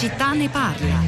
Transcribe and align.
città 0.00 0.32
ne 0.32 0.48
parla. 0.48 0.98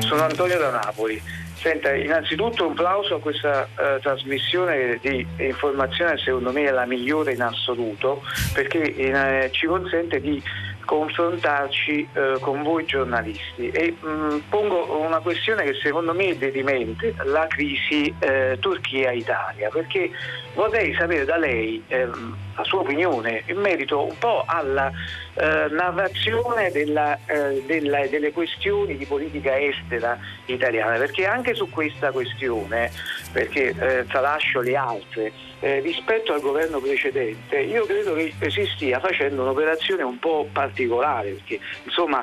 Sono 0.00 0.22
Antonio 0.24 0.58
da 0.58 0.68
Napoli. 0.70 1.18
Senta, 1.54 1.94
innanzitutto 1.94 2.66
un 2.66 2.74
plauso 2.74 3.14
a 3.14 3.20
questa 3.20 3.66
uh, 3.74 3.98
trasmissione 4.02 4.98
di 5.00 5.26
informazione, 5.38 6.18
secondo 6.18 6.52
me 6.52 6.64
è 6.64 6.70
la 6.72 6.84
migliore 6.84 7.32
in 7.32 7.40
assoluto, 7.40 8.20
perché 8.52 8.80
uh, 8.80 9.50
ci 9.50 9.64
consente 9.64 10.20
di 10.20 10.42
confrontarci 10.84 12.08
eh, 12.12 12.36
con 12.38 12.62
voi 12.62 12.84
giornalisti 12.84 13.70
e 13.70 13.96
mh, 14.00 14.08
mm, 14.08 14.38
pongo 14.48 15.00
una 15.00 15.18
questione 15.18 15.64
che 15.64 15.74
secondo 15.82 16.14
me 16.14 16.28
è 16.28 16.36
dirimente, 16.36 17.12
la 17.24 17.48
crisi 17.48 18.14
eh, 18.20 18.56
Turchia-Italia, 18.60 19.68
perché 19.68 20.10
vorrei 20.54 20.94
sapere 20.94 21.24
da 21.24 21.38
lei 21.38 21.82
eh, 21.88 22.08
la 22.56 22.64
sua 22.64 22.80
opinione 22.80 23.42
in 23.46 23.58
merito 23.58 24.02
un 24.02 24.16
po' 24.18 24.44
alla 24.46 24.90
eh, 25.34 25.66
narrazione 25.70 26.70
della, 26.70 27.18
eh, 27.26 27.62
della, 27.66 28.06
delle 28.06 28.32
questioni 28.32 28.96
di 28.96 29.04
politica 29.04 29.58
estera 29.58 30.18
italiana, 30.46 30.96
perché 30.96 31.26
anche 31.26 31.54
su 31.54 31.68
questa 31.68 32.10
questione, 32.10 32.90
perché 33.32 33.74
eh, 33.78 34.06
tralascio 34.06 34.60
le 34.60 34.76
altre, 34.76 35.32
eh, 35.60 35.80
rispetto 35.80 36.32
al 36.32 36.40
governo 36.40 36.80
precedente, 36.80 37.58
io 37.60 37.84
credo 37.84 38.14
che 38.14 38.32
si 38.50 38.66
stia 38.74 38.98
facendo 39.00 39.42
un'operazione 39.42 40.02
un 40.02 40.18
po' 40.18 40.48
particolare, 40.50 41.30
perché 41.30 41.60
insomma 41.84 42.22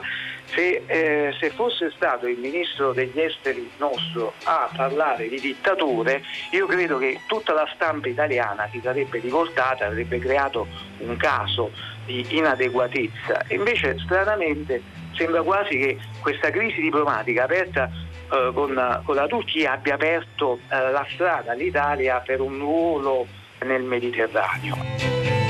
se, 0.54 0.84
eh, 0.86 1.34
se, 1.40 1.50
fosse 1.52 1.92
stato 1.96 2.28
il 2.28 2.38
ministro 2.38 2.94
degli 2.94 3.20
esteri 3.20 3.70
nostro 3.78 4.34
a 4.44 4.70
parlare 4.76 5.28
di 5.28 5.40
dittature, 5.40 6.24
io 6.52 6.66
credo 6.66 6.98
che 6.98 7.22
tutta 7.28 7.54
la 7.54 7.70
stampa 7.74 8.08
italiana 8.08 8.68
si 8.72 8.80
sarebbe 8.82 9.20
rivoltata, 9.20 9.86
avrebbe 9.86 10.20
creato 10.20 10.68
un 11.00 11.16
caso 11.18 11.72
di 12.06 12.26
inadeguatezza. 12.30 13.46
Invece 13.50 13.98
stranamente 14.00 14.82
sembra 15.16 15.42
quasi 15.42 15.78
che 15.78 15.98
questa 16.22 16.50
crisi 16.50 16.82
diplomatica 16.82 17.44
aperta 17.44 17.90
eh, 18.32 18.52
con, 18.54 19.02
con, 19.04 19.16
la 19.16 19.28
Turchia 19.28 19.74
abbia 19.74 19.96
aperto 19.96 20.60
eh, 20.70 20.92
la 20.92 21.06
strada 21.10 21.52
all'Italia 21.52 22.20
per 22.20 22.42
un 22.42 22.60
ruolo 22.60 23.28
nel 23.64 23.84
Mediterraneo. 23.84 25.43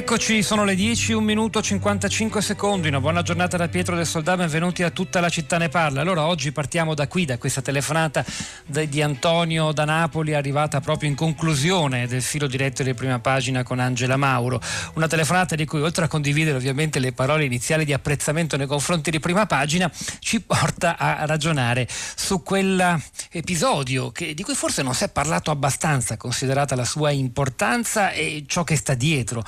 Eccoci, 0.00 0.42
sono 0.42 0.64
le 0.64 0.74
10, 0.74 1.12
1 1.12 1.22
minuto 1.22 1.60
55 1.60 2.40
secondi. 2.40 2.88
Una 2.88 3.00
buona 3.00 3.20
giornata 3.20 3.58
da 3.58 3.68
Pietro 3.68 3.94
del 3.96 4.06
Soldà, 4.06 4.34
benvenuti 4.34 4.82
a 4.82 4.88
tutta 4.88 5.20
la 5.20 5.28
città 5.28 5.58
ne 5.58 5.68
parla. 5.68 6.00
Allora 6.00 6.24
oggi 6.24 6.52
partiamo 6.52 6.94
da 6.94 7.06
qui, 7.06 7.26
da 7.26 7.36
questa 7.36 7.60
telefonata 7.60 8.24
di 8.64 9.02
Antonio 9.02 9.72
da 9.72 9.84
Napoli, 9.84 10.32
arrivata 10.32 10.80
proprio 10.80 11.10
in 11.10 11.14
conclusione 11.14 12.06
del 12.06 12.22
filo 12.22 12.46
diretto 12.46 12.82
di 12.82 12.94
prima 12.94 13.18
pagina 13.18 13.62
con 13.62 13.78
Angela 13.78 14.16
Mauro. 14.16 14.58
Una 14.94 15.06
telefonata 15.06 15.54
di 15.54 15.66
cui, 15.66 15.82
oltre 15.82 16.06
a 16.06 16.08
condividere 16.08 16.56
ovviamente 16.56 16.98
le 16.98 17.12
parole 17.12 17.44
iniziali 17.44 17.84
di 17.84 17.92
apprezzamento 17.92 18.56
nei 18.56 18.66
confronti 18.66 19.10
di 19.10 19.20
prima 19.20 19.44
pagina, 19.44 19.92
ci 20.20 20.40
porta 20.40 20.96
a 20.96 21.26
ragionare 21.26 21.86
su 22.16 22.42
quell'episodio 22.42 24.12
che, 24.12 24.32
di 24.32 24.42
cui 24.42 24.54
forse 24.54 24.82
non 24.82 24.94
si 24.94 25.04
è 25.04 25.10
parlato 25.10 25.50
abbastanza, 25.50 26.16
considerata 26.16 26.74
la 26.74 26.86
sua 26.86 27.10
importanza 27.10 28.12
e 28.12 28.44
ciò 28.46 28.64
che 28.64 28.76
sta 28.76 28.94
dietro 28.94 29.44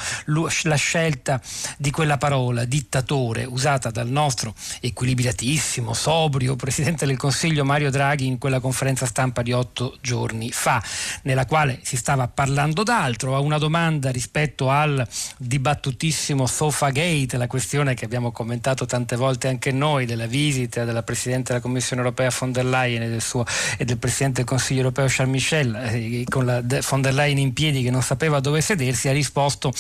la 0.63 0.77
scelta 0.77 1.41
di 1.79 1.91
quella 1.91 2.19
parola, 2.19 2.65
dittatore, 2.65 3.45
usata 3.45 3.91
dal 3.91 4.09
nostro 4.09 4.55
equilibratissimo, 4.81 5.93
sobrio 5.93 6.57
Presidente 6.57 7.07
del 7.07 7.17
Consiglio 7.17 7.65
Mario 7.65 7.91
Draghi 7.91 8.27
in 8.27 8.39
quella 8.39 8.61
conferenza 8.61 9.07
stampa 9.07 9.43
di 9.43 9.53
otto 9.53 9.97
giorni 10.01 10.51
fa, 10.51 10.83
nella 11.23 11.47
quale 11.47 11.81
si 11.83 11.97
stava 11.97 12.29
parlando 12.29 12.83
d'altro, 12.83 13.37
a 13.37 13.41
una 13.41 13.59
domanda 13.59 14.11
rispetto 14.11 14.71
al 14.71 15.07
dibattutissimo 15.39 16.47
Sofa 16.47 16.91
Gate, 16.91 17.37
la 17.37 17.47
questione 17.47 17.95
che 17.95 18.05
abbiamo 18.05 18.33
commentato 18.33 18.87
tante 18.87 19.17
volte 19.17 19.49
anche 19.49 19.73
noi 19.73 20.07
della 20.07 20.27
visita 20.27 20.85
della 20.85 21.03
Presidente 21.03 21.53
della 21.53 21.61
Commissione 21.61 22.03
europea 22.03 22.31
von 22.37 22.53
der 22.53 22.65
Leyen 22.65 23.03
e 23.03 23.09
del, 23.09 23.23
suo, 23.23 23.45
e 23.77 23.85
del 23.85 23.99
Presidente 23.99 24.37
del 24.41 24.47
Consiglio 24.47 24.81
europeo 24.81 25.07
Charles 25.09 25.35
Michel, 25.35 25.75
eh, 25.75 26.25
con 26.29 26.47
la 26.47 26.63
von 26.89 27.03
der 27.03 27.15
Leyen 27.15 27.39
in 27.39 27.53
piedi 27.53 27.83
che 27.83 27.91
non 27.91 28.03
sapeva 28.03 28.41
dove 28.41 28.61
sedersi, 28.61 29.09
ha 29.09 29.13
risposto 29.13 29.73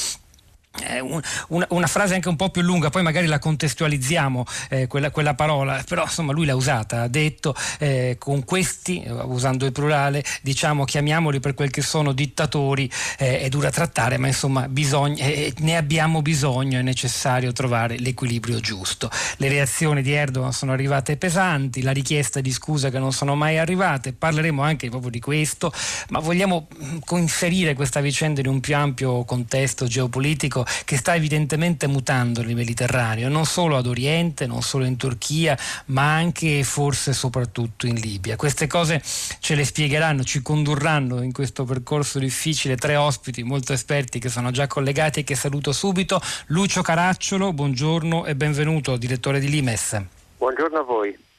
una, 1.48 1.66
una, 1.68 1.86
frase 1.86 2.14
anche 2.14 2.28
un 2.28 2.36
po' 2.36 2.50
più 2.50 2.62
lunga, 2.62 2.88
poi 2.88 3.02
magari 3.02 3.26
la 3.26 3.38
contestualizziamo 3.38 4.44
eh, 4.70 4.86
quella, 4.86 5.10
quella, 5.10 5.34
parola, 5.34 5.82
però 5.86 6.04
insomma 6.04 6.32
lui 6.32 6.46
l'ha 6.46 6.54
usata, 6.54 7.02
ha 7.02 7.08
detto 7.08 7.54
eh, 7.78 8.16
con 8.18 8.44
questi, 8.44 9.04
usando 9.24 9.66
il 9.66 9.72
plurale, 9.72 10.24
diciamo 10.40 10.84
chiamiamoli 10.84 11.40
per 11.40 11.54
quel 11.54 11.70
che 11.70 11.82
sono 11.82 12.12
dittatori, 12.12 12.90
eh, 13.18 13.40
è 13.40 13.48
dura 13.48 13.70
trattare, 13.70 14.16
ma 14.16 14.28
insomma 14.28 14.66
bisogna, 14.68 15.24
eh, 15.26 15.52
ne 15.58 15.76
abbiamo 15.76 16.22
bisogno, 16.22 16.78
è 16.78 16.82
necessario 16.82 17.52
trovare 17.52 17.98
l'equilibrio 17.98 18.58
giusto. 18.60 19.10
Le 19.36 19.48
reazioni 19.48 20.00
di 20.00 20.12
Erdogan 20.12 20.52
sono 20.52 20.72
arrivate 20.72 21.16
pesanti, 21.18 21.82
la 21.82 21.92
richiesta 21.92 22.40
di 22.40 22.50
scusa 22.50 22.88
che 22.88 22.98
non 22.98 23.12
sono 23.12 23.34
mai 23.34 23.58
arrivate, 23.58 24.14
parleremo 24.14 24.62
anche 24.62 24.88
proprio 24.88 25.10
di 25.10 25.20
questo, 25.20 25.72
ma 26.08 26.18
vogliamo 26.18 26.66
mm, 26.74 26.98
inserire 27.18 27.74
questa 27.74 28.00
vicenda 28.00 28.40
in 28.40 28.46
un 28.46 28.60
più 28.60 28.74
ampio 28.74 29.24
contesto 29.24 29.86
geopolitico 29.86 30.61
che 30.84 30.96
sta 30.96 31.14
evidentemente 31.14 31.86
mutando 31.86 32.42
nel 32.42 32.54
Mediterraneo, 32.54 33.28
non 33.28 33.44
solo 33.44 33.76
ad 33.76 33.86
Oriente, 33.86 34.46
non 34.46 34.62
solo 34.62 34.84
in 34.84 34.96
Turchia, 34.96 35.56
ma 35.86 36.14
anche 36.14 36.58
e 36.58 36.64
forse 36.64 37.12
soprattutto 37.12 37.86
in 37.86 37.94
Libia. 37.94 38.36
Queste 38.36 38.66
cose 38.66 39.02
ce 39.02 39.54
le 39.54 39.64
spiegheranno, 39.64 40.24
ci 40.24 40.42
condurranno 40.42 41.22
in 41.22 41.32
questo 41.32 41.64
percorso 41.64 42.18
difficile 42.18 42.76
tre 42.76 42.96
ospiti 42.96 43.42
molto 43.42 43.72
esperti 43.72 44.18
che 44.18 44.28
sono 44.28 44.50
già 44.50 44.66
collegati 44.66 45.20
e 45.20 45.24
che 45.24 45.34
saluto 45.34 45.72
subito. 45.72 46.20
Lucio 46.46 46.82
Caracciolo, 46.82 47.52
buongiorno 47.52 48.26
e 48.26 48.34
benvenuto, 48.34 48.96
direttore 48.96 49.40
di 49.40 49.48
Limes. 49.48 50.00
Buongiorno 50.38 50.78
a 50.78 50.82
voi. 50.82 51.30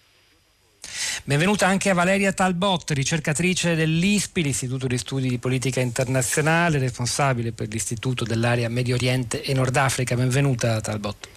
Benvenuta 1.25 1.67
anche 1.67 1.89
a 1.89 1.93
Valeria 1.93 2.33
Talbot, 2.33 2.91
ricercatrice 2.91 3.75
dell'ISPI, 3.75 4.43
l'Istituto 4.43 4.87
di 4.87 4.97
Studi 4.97 5.29
di 5.29 5.37
Politica 5.37 5.79
Internazionale, 5.79 6.79
responsabile 6.79 7.53
per 7.53 7.69
l'Istituto 7.69 8.25
dell'Area 8.25 8.67
Medio 8.67 8.95
Oriente 8.95 9.41
e 9.41 9.53
Nord 9.53 9.73
Africa. 9.77 10.15
Benvenuta 10.15 10.81
Talbot. 10.81 11.29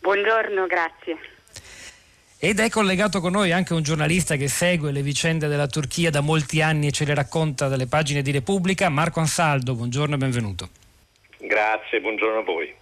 Buongiorno, 0.00 0.66
grazie. 0.66 1.16
Ed 2.38 2.60
è 2.60 2.68
collegato 2.68 3.22
con 3.22 3.32
noi 3.32 3.52
anche 3.52 3.72
un 3.72 3.82
giornalista 3.82 4.36
che 4.36 4.48
segue 4.48 4.92
le 4.92 5.00
vicende 5.00 5.48
della 5.48 5.66
Turchia 5.66 6.10
da 6.10 6.20
molti 6.20 6.60
anni 6.60 6.88
e 6.88 6.92
ce 6.92 7.06
le 7.06 7.14
racconta 7.14 7.68
dalle 7.68 7.86
pagine 7.86 8.20
di 8.20 8.32
Repubblica, 8.32 8.90
Marco 8.90 9.20
Ansaldo. 9.20 9.74
Buongiorno 9.74 10.14
e 10.14 10.18
benvenuto. 10.18 10.68
Grazie, 11.38 12.02
buongiorno 12.02 12.40
a 12.40 12.42
voi. 12.42 12.81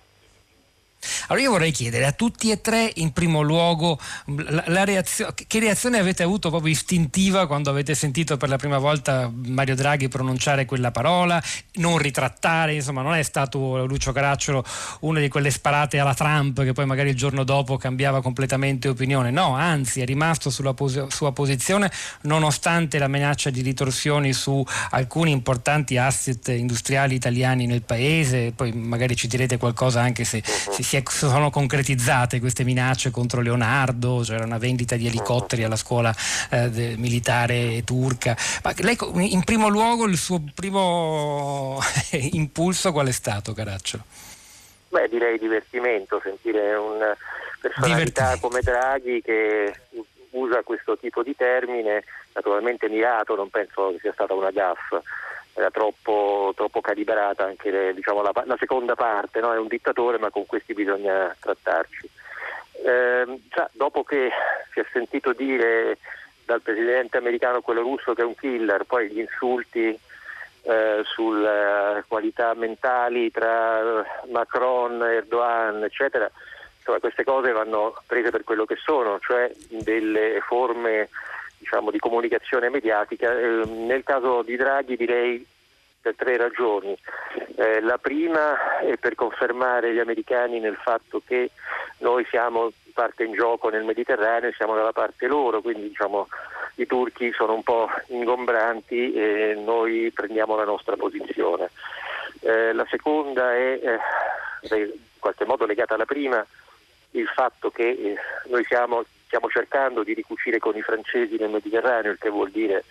Allora 1.29 1.45
io 1.45 1.51
vorrei 1.53 1.71
chiedere 1.71 2.07
a 2.07 2.13
tutti 2.13 2.51
e 2.51 2.61
tre 2.61 2.91
in 2.97 3.13
primo 3.13 3.41
luogo 3.41 3.99
la, 4.27 4.65
la 4.67 4.85
reazio- 4.85 5.33
che 5.35 5.59
reazione 5.59 5.99
avete 5.99 6.23
avuto 6.23 6.51
proprio 6.51 6.73
istintiva 6.73 7.47
quando 7.47 7.71
avete 7.71 7.95
sentito 7.95 8.37
per 8.37 8.49
la 8.49 8.57
prima 8.57 8.79
volta 8.79 9.31
Mario 9.33 9.75
Draghi 9.75 10.09
pronunciare 10.09 10.65
quella 10.65 10.91
parola, 10.91 11.43
non 11.75 11.99
ritrattare, 11.99 12.75
insomma 12.75 13.03
non 13.03 13.15
è 13.15 13.23
stato 13.23 13.87
Lucio 13.87 14.13
Caracciolo 14.13 14.65
una 15.01 15.21
di 15.21 15.29
quelle 15.29 15.51
sparate 15.51 15.99
alla 15.99 16.15
Trump 16.15 16.63
che 16.63 16.73
poi 16.73 16.85
magari 16.85 17.11
il 17.11 17.17
giorno 17.17 17.45
dopo 17.45 17.77
cambiava 17.77 18.21
completamente 18.21 18.89
opinione, 18.89 19.31
no, 19.31 19.55
anzi 19.55 20.01
è 20.01 20.05
rimasto 20.05 20.51
sulla 20.51 20.75
pos- 20.75 21.07
sua 21.09 21.33
posizione 21.33 21.91
nonostante 22.23 22.99
la 22.99 23.09
minaccia 23.09 23.51
di 23.51 23.63
ritorsioni 23.63 24.33
su 24.33 24.65
alcuni 24.91 25.31
importanti 25.31 25.97
asset 25.97 26.49
industriali 26.49 27.15
italiani 27.15 27.67
nel 27.67 27.83
paese, 27.83 28.53
poi 28.55 28.73
magari 28.73 29.17
ci 29.17 29.29
direte 29.29 29.57
qualcosa 29.57 30.01
anche 30.01 30.25
se, 30.25 30.43
se 30.45 30.83
si 30.91 31.03
sono 31.29 31.51
concretizzate 31.51 32.41
queste 32.41 32.65
minacce 32.65 33.11
contro 33.11 33.41
Leonardo, 33.41 34.23
c'era 34.25 34.45
una 34.45 34.59
vendita 34.59 34.97
di 34.97 35.07
elicotteri 35.07 35.63
alla 35.63 35.77
scuola 35.77 36.13
eh, 36.51 36.95
militare 36.97 37.85
turca. 37.85 38.37
Ma 38.65 38.73
lei 38.79 38.97
in 39.33 39.45
primo 39.45 39.69
luogo 39.69 40.07
il 40.07 40.17
suo 40.17 40.43
primo 40.53 41.79
impulso 42.33 42.91
qual 42.91 43.07
è 43.07 43.13
stato 43.13 43.53
Caracciolo? 43.53 44.03
Beh, 44.89 45.09
direi 45.09 45.39
divertimento, 45.39 46.21
sentire 46.21 46.75
una 46.75 47.17
personalità 47.61 48.37
come 48.41 48.61
Draghi 48.61 49.23
che 49.23 49.73
usa 50.31 50.63
questo 50.63 50.99
tipo 50.99 51.23
di 51.23 51.37
termine, 51.37 52.03
naturalmente 52.33 52.89
mirato, 52.89 53.37
non 53.37 53.51
penso 53.51 53.93
che 53.93 53.99
sia 54.01 54.13
stata 54.13 54.35
una 54.35 54.51
gaffa 54.51 55.01
era 55.61 55.71
troppo, 55.71 56.53
troppo 56.57 56.81
calibrata 56.81 57.45
anche 57.45 57.71
le, 57.71 57.95
diciamo, 57.95 58.23
la, 58.23 58.33
la, 58.45 58.57
seconda 58.59 58.95
parte, 58.95 59.41
no? 59.41 59.53
è 59.53 59.59
un 59.59 59.69
dittatore 59.69 60.19
ma 60.19 60.31
con 60.31 60.47
questi 60.47 60.73
bisogna 60.75 61.35
trattarci. 61.39 62.09
Eh, 62.85 63.41
già, 63.49 63.69
dopo 63.73 64.03
che 64.03 64.31
si 64.73 64.81
è 64.81 64.87
sentito 64.93 65.33
dire 65.33 65.99
dal 66.45 66.63
presidente 66.63 67.19
americano 67.19 67.61
quello 67.61 67.83
russo 67.83 68.15
che 68.15 68.23
è 68.23 68.25
un 68.25 68.35
killer, 68.35 68.85
poi 68.85 69.11
gli 69.11 69.21
insulti 69.21 69.97
eh, 70.63 71.03
sulle 71.05 72.05
qualità 72.09 72.55
mentali 72.55 73.31
tra 73.31 74.05
Macron, 74.31 75.03
Erdogan, 75.03 75.85
eccetera, 75.85 76.31
insomma, 76.79 76.99
queste 76.99 77.23
cose 77.23 77.53
vanno 77.53 77.95
prese 78.07 78.31
per 78.31 78.45
quello 78.45 78.65
che 78.65 78.77
sono, 78.77 79.19
cioè 79.21 79.51
delle 79.69 80.41
forme 80.47 81.09
diciamo, 81.61 81.93
di 81.93 81.99
comunicazione 81.99 82.69
mediatica. 82.69 83.39
Eh, 83.39 83.65
nel 83.67 84.03
caso 84.03 84.43
di 84.43 84.57
Draghi 84.57 84.97
direi 84.97 85.47
per 86.01 86.15
tre 86.17 86.37
ragioni. 86.37 86.97
Eh, 87.57 87.81
la 87.81 87.99
prima 87.99 88.79
è 88.81 88.97
per 88.97 89.15
confermare 89.15 89.93
gli 89.93 89.99
americani 89.99 90.59
nel 90.59 90.77
fatto 90.77 91.23
che 91.25 91.51
noi 91.99 92.25
siamo 92.25 92.73
parte 92.95 93.25
in 93.25 93.33
gioco 93.33 93.69
nel 93.69 93.85
Mediterraneo 93.85 94.49
e 94.49 94.55
siamo 94.55 94.75
dalla 94.75 94.93
parte 94.93 95.27
loro, 95.27 95.61
quindi 95.61 95.89
diciamo, 95.89 96.29
i 96.77 96.87
turchi 96.87 97.33
sono 97.33 97.55
un 97.55 97.63
po' 97.63 97.89
ingombranti 98.07 99.13
e 99.13 99.55
noi 99.63 100.11
prendiamo 100.13 100.57
la 100.57 100.65
nostra 100.65 100.97
posizione. 100.97 101.71
Eh, 102.41 102.73
la 102.73 102.87
seconda 102.89 103.55
è 103.55 103.99
eh, 104.63 104.77
in 104.77 104.91
qualche 105.19 105.45
modo 105.45 105.67
legata 105.67 105.95
alla 105.95 106.07
prima, 106.07 106.45
il 107.13 107.27
fatto 107.27 107.71
che 107.71 107.89
eh, 107.89 108.17
noi 108.49 108.65
siamo, 108.65 109.05
stiamo 109.31 109.49
cercando 109.49 110.03
di 110.03 110.13
ricucire 110.13 110.59
con 110.59 110.77
i 110.77 110.83
francesi 110.83 111.37
nel 111.37 111.51
Mediterraneo, 111.51 112.11
il 112.11 112.19
che 112.19 112.31
vuol 112.31 112.51
dire 112.51 112.83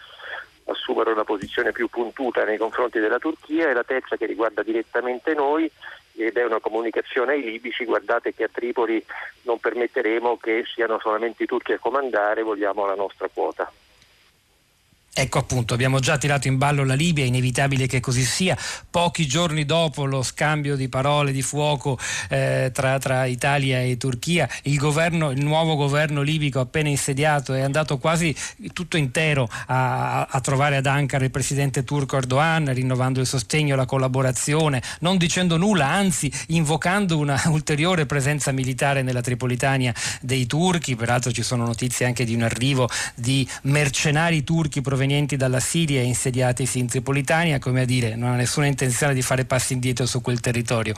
assumere 0.63 1.11
una 1.11 1.25
posizione 1.25 1.73
più 1.73 1.89
puntuta 1.89 2.45
nei 2.45 2.57
confronti 2.57 2.99
della 2.99 3.19
Turchia 3.19 3.69
e 3.69 3.73
la 3.73 3.83
terza 3.83 4.15
che 4.15 4.25
riguarda 4.25 4.63
direttamente 4.63 5.33
noi 5.33 5.69
ed 6.15 6.37
è 6.37 6.45
una 6.45 6.61
comunicazione 6.61 7.33
ai 7.33 7.43
libici, 7.43 7.83
guardate 7.83 8.33
che 8.33 8.45
a 8.45 8.49
Tripoli 8.49 9.03
non 9.41 9.59
permetteremo 9.59 10.37
che 10.37 10.63
siano 10.73 10.97
solamente 10.99 11.43
i 11.43 11.45
turchi 11.45 11.73
a 11.73 11.79
comandare, 11.79 12.41
vogliamo 12.41 12.85
la 12.85 12.95
nostra 12.95 13.27
quota. 13.27 13.69
Ecco 15.11 15.39
appunto, 15.39 15.73
abbiamo 15.73 15.99
già 15.99 16.17
tirato 16.17 16.47
in 16.47 16.57
ballo 16.57 16.85
la 16.85 16.93
Libia, 16.93 17.23
è 17.23 17.27
inevitabile 17.27 17.87
che 17.87 17.99
così 17.99 18.23
sia. 18.23 18.57
Pochi 18.89 19.27
giorni 19.27 19.65
dopo 19.65 20.05
lo 20.05 20.21
scambio 20.21 20.75
di 20.75 20.87
parole 20.87 21.31
di 21.31 21.41
fuoco 21.41 21.97
eh, 22.29 22.69
tra, 22.73 22.97
tra, 22.99 23.25
Italia 23.25 23.81
e 23.81 23.97
Turchia, 23.97 24.47
il, 24.63 24.77
governo, 24.77 25.31
il, 25.31 25.43
nuovo 25.43 25.75
governo 25.75 26.21
libico 26.21 26.59
appena 26.59 26.89
insediato 26.89 27.53
è 27.53 27.61
andato 27.61 27.97
quasi 27.97 28.33
tutto 28.71 28.97
intero 28.97 29.49
a, 29.65 30.25
a, 30.25 30.39
trovare 30.41 30.77
ad 30.77 30.85
Ankara 30.85 31.25
il 31.25 31.31
presidente 31.31 31.83
turco 31.83 32.15
Erdogan, 32.15 32.71
rinnovando 32.73 33.19
il 33.19 33.27
sostegno, 33.27 33.75
la 33.75 33.85
collaborazione, 33.85 34.81
non 34.99 35.17
dicendo 35.17 35.57
nulla, 35.57 35.87
anzi 35.87 36.31
invocando 36.47 37.17
una 37.17 37.41
ulteriore 37.49 38.05
presenza 38.05 38.51
militare 38.51 39.01
nella 39.01 39.21
Tripolitania 39.21 39.93
dei 40.21 40.45
turchi. 40.45 40.95
Peraltro 40.95 41.31
ci 41.31 41.43
sono 41.43 41.65
notizie 41.65 42.05
anche 42.05 42.23
di 42.23 42.35
un 42.35 42.43
arrivo 42.43 42.89
di 43.15 43.45
mercenari 43.63 44.43
turchi 44.45 44.79
provenienti 44.79 44.98
provenienti 44.99 45.37
dalla 45.37 45.61
Siria 45.61 46.01
e 46.01 46.03
insediatisi 46.03 46.77
in 46.77 46.87
Tripolitania, 46.87 47.57
come 47.57 47.81
a 47.81 47.85
dire, 47.85 48.17
non 48.17 48.31
ha 48.31 48.35
nessuna 48.35 48.65
intenzione 48.65 49.13
di 49.13 49.21
fare 49.21 49.45
passi 49.45 49.71
indietro 49.71 50.05
su 50.05 50.19
quel 50.19 50.41
territorio 50.41 50.93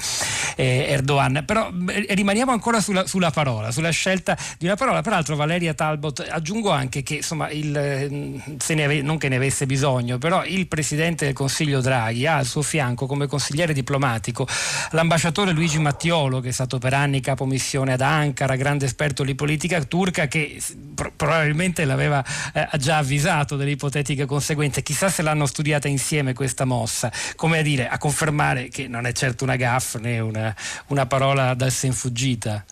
eh, 0.55 0.87
Erdogan. 0.89 1.43
Però 1.45 1.71
eh, 1.87 2.15
rimaniamo 2.15 2.51
ancora 2.51 2.81
sulla, 2.81 3.05
sulla, 3.05 3.29
parola, 3.29 3.69
sulla 3.69 3.91
scelta 3.91 4.35
di 4.57 4.65
una 4.65 4.75
parola. 4.75 5.01
Peraltro 5.01 5.35
Valeria 5.35 5.75
Talbot, 5.75 6.25
aggiungo 6.27 6.71
anche 6.71 7.03
che 7.03 7.15
insomma, 7.17 7.51
il, 7.51 7.77
eh, 7.77 8.83
ave, 8.83 9.03
non 9.03 9.19
che 9.19 9.29
ne 9.29 9.35
avesse 9.35 9.67
bisogno, 9.67 10.17
però 10.17 10.43
il 10.45 10.65
Presidente 10.65 11.25
del 11.25 11.35
Consiglio 11.35 11.79
Draghi 11.79 12.25
ha 12.25 12.37
al 12.37 12.47
suo 12.47 12.63
fianco 12.63 13.05
come 13.05 13.27
consigliere 13.27 13.71
diplomatico 13.71 14.47
l'ambasciatore 14.91 15.51
Luigi 15.51 15.77
Mattiolo, 15.77 16.39
che 16.39 16.49
è 16.49 16.53
stato 16.53 16.79
per 16.79 16.95
anni 16.95 17.19
capo 17.19 17.45
missione 17.45 17.93
ad 17.93 18.01
Ankara, 18.01 18.55
grande 18.55 18.85
esperto 18.85 19.23
di 19.23 19.35
politica 19.35 19.79
turca, 19.83 20.27
che 20.27 20.59
pro- 20.95 21.11
probabilmente 21.15 21.85
l'aveva 21.85 22.25
eh, 22.53 22.67
già 22.79 22.97
avvisato 22.97 23.55
dell'ipotesi 23.55 23.89
ipotetiche 23.91 24.25
conseguenze. 24.25 24.81
Chissà 24.81 25.09
se 25.09 25.21
l'hanno 25.21 25.45
studiata 25.45 25.89
insieme 25.89 26.33
questa 26.33 26.63
mossa, 26.63 27.11
come 27.35 27.59
a 27.59 27.61
dire, 27.61 27.89
a 27.89 27.97
confermare 27.97 28.69
che 28.69 28.87
non 28.87 29.05
è 29.05 29.11
certo 29.11 29.43
una 29.43 29.57
gaffa 29.57 29.99
né 29.99 30.19
una, 30.19 30.55
una 30.87 31.05
parola 31.05 31.53
dal 31.53 31.71
sen 31.71 31.91
fuggita. 31.91 32.63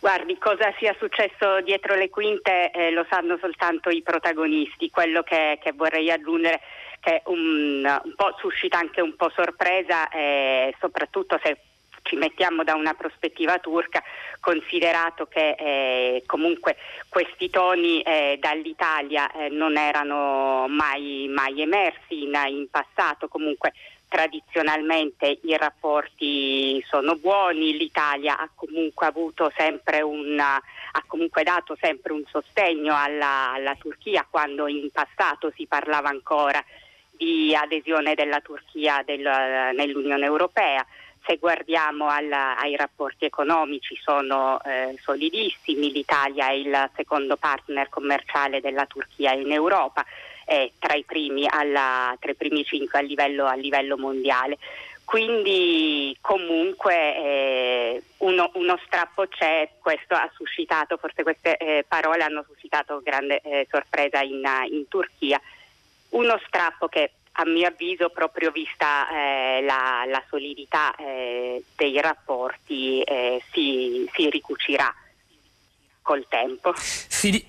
Guardi, 0.00 0.36
cosa 0.38 0.72
sia 0.78 0.94
successo 0.98 1.60
dietro 1.62 1.94
le 1.94 2.08
quinte 2.08 2.70
eh, 2.70 2.90
lo 2.90 3.06
sanno 3.08 3.38
soltanto 3.38 3.90
i 3.90 4.02
protagonisti. 4.02 4.90
Quello 4.90 5.22
che, 5.22 5.58
che 5.62 5.72
vorrei 5.72 6.10
aggiungere 6.10 6.60
che 7.00 7.22
un, 7.26 7.84
un 7.84 8.14
po' 8.16 8.34
suscita 8.40 8.78
anche 8.78 9.00
un 9.00 9.14
po' 9.14 9.30
sorpresa, 9.30 10.08
eh, 10.08 10.74
soprattutto 10.80 11.38
se 11.42 11.58
ci 12.02 12.16
mettiamo 12.16 12.64
da 12.64 12.74
una 12.74 12.94
prospettiva 12.94 13.58
turca, 13.58 14.02
considerato 14.40 15.26
che 15.26 15.54
eh, 15.58 16.22
comunque 16.26 16.76
questi 17.08 17.50
toni 17.50 18.00
eh, 18.00 18.38
dall'Italia 18.40 19.30
eh, 19.30 19.48
non 19.50 19.76
erano 19.76 20.66
mai, 20.68 21.28
mai 21.28 21.60
emersi 21.60 22.24
in, 22.24 22.38
in 22.48 22.68
passato, 22.70 23.28
comunque 23.28 23.72
tradizionalmente 24.10 25.38
i 25.42 25.56
rapporti 25.56 26.84
sono 26.88 27.14
buoni, 27.14 27.76
l'Italia 27.76 28.38
ha 28.38 28.50
comunque, 28.52 29.08
una, 30.02 30.56
ha 30.56 31.04
comunque 31.06 31.44
dato 31.44 31.76
sempre 31.80 32.12
un 32.12 32.24
sostegno 32.28 32.92
alla, 32.96 33.52
alla, 33.52 33.76
Turchia 33.76 34.26
quando 34.28 34.66
in 34.66 34.90
passato 34.90 35.52
si 35.54 35.66
parlava 35.66 36.08
ancora 36.08 36.62
di 37.12 37.54
adesione 37.54 38.14
della 38.14 38.40
Turchia 38.40 39.02
del, 39.06 39.20
nell'Unione 39.20 40.24
Europea 40.24 40.84
se 41.24 41.36
guardiamo 41.36 42.08
alla, 42.08 42.56
ai 42.58 42.76
rapporti 42.76 43.24
economici 43.24 43.96
sono 43.96 44.60
eh, 44.62 44.96
solidissimi, 45.00 45.92
l'Italia 45.92 46.48
è 46.48 46.52
il 46.52 46.90
secondo 46.96 47.36
partner 47.36 47.88
commerciale 47.88 48.60
della 48.60 48.86
Turchia 48.86 49.32
in 49.32 49.52
Europa, 49.52 50.04
è 50.44 50.70
tra 50.78 50.94
i 50.94 51.04
primi, 51.04 51.46
alla, 51.48 52.16
tra 52.18 52.30
i 52.30 52.34
primi 52.34 52.64
cinque 52.64 52.98
a 52.98 53.02
livello, 53.02 53.46
a 53.46 53.54
livello 53.54 53.96
mondiale. 53.96 54.58
Quindi 55.04 56.16
comunque 56.20 56.94
eh, 56.94 58.02
uno, 58.18 58.50
uno, 58.54 58.78
strappo 58.84 59.26
c'è, 59.26 59.68
questo 59.80 60.14
ha 60.14 60.30
suscitato, 60.34 60.96
forse 60.98 61.24
queste 61.24 61.56
eh, 61.56 61.84
parole 61.86 62.22
hanno 62.22 62.44
suscitato 62.46 63.00
grande 63.02 63.40
eh, 63.40 63.66
sorpresa 63.68 64.20
in, 64.20 64.40
in 64.70 64.86
Turchia, 64.86 65.40
uno 66.10 66.40
strappo 66.46 66.86
che 66.86 67.10
a 67.40 67.44
mio 67.46 67.68
avviso, 67.68 68.10
proprio 68.10 68.50
vista 68.50 69.08
eh, 69.08 69.62
la, 69.62 70.04
la, 70.06 70.22
solidità 70.28 70.94
eh, 70.96 71.64
dei 71.74 71.98
rapporti, 72.00 73.00
eh, 73.00 73.42
si, 73.50 74.08
si, 74.12 74.28
ricucirà 74.28 74.94
col 76.02 76.26
tempo. 76.28 76.74
Si, 76.76 77.42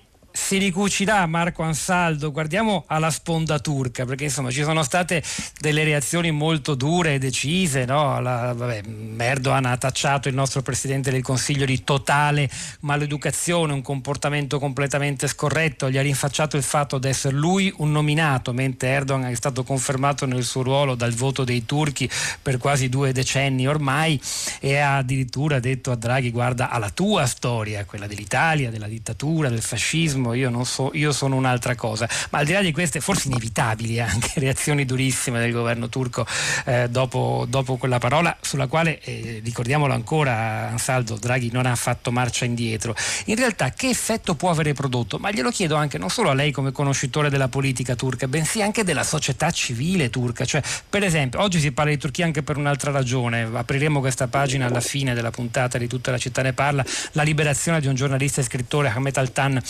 si 0.52 0.58
ricucirà 0.58 1.24
Marco 1.24 1.62
Ansaldo, 1.62 2.30
guardiamo 2.30 2.84
alla 2.88 3.10
sponda 3.10 3.58
turca, 3.58 4.04
perché 4.04 4.24
insomma 4.24 4.50
ci 4.50 4.62
sono 4.62 4.82
state 4.82 5.22
delle 5.58 5.82
reazioni 5.82 6.30
molto 6.30 6.74
dure 6.74 7.14
e 7.14 7.18
decise, 7.18 7.86
no? 7.86 8.20
La, 8.20 8.52
vabbè, 8.54 8.82
Erdogan 9.16 9.64
ha 9.64 9.78
tacciato 9.78 10.28
il 10.28 10.34
nostro 10.34 10.60
Presidente 10.60 11.10
del 11.10 11.22
Consiglio 11.22 11.64
di 11.64 11.82
totale 11.84 12.50
maleducazione, 12.80 13.72
un 13.72 13.80
comportamento 13.80 14.58
completamente 14.58 15.26
scorretto, 15.26 15.88
gli 15.88 15.96
ha 15.96 16.02
rinfacciato 16.02 16.58
il 16.58 16.62
fatto 16.62 16.98
di 16.98 17.08
essere 17.08 17.34
lui 17.34 17.72
un 17.78 17.90
nominato, 17.90 18.52
mentre 18.52 18.88
Erdogan 18.90 19.30
è 19.30 19.34
stato 19.34 19.64
confermato 19.64 20.26
nel 20.26 20.44
suo 20.44 20.60
ruolo 20.60 20.94
dal 20.94 21.14
voto 21.14 21.44
dei 21.44 21.64
turchi 21.64 22.06
per 22.42 22.58
quasi 22.58 22.90
due 22.90 23.12
decenni 23.12 23.66
ormai 23.66 24.20
e 24.60 24.76
ha 24.76 24.98
addirittura 24.98 25.60
detto 25.60 25.90
a 25.90 25.96
Draghi 25.96 26.30
guarda 26.30 26.68
alla 26.68 26.90
tua 26.90 27.24
storia, 27.24 27.86
quella 27.86 28.06
dell'Italia, 28.06 28.68
della 28.68 28.86
dittatura, 28.86 29.48
del 29.48 29.62
fascismo, 29.62 30.00
razzismo, 30.02 30.34
io, 30.48 30.64
so, 30.64 30.90
io, 30.94 31.12
sono 31.12 31.36
un'altra 31.36 31.74
cosa. 31.74 32.08
Ma 32.30 32.38
al 32.38 32.44
di 32.44 32.52
là 32.52 32.60
di 32.60 32.72
queste 32.72 33.00
forse 33.00 33.28
inevitabili 33.28 34.00
anche 34.00 34.32
reazioni 34.40 34.84
durissime 34.84 35.38
del 35.38 35.52
governo 35.52 35.88
turco 35.88 36.26
eh, 36.64 36.88
dopo, 36.88 37.46
dopo, 37.48 37.76
quella 37.76 37.98
parola 37.98 38.36
sulla 38.40 38.66
quale, 38.66 39.00
eh, 39.00 39.40
ricordiamolo 39.44 39.92
ancora, 39.92 40.68
Ansaldo 40.68 41.16
Draghi 41.16 41.50
non 41.52 41.66
ha 41.66 41.74
fatto 41.74 42.10
marcia 42.10 42.44
indietro, 42.44 42.94
in 43.26 43.36
realtà 43.36 43.70
che 43.70 43.88
effetto 43.88 44.34
può 44.34 44.50
avere 44.50 44.72
prodotto? 44.72 45.18
Ma 45.18 45.30
glielo 45.30 45.50
chiedo 45.50 45.76
anche 45.76 45.98
non 45.98 46.10
solo 46.10 46.30
a 46.30 46.34
lei 46.34 46.50
come 46.50 46.72
conoscitore 46.72 47.30
della 47.30 47.48
politica 47.48 47.94
turca, 47.94 48.28
bensì 48.28 48.62
anche 48.62 48.84
della 48.84 49.04
società 49.04 49.50
civile 49.50 50.10
turca. 50.10 50.44
Cioè, 50.44 50.62
per 50.88 51.02
esempio, 51.02 51.40
oggi 51.40 51.60
si 51.60 51.72
parla 51.72 51.90
di 51.90 51.98
Turchia 51.98 52.24
anche 52.24 52.42
per 52.42 52.56
un'altra 52.56 52.90
ragione, 52.90 53.48
apriremo 53.52 54.00
questa 54.00 54.26
pagina 54.28 54.66
alla 54.66 54.80
fine 54.80 55.14
della 55.14 55.30
puntata 55.30 55.78
di 55.78 55.86
tutta 55.86 56.10
la 56.10 56.18
città 56.18 56.42
ne 56.42 56.52
parla, 56.52 56.84
la 57.12 57.22
liberazione 57.22 57.80
di 57.80 57.86
un 57.86 57.94
giornalista 57.94 58.40
e 58.40 58.44
scrittore 58.44 58.88
Ahmet 58.88 59.16
Altan 59.18 59.62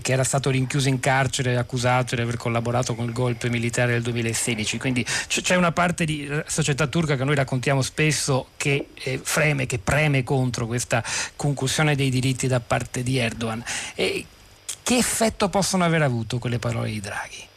che 0.00 0.12
era 0.12 0.24
stato 0.24 0.50
rinchiuso 0.50 0.88
in 0.88 1.00
carcere 1.00 1.56
accusato 1.56 2.14
di 2.14 2.20
aver 2.20 2.36
collaborato 2.36 2.94
con 2.94 3.06
il 3.06 3.12
golpe 3.12 3.48
militare 3.48 3.92
del 3.92 4.02
2016. 4.02 4.78
Quindi 4.78 5.04
c'è 5.26 5.56
una 5.56 5.72
parte 5.72 6.04
di 6.04 6.26
eh, 6.26 6.44
società 6.46 6.86
turca 6.86 7.16
che 7.16 7.24
noi 7.24 7.34
raccontiamo 7.34 7.82
spesso 7.82 8.48
che 8.56 8.88
eh, 8.94 9.20
freme, 9.22 9.66
che 9.66 9.78
preme 9.78 10.24
contro 10.24 10.66
questa 10.66 11.02
concussione 11.36 11.94
dei 11.94 12.10
diritti 12.10 12.46
da 12.46 12.60
parte 12.60 13.02
di 13.02 13.18
Erdogan. 13.18 13.62
E 13.94 14.24
che 14.82 14.96
effetto 14.96 15.48
possono 15.48 15.84
aver 15.84 16.02
avuto 16.02 16.38
quelle 16.38 16.58
parole 16.58 16.90
di 16.90 17.00
Draghi? 17.00 17.48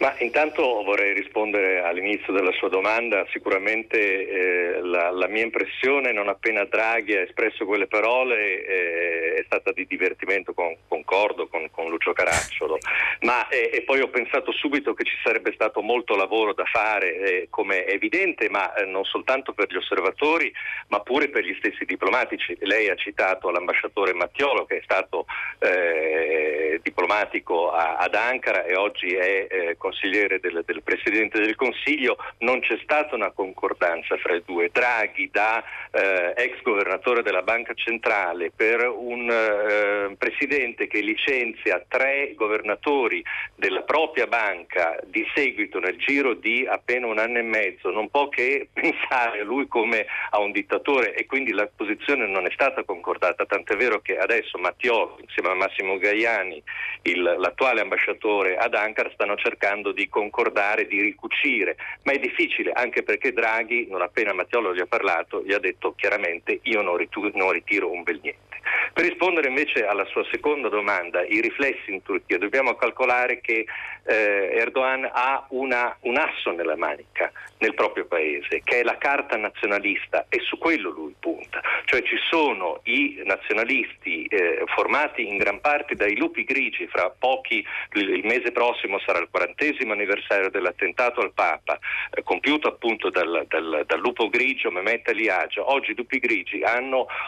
Ma 0.00 0.14
intanto 0.20 0.82
vorrei 0.82 1.12
rispondere 1.12 1.82
all'inizio 1.82 2.32
della 2.32 2.52
sua 2.52 2.70
domanda. 2.70 3.26
Sicuramente 3.32 3.98
eh, 3.98 4.80
la, 4.80 5.10
la, 5.10 5.28
mia 5.28 5.42
impressione, 5.42 6.10
non 6.10 6.30
appena 6.30 6.64
Draghi 6.64 7.16
ha 7.16 7.20
espresso 7.20 7.66
quelle 7.66 7.86
parole, 7.86 8.64
eh, 8.64 9.34
è 9.34 9.42
stata 9.44 9.72
di 9.72 9.86
divertimento, 9.86 10.54
con, 10.54 10.74
concordo 10.88 11.48
con, 11.48 11.68
con, 11.70 11.90
Lucio 11.90 12.14
Caracciolo. 12.14 12.78
Ma, 13.20 13.46
eh, 13.48 13.68
e 13.74 13.82
poi 13.82 14.00
ho 14.00 14.08
pensato 14.08 14.52
subito 14.52 14.94
che 14.94 15.04
ci 15.04 15.16
sarebbe 15.22 15.52
stato 15.52 15.82
molto 15.82 16.16
lavoro 16.16 16.54
da 16.54 16.64
fare, 16.64 17.16
eh, 17.16 17.46
come 17.50 17.84
è 17.84 17.92
evidente, 17.92 18.48
ma 18.48 18.72
eh, 18.72 18.86
non 18.86 19.04
soltanto 19.04 19.52
per 19.52 19.70
gli 19.70 19.76
osservatori, 19.76 20.50
ma 20.88 21.00
pure 21.00 21.28
per 21.28 21.44
gli 21.44 21.54
stessi 21.58 21.84
diplomatici. 21.84 22.56
Lei 22.60 22.88
ha 22.88 22.94
citato 22.94 23.50
l'ambasciatore 23.50 24.14
Mattiolo, 24.14 24.64
che 24.64 24.78
è 24.78 24.82
stato 24.82 25.26
eh, 25.58 26.80
diplomatico 26.82 27.70
a, 27.70 27.98
ad 27.98 28.14
Ankara 28.14 28.64
e 28.64 28.76
oggi 28.76 29.14
è 29.14 29.76
consigliere 29.90 30.38
del, 30.38 30.62
del, 30.64 30.82
Presidente 30.82 31.40
del 31.40 31.56
Consiglio, 31.56 32.16
non 32.38 32.60
c'è 32.60 32.78
stata 32.82 33.14
una 33.16 33.30
concordanza 33.30 34.16
fra 34.16 34.34
i 34.34 34.42
due. 34.44 34.70
Draghi 34.72 35.28
da 35.32 35.62
eh, 35.90 36.32
ex 36.36 36.62
governatore 36.62 37.22
della 37.22 37.42
Banca 37.42 37.74
Centrale 37.74 38.52
per 38.54 38.86
un 38.88 39.28
eh, 39.28 40.14
Presidente 40.16 40.86
che 40.86 41.00
licenzia 41.00 41.84
tre 41.86 42.34
governatori 42.34 43.22
della 43.56 43.82
propria 43.82 44.26
banca 44.26 44.98
di 45.04 45.26
seguito 45.34 45.80
nel 45.80 45.96
giro 45.96 46.34
di 46.34 46.66
appena 46.68 47.06
un 47.06 47.18
anno 47.18 47.38
e 47.38 47.42
mezzo, 47.42 47.90
non 47.90 48.08
può 48.08 48.28
che 48.28 48.68
pensare 48.72 49.40
a 49.40 49.44
lui 49.44 49.66
come 49.66 50.06
a 50.30 50.38
un 50.38 50.52
dittatore 50.52 51.14
e 51.14 51.26
quindi 51.26 51.52
la 51.52 51.68
posizione 51.74 52.26
non 52.26 52.46
è 52.46 52.50
stata 52.52 52.84
concordata, 52.84 53.44
tant'è 53.44 53.76
vero 53.76 54.00
che 54.00 54.16
adesso 54.16 54.58
Mattiolo 54.58 55.18
insieme 55.20 55.50
a 55.50 55.54
Massimo 55.54 55.98
Gaiani, 55.98 56.62
il, 57.02 57.22
l'attuale 57.22 57.80
ambasciatore 57.80 58.56
ad 58.56 58.74
Ankara, 58.74 59.10
stanno 59.12 59.36
cercando 59.36 59.79
cercando 59.80 59.92
di 59.92 60.08
concordare, 60.08 60.86
di 60.86 61.00
ricucire, 61.00 61.76
ma 62.04 62.12
è 62.12 62.18
difficile 62.18 62.70
anche 62.72 63.02
perché 63.02 63.32
Draghi, 63.32 63.86
non 63.88 64.02
appena 64.02 64.32
Mattiolo 64.32 64.74
gli 64.74 64.80
ha 64.80 64.86
parlato, 64.86 65.42
gli 65.44 65.52
ha 65.52 65.58
detto 65.58 65.94
chiaramente 65.96 66.60
io 66.62 66.82
non, 66.82 66.96
ritiro 66.96 67.90
un 67.90 68.02
bel 68.02 68.20
niente. 68.22 68.49
Per 68.92 69.04
rispondere 69.04 69.48
invece 69.48 69.86
alla 69.86 70.04
sua 70.06 70.24
seconda 70.30 70.68
domanda, 70.68 71.24
i 71.24 71.40
riflessi 71.40 71.92
in 71.92 72.02
Turchia, 72.02 72.38
dobbiamo 72.38 72.74
calcolare 72.74 73.40
che 73.40 73.64
eh, 74.04 74.50
Erdogan 74.54 75.08
ha 75.12 75.46
una, 75.50 75.96
un 76.00 76.16
asso 76.16 76.50
nella 76.50 76.76
manica 76.76 77.30
nel 77.58 77.74
proprio 77.74 78.06
paese, 78.06 78.62
che 78.64 78.80
è 78.80 78.82
la 78.82 78.96
carta 78.96 79.36
nazionalista 79.36 80.26
e 80.28 80.40
su 80.40 80.58
quello 80.58 80.90
lui 80.90 81.14
punta. 81.18 81.60
Cioè 81.84 82.02
ci 82.02 82.16
sono 82.30 82.80
i 82.84 83.20
nazionalisti 83.24 84.24
eh, 84.24 84.62
formati 84.66 85.26
in 85.26 85.36
gran 85.36 85.60
parte 85.60 85.94
dai 85.94 86.16
lupi 86.16 86.44
grigi, 86.44 86.86
fra 86.86 87.10
pochi, 87.10 87.64
il 87.94 88.24
mese 88.24 88.50
prossimo 88.52 88.98
sarà 89.00 89.18
il 89.18 89.28
quarantesimo 89.30 89.92
anniversario 89.92 90.50
dell'attentato 90.50 91.20
al 91.20 91.32
Papa, 91.32 91.78
eh, 92.12 92.22
compiuto 92.22 92.68
appunto 92.68 93.10
dal, 93.10 93.44
dal, 93.48 93.84
dal, 93.86 94.00
lupo 94.00 94.28
grigio 94.28 94.70
Mehmet 94.70 95.08
Ali 95.08 95.28
Aggia. 95.28 95.68
Oggi 95.68 95.90
i 95.90 95.96
lupi 95.96 96.18
grigi 96.18 96.62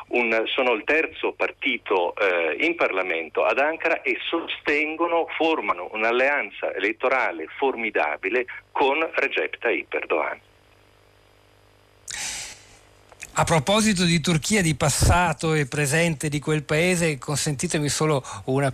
un, 0.08 0.42
sono 0.46 0.72
il 0.72 0.84
terzo 0.84 1.21
partito 1.30 2.16
eh, 2.16 2.56
in 2.66 2.74
Parlamento 2.74 3.44
ad 3.44 3.58
Ankara 3.60 4.02
e 4.02 4.18
sostengono, 4.28 5.28
formano 5.36 5.88
un'alleanza 5.92 6.74
elettorale 6.74 7.46
formidabile 7.56 8.46
con 8.72 8.98
Recep 9.14 9.58
Tayyip 9.58 9.92
Erdogan. 9.94 10.40
A 13.34 13.44
proposito 13.44 14.04
di 14.04 14.20
Turchia, 14.20 14.60
di 14.60 14.74
passato 14.74 15.54
e 15.54 15.64
presente 15.64 16.28
di 16.28 16.38
quel 16.38 16.64
paese, 16.64 17.16
consentitemi 17.16 17.88
solo 17.88 18.22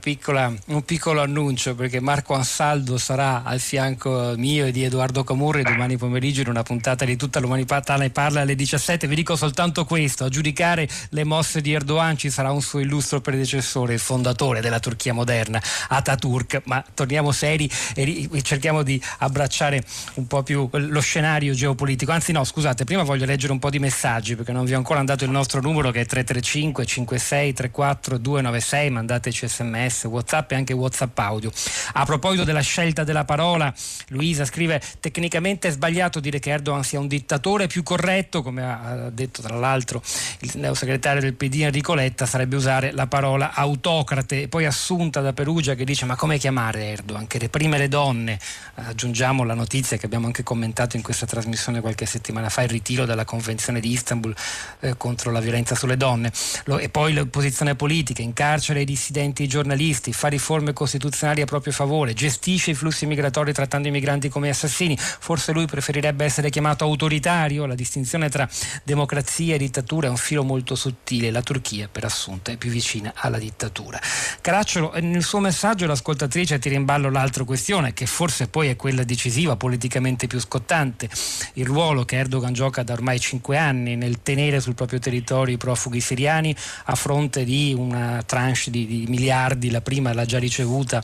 piccola, 0.00 0.52
un 0.66 0.82
piccolo 0.82 1.20
annuncio 1.20 1.76
perché 1.76 2.00
Marco 2.00 2.34
Ansaldo 2.34 2.98
sarà 2.98 3.44
al 3.44 3.60
fianco 3.60 4.34
mio 4.36 4.66
e 4.66 4.72
di 4.72 4.82
Edoardo 4.82 5.22
Camurri 5.22 5.62
domani 5.62 5.96
pomeriggio 5.96 6.40
in 6.40 6.48
una 6.48 6.64
puntata 6.64 7.04
di 7.04 7.14
tutta 7.14 7.38
l'umanità 7.38 7.94
ne 7.98 8.10
parla 8.10 8.40
alle 8.40 8.56
17. 8.56 9.06
Vi 9.06 9.14
dico 9.14 9.36
soltanto 9.36 9.84
questo, 9.84 10.24
a 10.24 10.28
giudicare 10.28 10.88
le 11.10 11.22
mosse 11.22 11.60
di 11.60 11.72
Erdogan 11.72 12.16
ci 12.16 12.28
sarà 12.28 12.50
un 12.50 12.60
suo 12.60 12.80
illustro 12.80 13.20
predecessore, 13.20 13.94
il 13.94 14.00
fondatore 14.00 14.60
della 14.60 14.80
Turchia 14.80 15.14
moderna, 15.14 15.62
Ataturk, 15.86 16.62
ma 16.64 16.84
torniamo 16.94 17.30
seri 17.30 17.70
e 17.94 18.28
cerchiamo 18.42 18.82
di 18.82 19.00
abbracciare 19.18 19.84
un 20.14 20.26
po' 20.26 20.42
più 20.42 20.68
lo 20.72 21.00
scenario 21.00 21.54
geopolitico. 21.54 22.10
Anzi 22.10 22.32
no, 22.32 22.42
scusate, 22.42 22.82
prima 22.82 23.04
voglio 23.04 23.24
leggere 23.24 23.52
un 23.52 23.60
po' 23.60 23.70
di 23.70 23.78
messaggi 23.78 24.34
che 24.48 24.54
non 24.54 24.64
vi 24.64 24.72
ho 24.72 24.78
ancora 24.78 25.02
dato 25.02 25.24
il 25.24 25.30
nostro 25.30 25.60
numero 25.60 25.90
che 25.90 26.00
è 26.00 26.06
335 26.06 26.86
56 26.86 27.52
34 27.52 28.16
296, 28.16 28.90
mandateci 28.90 29.46
sms, 29.46 30.04
whatsapp 30.04 30.50
e 30.52 30.54
anche 30.54 30.72
whatsapp 30.72 31.18
audio. 31.18 31.52
A 31.92 32.06
proposito 32.06 32.44
della 32.44 32.62
scelta 32.62 33.04
della 33.04 33.26
parola, 33.26 33.70
Luisa 34.08 34.46
scrive 34.46 34.80
tecnicamente 35.00 35.68
è 35.68 35.70
sbagliato 35.70 36.18
dire 36.18 36.38
che 36.38 36.48
Erdogan 36.48 36.82
sia 36.82 36.98
un 36.98 37.08
dittatore, 37.08 37.66
più 37.66 37.82
corretto, 37.82 38.40
come 38.42 38.64
ha 38.64 39.10
detto 39.10 39.42
tra 39.42 39.54
l'altro 39.54 40.00
il 40.38 40.52
neosegretario 40.54 41.20
del 41.20 41.34
PD 41.34 41.60
Enrico 41.60 41.92
Letta, 41.92 42.24
sarebbe 42.24 42.56
usare 42.56 42.90
la 42.92 43.06
parola 43.06 43.52
autocrate 43.52 44.40
e 44.40 44.48
poi 44.48 44.64
assunta 44.64 45.20
da 45.20 45.34
Perugia 45.34 45.74
che 45.74 45.84
dice 45.84 46.06
ma 46.06 46.16
come 46.16 46.38
chiamare 46.38 46.86
Erdogan, 46.86 47.26
che 47.26 47.36
reprime 47.36 47.76
le 47.76 47.88
donne, 47.88 48.38
aggiungiamo 48.76 49.44
la 49.44 49.52
notizia 49.52 49.98
che 49.98 50.06
abbiamo 50.06 50.24
anche 50.24 50.42
commentato 50.42 50.96
in 50.96 51.02
questa 51.02 51.26
trasmissione 51.26 51.82
qualche 51.82 52.06
settimana 52.06 52.48
fa, 52.48 52.62
il 52.62 52.70
ritiro 52.70 53.04
dalla 53.04 53.26
Convenzione 53.26 53.78
di 53.78 53.90
Istanbul 53.90 54.36
eh, 54.80 54.96
contro 54.96 55.30
la 55.30 55.40
violenza 55.40 55.74
sulle 55.74 55.96
donne. 55.96 56.32
Lo, 56.64 56.78
e 56.78 56.88
poi 56.88 57.12
l'opposizione 57.12 57.74
politica, 57.74 58.22
incarcera 58.22 58.80
i 58.80 58.84
dissidenti 58.84 59.42
e 59.42 59.44
i 59.46 59.48
giornalisti, 59.48 60.12
fa 60.12 60.28
riforme 60.28 60.72
costituzionali 60.72 61.40
a 61.40 61.44
proprio 61.46 61.72
favore, 61.72 62.14
gestisce 62.14 62.70
i 62.72 62.74
flussi 62.74 63.06
migratori 63.06 63.52
trattando 63.52 63.88
i 63.88 63.90
migranti 63.90 64.28
come 64.28 64.48
assassini. 64.48 64.96
Forse 64.98 65.52
lui 65.52 65.66
preferirebbe 65.66 66.24
essere 66.24 66.50
chiamato 66.50 66.84
autoritario. 66.84 67.66
La 67.66 67.74
distinzione 67.74 68.28
tra 68.28 68.48
democrazia 68.84 69.54
e 69.54 69.58
dittatura 69.58 70.06
è 70.06 70.10
un 70.10 70.16
filo 70.16 70.44
molto 70.44 70.74
sottile. 70.74 71.30
La 71.30 71.42
Turchia, 71.42 71.88
per 71.90 72.04
assunto, 72.04 72.50
è 72.50 72.56
più 72.56 72.70
vicina 72.70 73.12
alla 73.14 73.38
dittatura. 73.38 74.00
Caracciolo, 74.40 74.92
eh, 74.92 75.00
nel 75.00 75.22
suo 75.22 75.40
messaggio 75.40 75.86
l'ascoltatrice 75.86 76.58
tira 76.58 76.74
in 76.74 76.84
ballo 76.84 77.10
l'altra 77.10 77.44
questione, 77.44 77.92
che 77.92 78.06
forse 78.06 78.48
poi 78.48 78.68
è 78.68 78.76
quella 78.76 79.04
decisiva, 79.04 79.56
politicamente 79.56 80.26
più 80.26 80.40
scottante. 80.40 81.08
Il 81.54 81.66
ruolo 81.66 82.04
che 82.04 82.16
Erdogan 82.16 82.52
gioca 82.52 82.82
da 82.82 82.92
ormai 82.92 83.18
cinque 83.20 83.56
anni 83.56 83.96
nel 83.96 84.20
tenere 84.28 84.60
sul 84.60 84.74
proprio 84.74 84.98
territorio 84.98 85.54
i 85.54 85.56
profughi 85.56 86.00
siriani 86.00 86.54
a 86.84 86.94
fronte 86.94 87.44
di 87.44 87.74
una 87.74 88.22
tranche 88.26 88.70
di, 88.70 88.86
di 88.86 89.06
miliardi, 89.08 89.70
la 89.70 89.80
prima 89.80 90.12
l'ha 90.12 90.26
già 90.26 90.38
ricevuta 90.38 91.02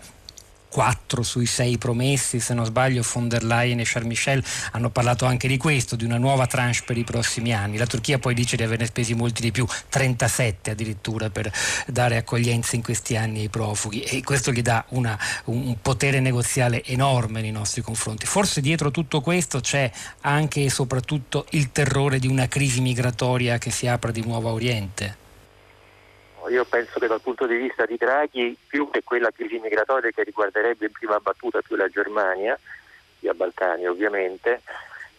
4 0.74 1.22
sui 1.22 1.46
6 1.46 1.78
promessi, 1.78 2.40
se 2.40 2.52
non 2.52 2.64
sbaglio 2.64 3.04
von 3.12 3.28
der 3.28 3.44
Leyen 3.44 3.78
e 3.78 3.84
Charles 3.84 4.08
Michel 4.08 4.44
hanno 4.72 4.90
parlato 4.90 5.24
anche 5.24 5.46
di 5.46 5.56
questo, 5.56 5.94
di 5.94 6.04
una 6.04 6.18
nuova 6.18 6.48
tranche 6.48 6.80
per 6.84 6.98
i 6.98 7.04
prossimi 7.04 7.54
anni. 7.54 7.76
La 7.76 7.86
Turchia 7.86 8.18
poi 8.18 8.34
dice 8.34 8.56
di 8.56 8.64
averne 8.64 8.86
spesi 8.86 9.14
molti 9.14 9.40
di 9.40 9.52
più, 9.52 9.64
37 9.88 10.72
addirittura 10.72 11.30
per 11.30 11.52
dare 11.86 12.16
accoglienza 12.16 12.74
in 12.74 12.82
questi 12.82 13.16
anni 13.16 13.42
ai 13.42 13.50
profughi 13.50 14.02
e 14.02 14.24
questo 14.24 14.50
gli 14.50 14.62
dà 14.62 14.84
una, 14.88 15.16
un 15.44 15.76
potere 15.80 16.18
negoziale 16.18 16.82
enorme 16.82 17.40
nei 17.40 17.52
nostri 17.52 17.80
confronti. 17.80 18.26
Forse 18.26 18.60
dietro 18.60 18.90
tutto 18.90 19.20
questo 19.20 19.60
c'è 19.60 19.88
anche 20.22 20.64
e 20.64 20.70
soprattutto 20.70 21.46
il 21.50 21.70
terrore 21.70 22.18
di 22.18 22.26
una 22.26 22.48
crisi 22.48 22.80
migratoria 22.80 23.58
che 23.58 23.70
si 23.70 23.86
apre 23.86 24.10
di 24.10 24.22
nuovo 24.22 24.48
a 24.48 24.52
Oriente. 24.52 25.22
Io 26.48 26.64
penso 26.64 26.98
che 27.00 27.06
dal 27.06 27.20
punto 27.20 27.46
di 27.46 27.56
vista 27.56 27.86
di 27.86 27.96
Draghi, 27.96 28.56
più 28.66 28.90
che 28.90 29.02
quella 29.02 29.30
crisi 29.30 29.58
migratoria 29.58 30.10
che 30.10 30.24
riguarderebbe 30.24 30.86
in 30.86 30.92
prima 30.92 31.18
battuta 31.18 31.62
più 31.62 31.76
la 31.76 31.88
Germania, 31.88 32.58
via 33.20 33.34
Balcani 33.34 33.86
ovviamente, 33.86 34.62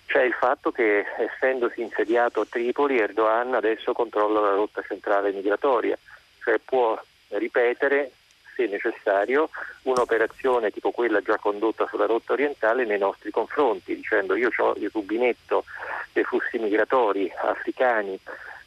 c'è 0.05 0.22
il 0.24 0.34
fatto 0.34 0.72
che 0.72 1.05
essendosi 1.17 1.82
insediato 1.82 2.41
a 2.41 2.46
Tripoli 2.48 3.00
Erdogan 3.00 3.55
adesso 3.55 3.94
controlla 3.94 4.39
la 4.39 4.51
rotta 4.51 4.84
centrale 4.88 5.32
migratoria, 5.32 5.98
cioè 6.44 6.60
può 6.63 7.00
ripetere 7.29 8.12
se 8.55 8.67
necessario 8.67 9.50
un'operazione 9.84 10.72
tipo 10.72 10.91
quella 10.91 11.22
già 11.22 11.38
condotta 11.38 11.88
sulla 11.88 12.05
rotta 12.05 12.34
orientale 12.34 12.86
nei 12.86 13.00
nostri 13.00 13.32
confronti, 13.32 13.96
dicendo 13.96 14.36
io 14.36 14.50
ho 14.55 14.75
il 14.77 14.89
rubinetto 14.94 15.65
dei 16.13 16.24
flussi 16.24 16.58
migratori 16.58 17.32
africani 17.36 18.17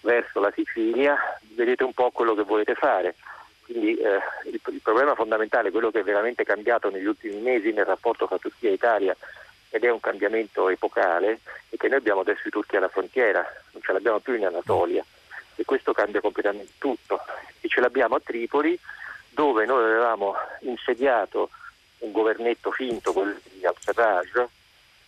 verso 0.00 0.40
la 0.40 0.52
Sicilia, 0.54 1.16
vedete 1.54 1.84
un 1.84 1.92
po' 1.92 2.10
quello 2.10 2.34
che 2.34 2.42
volete 2.42 2.74
fare. 2.74 3.14
Quindi 3.64 3.96
eh, 3.96 4.20
il, 4.46 4.60
il, 4.66 4.80
problema 4.82 5.14
fondamentale, 5.14 5.70
quello 5.70 5.90
che 5.90 6.00
è 6.00 6.04
veramente 6.04 6.44
cambiato 6.44 6.90
negli 6.90 7.04
ultimi 7.04 7.36
mesi 7.40 7.72
nel 7.72 7.84
rapporto 7.84 8.26
tra 8.26 8.38
Turchia 8.38 8.70
e 8.70 8.74
Italia, 8.74 9.16
ed 9.70 9.84
è 9.84 9.90
un 9.90 10.00
cambiamento 10.00 10.68
epocale, 10.68 11.40
è 11.68 11.76
che 11.76 11.88
noi 11.88 11.98
abbiamo 11.98 12.20
adesso 12.20 12.48
i 12.48 12.50
turchi 12.50 12.76
alla 12.76 12.88
frontiera, 12.88 13.44
non 13.72 13.82
ce 13.82 13.92
l'abbiamo 13.92 14.18
più 14.20 14.34
in 14.34 14.46
Anatolia 14.46 15.04
e 15.54 15.64
questo 15.64 15.92
cambia 15.92 16.20
completamente 16.20 16.72
tutto. 16.78 17.20
E 17.60 17.68
ce 17.68 17.80
l'abbiamo 17.80 18.14
a 18.14 18.20
Tripoli 18.20 18.78
dove 19.28 19.66
noi 19.66 19.84
avevamo 19.84 20.34
insediato 20.60 21.50
un 21.98 22.12
governetto 22.12 22.70
finto, 22.70 23.12
quello 23.12 23.36
di 23.42 23.66
Al-Sarraj, 23.66 24.44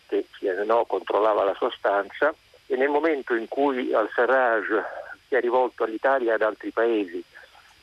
che 0.09 0.26
no, 0.64 0.85
controllava 0.87 1.44
la 1.44 1.54
sua 1.54 1.70
stanza, 1.70 2.35
e 2.70 2.76
nel 2.76 2.88
momento 2.88 3.34
in 3.34 3.48
cui 3.48 3.92
al-Sarraj 3.92 4.66
si 5.26 5.34
è 5.34 5.40
rivolto 5.40 5.82
all'Italia 5.82 6.30
e 6.30 6.34
ad 6.34 6.42
altri 6.42 6.70
paesi 6.70 7.22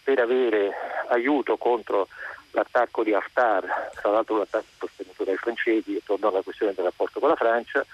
per 0.01 0.17
avere 0.20 0.72
aiuto 1.10 1.58
contro 1.58 2.08
l'attacco 2.51 3.03
di 3.03 3.13
Haftar, 3.13 3.91
tra 3.96 4.12
l'altro 4.12 4.36
un 4.36 4.41
attacco 4.41 4.65
sostenuto 4.79 5.25
dai 5.25 5.36
francesi, 5.36 5.98
e 5.98 6.01
torno 6.06 6.29
alla 6.29 6.41
questione 6.41 6.74
del 6.74 6.86
rapporto 6.86 7.20
con 7.20 7.27
la 7.27 7.36
Francia, 7.36 7.86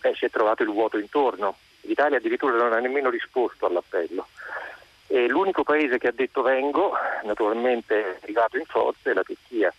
eh, 0.00 0.14
si 0.14 0.24
è 0.24 0.30
trovato 0.30 0.62
il 0.62 0.70
vuoto 0.70 0.96
intorno. 0.96 1.54
L'Italia 1.82 2.16
addirittura 2.16 2.56
non 2.56 2.72
ha 2.72 2.78
nemmeno 2.78 3.10
risposto 3.10 3.66
all'appello. 3.66 4.26
E 5.06 5.28
l'unico 5.28 5.64
paese 5.64 5.98
che 5.98 6.08
ha 6.08 6.12
detto 6.12 6.40
vengo, 6.40 6.94
naturalmente 7.24 8.00
è 8.00 8.18
arrivato 8.22 8.56
in 8.56 8.64
forza, 8.64 9.10
è 9.10 9.12
la 9.12 9.22
Turchia. 9.22 9.70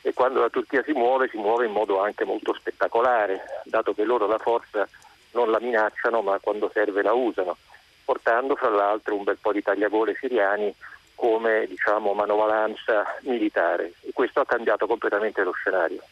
E 0.00 0.14
quando 0.14 0.40
la 0.40 0.48
Turchia 0.48 0.82
si 0.82 0.92
muove, 0.92 1.28
si 1.28 1.36
muove 1.36 1.66
in 1.66 1.72
modo 1.72 2.00
anche 2.00 2.24
molto 2.24 2.54
spettacolare, 2.54 3.60
dato 3.64 3.92
che 3.92 4.04
loro 4.04 4.26
la 4.26 4.38
forza 4.38 4.88
non 5.36 5.50
la 5.50 5.60
minacciano, 5.60 6.22
ma 6.22 6.38
quando 6.40 6.70
serve 6.72 7.02
la 7.02 7.12
usano, 7.12 7.56
portando 8.04 8.56
fra 8.56 8.70
l'altro 8.70 9.14
un 9.14 9.24
bel 9.24 9.38
po' 9.40 9.52
di 9.52 9.62
tagliagole 9.62 10.16
siriani 10.18 10.74
come 11.14 11.66
diciamo, 11.68 12.12
manovalanza 12.14 13.04
militare. 13.22 13.92
E 14.00 14.10
questo 14.12 14.40
ha 14.40 14.46
cambiato 14.46 14.86
completamente 14.86 15.42
lo 15.42 15.52
scenario. 15.52 16.02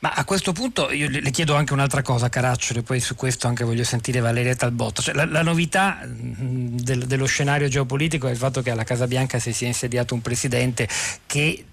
Ma 0.00 0.12
a 0.14 0.24
questo 0.24 0.52
punto 0.52 0.92
io 0.92 1.08
le 1.10 1.30
chiedo 1.30 1.54
anche 1.54 1.72
un'altra 1.72 2.02
cosa, 2.02 2.28
Caracciolo, 2.28 2.80
e 2.80 2.82
poi 2.84 3.00
su 3.00 3.16
questo 3.16 3.48
anche 3.48 3.64
voglio 3.64 3.82
sentire 3.82 4.20
Valeria 4.20 4.54
Talbotto. 4.54 5.02
Cioè, 5.02 5.14
la, 5.14 5.24
la, 5.24 5.42
novità 5.42 6.00
mm, 6.04 6.76
del, 6.76 7.06
dello 7.06 7.26
scenario 7.26 7.66
geopolitico 7.66 8.28
è 8.28 8.30
il 8.30 8.36
fatto 8.36 8.62
che 8.62 8.70
alla 8.70 8.84
Casa 8.84 9.08
Bianca 9.08 9.40
si 9.40 9.52
sia 9.52 9.66
insediato 9.66 10.14
un 10.14 10.22
presidente 10.22 10.88
che 11.26 11.64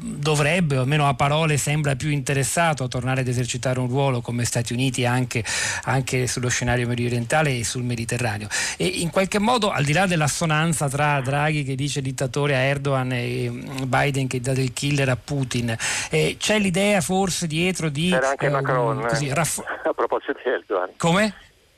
dovrebbe, 0.00 0.76
o 0.76 0.80
almeno 0.80 1.08
a 1.08 1.14
parole 1.14 1.56
sembra 1.56 1.96
più 1.96 2.10
interessato 2.10 2.84
a 2.84 2.88
tornare 2.88 3.20
ad 3.20 3.28
esercitare 3.28 3.78
un 3.80 3.88
ruolo 3.88 4.20
come 4.20 4.44
Stati 4.44 4.72
Uniti 4.72 5.04
anche, 5.04 5.44
anche 5.84 6.26
sullo 6.26 6.48
scenario 6.48 6.86
medio 6.86 7.06
orientale 7.06 7.58
e 7.58 7.64
sul 7.64 7.82
Mediterraneo. 7.82 8.48
E 8.76 8.86
in 8.86 9.10
qualche 9.10 9.38
modo, 9.38 9.70
al 9.70 9.84
di 9.84 9.92
là 9.92 10.06
dell'assonanza 10.06 10.88
tra 10.88 11.20
Draghi 11.20 11.64
che 11.64 11.74
dice 11.74 12.00
dittatore 12.00 12.54
a 12.54 12.58
Erdogan 12.58 13.12
e 13.12 13.50
Biden 13.86 14.26
che 14.26 14.40
dà 14.40 14.52
del 14.52 14.72
killer 14.72 15.08
a 15.08 15.16
Putin, 15.16 15.76
eh, 16.10 16.36
c'è 16.38 16.58
l'idea 16.58 17.00
forse 17.00 17.46
dietro 17.46 17.88
di... 17.88 18.10
C'era 18.10 18.30
anche 18.30 18.46
eh, 18.46 18.50
Macron, 18.50 19.06
così, 19.06 19.32
raff- 19.32 19.62
a 19.84 19.92
proposito 19.92 20.32
di 20.42 20.50
Erdogan. 20.50 20.90
Come? 20.96 21.34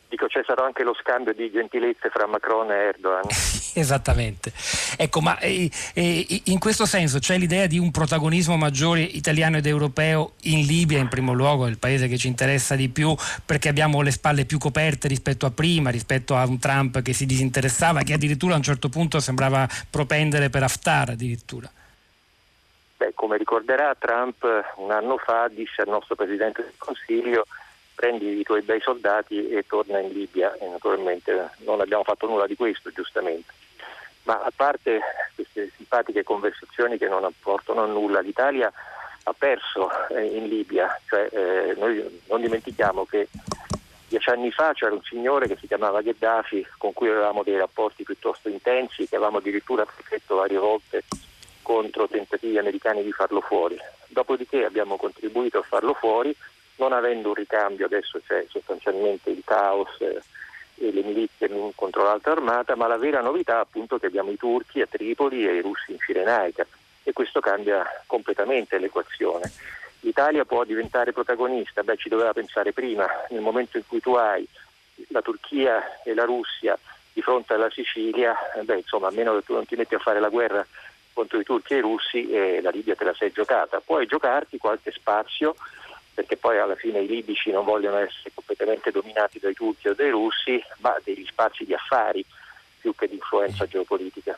Dico, 0.08 0.26
c'è 0.26 0.42
stato 0.44 0.62
anche 0.62 0.84
lo 0.84 0.94
scambio 0.94 1.32
di 1.34 1.50
gentilezze 1.50 2.10
fra 2.10 2.26
Macron 2.26 2.70
e 2.70 2.74
Erdogan. 2.74 3.24
Esattamente. 3.74 4.52
Ecco, 4.96 5.20
ma 5.20 5.38
eh, 5.38 5.68
eh, 5.94 6.42
in 6.44 6.58
questo 6.58 6.86
senso 6.86 7.18
c'è 7.18 7.36
l'idea 7.36 7.66
di 7.66 7.78
un 7.78 7.90
protagonismo 7.90 8.56
maggiore 8.56 9.00
italiano 9.00 9.56
ed 9.56 9.66
europeo 9.66 10.32
in 10.42 10.64
Libia, 10.64 10.98
in 10.98 11.08
primo 11.08 11.32
luogo, 11.32 11.66
è 11.66 11.68
il 11.68 11.78
paese 11.78 12.06
che 12.06 12.16
ci 12.16 12.28
interessa 12.28 12.76
di 12.76 12.88
più 12.88 13.14
perché 13.44 13.68
abbiamo 13.68 14.00
le 14.00 14.12
spalle 14.12 14.44
più 14.44 14.58
coperte 14.58 15.08
rispetto 15.08 15.44
a 15.44 15.50
prima, 15.50 15.90
rispetto 15.90 16.36
a 16.36 16.46
un 16.46 16.58
Trump 16.58 17.02
che 17.02 17.12
si 17.12 17.26
disinteressava, 17.26 18.02
che 18.02 18.12
addirittura 18.12 18.54
a 18.54 18.58
un 18.58 18.62
certo 18.62 18.88
punto 18.88 19.18
sembrava 19.18 19.68
propendere 19.90 20.50
per 20.50 20.62
Haftar 20.62 21.10
addirittura. 21.10 21.68
Beh, 22.96 23.12
come 23.14 23.36
ricorderà 23.36 23.94
Trump 23.98 24.42
un 24.76 24.90
anno 24.90 25.18
fa 25.18 25.48
disse 25.48 25.82
al 25.82 25.88
nostro 25.88 26.14
Presidente 26.14 26.62
del 26.62 26.74
Consiglio 26.78 27.44
prendi 27.96 28.38
i 28.38 28.44
tuoi 28.44 28.62
bei 28.62 28.80
soldati 28.80 29.48
e 29.48 29.64
torna 29.66 29.98
in 29.98 30.12
Libia 30.12 30.54
e 30.60 30.68
naturalmente 30.68 31.50
non 31.64 31.80
abbiamo 31.80 32.04
fatto 32.04 32.26
nulla 32.26 32.46
di 32.46 32.54
questo 32.54 32.92
giustamente. 32.92 33.52
Ma 34.24 34.42
a 34.42 34.52
parte 34.54 35.00
queste 35.34 35.72
simpatiche 35.76 36.22
conversazioni 36.22 36.98
che 36.98 37.08
non 37.08 37.24
apportano 37.24 37.82
a 37.82 37.86
nulla, 37.86 38.20
l'Italia 38.20 38.70
ha 39.22 39.34
perso 39.36 39.88
eh, 40.08 40.24
in 40.24 40.46
Libia, 40.46 41.00
cioè, 41.08 41.28
eh, 41.32 41.74
noi 41.76 42.22
non 42.28 42.40
dimentichiamo 42.40 43.06
che 43.06 43.28
dieci 44.08 44.30
anni 44.30 44.50
fa 44.52 44.72
c'era 44.72 44.94
un 44.94 45.02
signore 45.02 45.48
che 45.48 45.56
si 45.56 45.66
chiamava 45.66 46.02
Gheddafi 46.02 46.66
con 46.76 46.92
cui 46.92 47.08
avevamo 47.08 47.42
dei 47.42 47.56
rapporti 47.56 48.04
piuttosto 48.04 48.48
intensi, 48.48 49.08
che 49.08 49.16
avevamo 49.16 49.38
addirittura 49.38 49.84
protetto 49.84 50.36
varie 50.36 50.58
volte 50.58 51.04
contro 51.62 52.06
tentativi 52.06 52.58
americani 52.58 53.02
di 53.02 53.10
farlo 53.10 53.40
fuori. 53.40 53.76
Dopodiché 54.08 54.64
abbiamo 54.64 54.96
contribuito 54.96 55.58
a 55.58 55.62
farlo 55.62 55.94
fuori 55.94 56.36
non 56.76 56.92
avendo 56.92 57.28
un 57.28 57.34
ricambio 57.34 57.86
adesso 57.86 58.20
c'è 58.26 58.44
sostanzialmente 58.48 59.30
il 59.30 59.42
caos 59.44 59.88
eh, 60.00 60.20
e 60.78 60.92
le 60.92 61.02
milizie 61.02 61.50
contro 61.74 62.02
l'altra 62.02 62.32
armata, 62.32 62.76
ma 62.76 62.86
la 62.86 62.98
vera 62.98 63.20
novità 63.20 63.60
appunto 63.60 63.98
che 63.98 64.06
abbiamo 64.06 64.30
i 64.30 64.36
turchi 64.36 64.80
a 64.80 64.86
Tripoli 64.86 65.46
e 65.46 65.54
i 65.54 65.62
russi 65.62 65.92
in 65.92 65.98
Cirenaica 65.98 66.66
e 67.02 67.12
questo 67.12 67.40
cambia 67.40 67.84
completamente 68.06 68.78
l'equazione. 68.78 69.50
L'Italia 70.00 70.44
può 70.44 70.64
diventare 70.64 71.12
protagonista, 71.12 71.82
beh 71.82 71.96
ci 71.96 72.08
doveva 72.08 72.32
pensare 72.32 72.72
prima, 72.72 73.06
nel 73.30 73.40
momento 73.40 73.76
in 73.78 73.86
cui 73.86 74.00
tu 74.00 74.14
hai 74.14 74.46
la 75.08 75.22
Turchia 75.22 76.02
e 76.02 76.14
la 76.14 76.24
Russia 76.24 76.78
di 77.12 77.22
fronte 77.22 77.54
alla 77.54 77.70
Sicilia, 77.70 78.36
beh 78.62 78.76
insomma 78.76 79.08
a 79.08 79.12
meno 79.12 79.34
che 79.34 79.44
tu 79.44 79.54
non 79.54 79.64
ti 79.64 79.76
metti 79.76 79.94
a 79.94 79.98
fare 79.98 80.20
la 80.20 80.28
guerra 80.28 80.66
contro 81.14 81.40
i 81.40 81.44
turchi 81.44 81.72
e 81.72 81.78
i 81.78 81.80
russi, 81.80 82.30
eh, 82.30 82.60
la 82.60 82.68
Libia 82.68 82.94
te 82.94 83.04
la 83.04 83.14
sei 83.14 83.32
giocata. 83.32 83.80
Puoi 83.80 84.06
giocarti 84.06 84.58
qualche 84.58 84.92
spazio 84.92 85.54
perché 86.16 86.38
poi 86.38 86.58
alla 86.58 86.76
fine 86.76 87.00
i 87.00 87.06
libici 87.06 87.50
non 87.50 87.66
vogliono 87.66 87.98
essere 87.98 88.30
completamente 88.32 88.90
dominati 88.90 89.38
dai 89.38 89.52
turchi 89.52 89.88
o 89.88 89.94
dai 89.94 90.08
russi, 90.08 90.58
ma 90.78 90.96
degli 91.04 91.26
spazi 91.26 91.66
di 91.66 91.74
affari 91.74 92.24
più 92.80 92.94
che 92.94 93.06
di 93.06 93.16
influenza 93.16 93.66
geopolitica. 93.66 94.34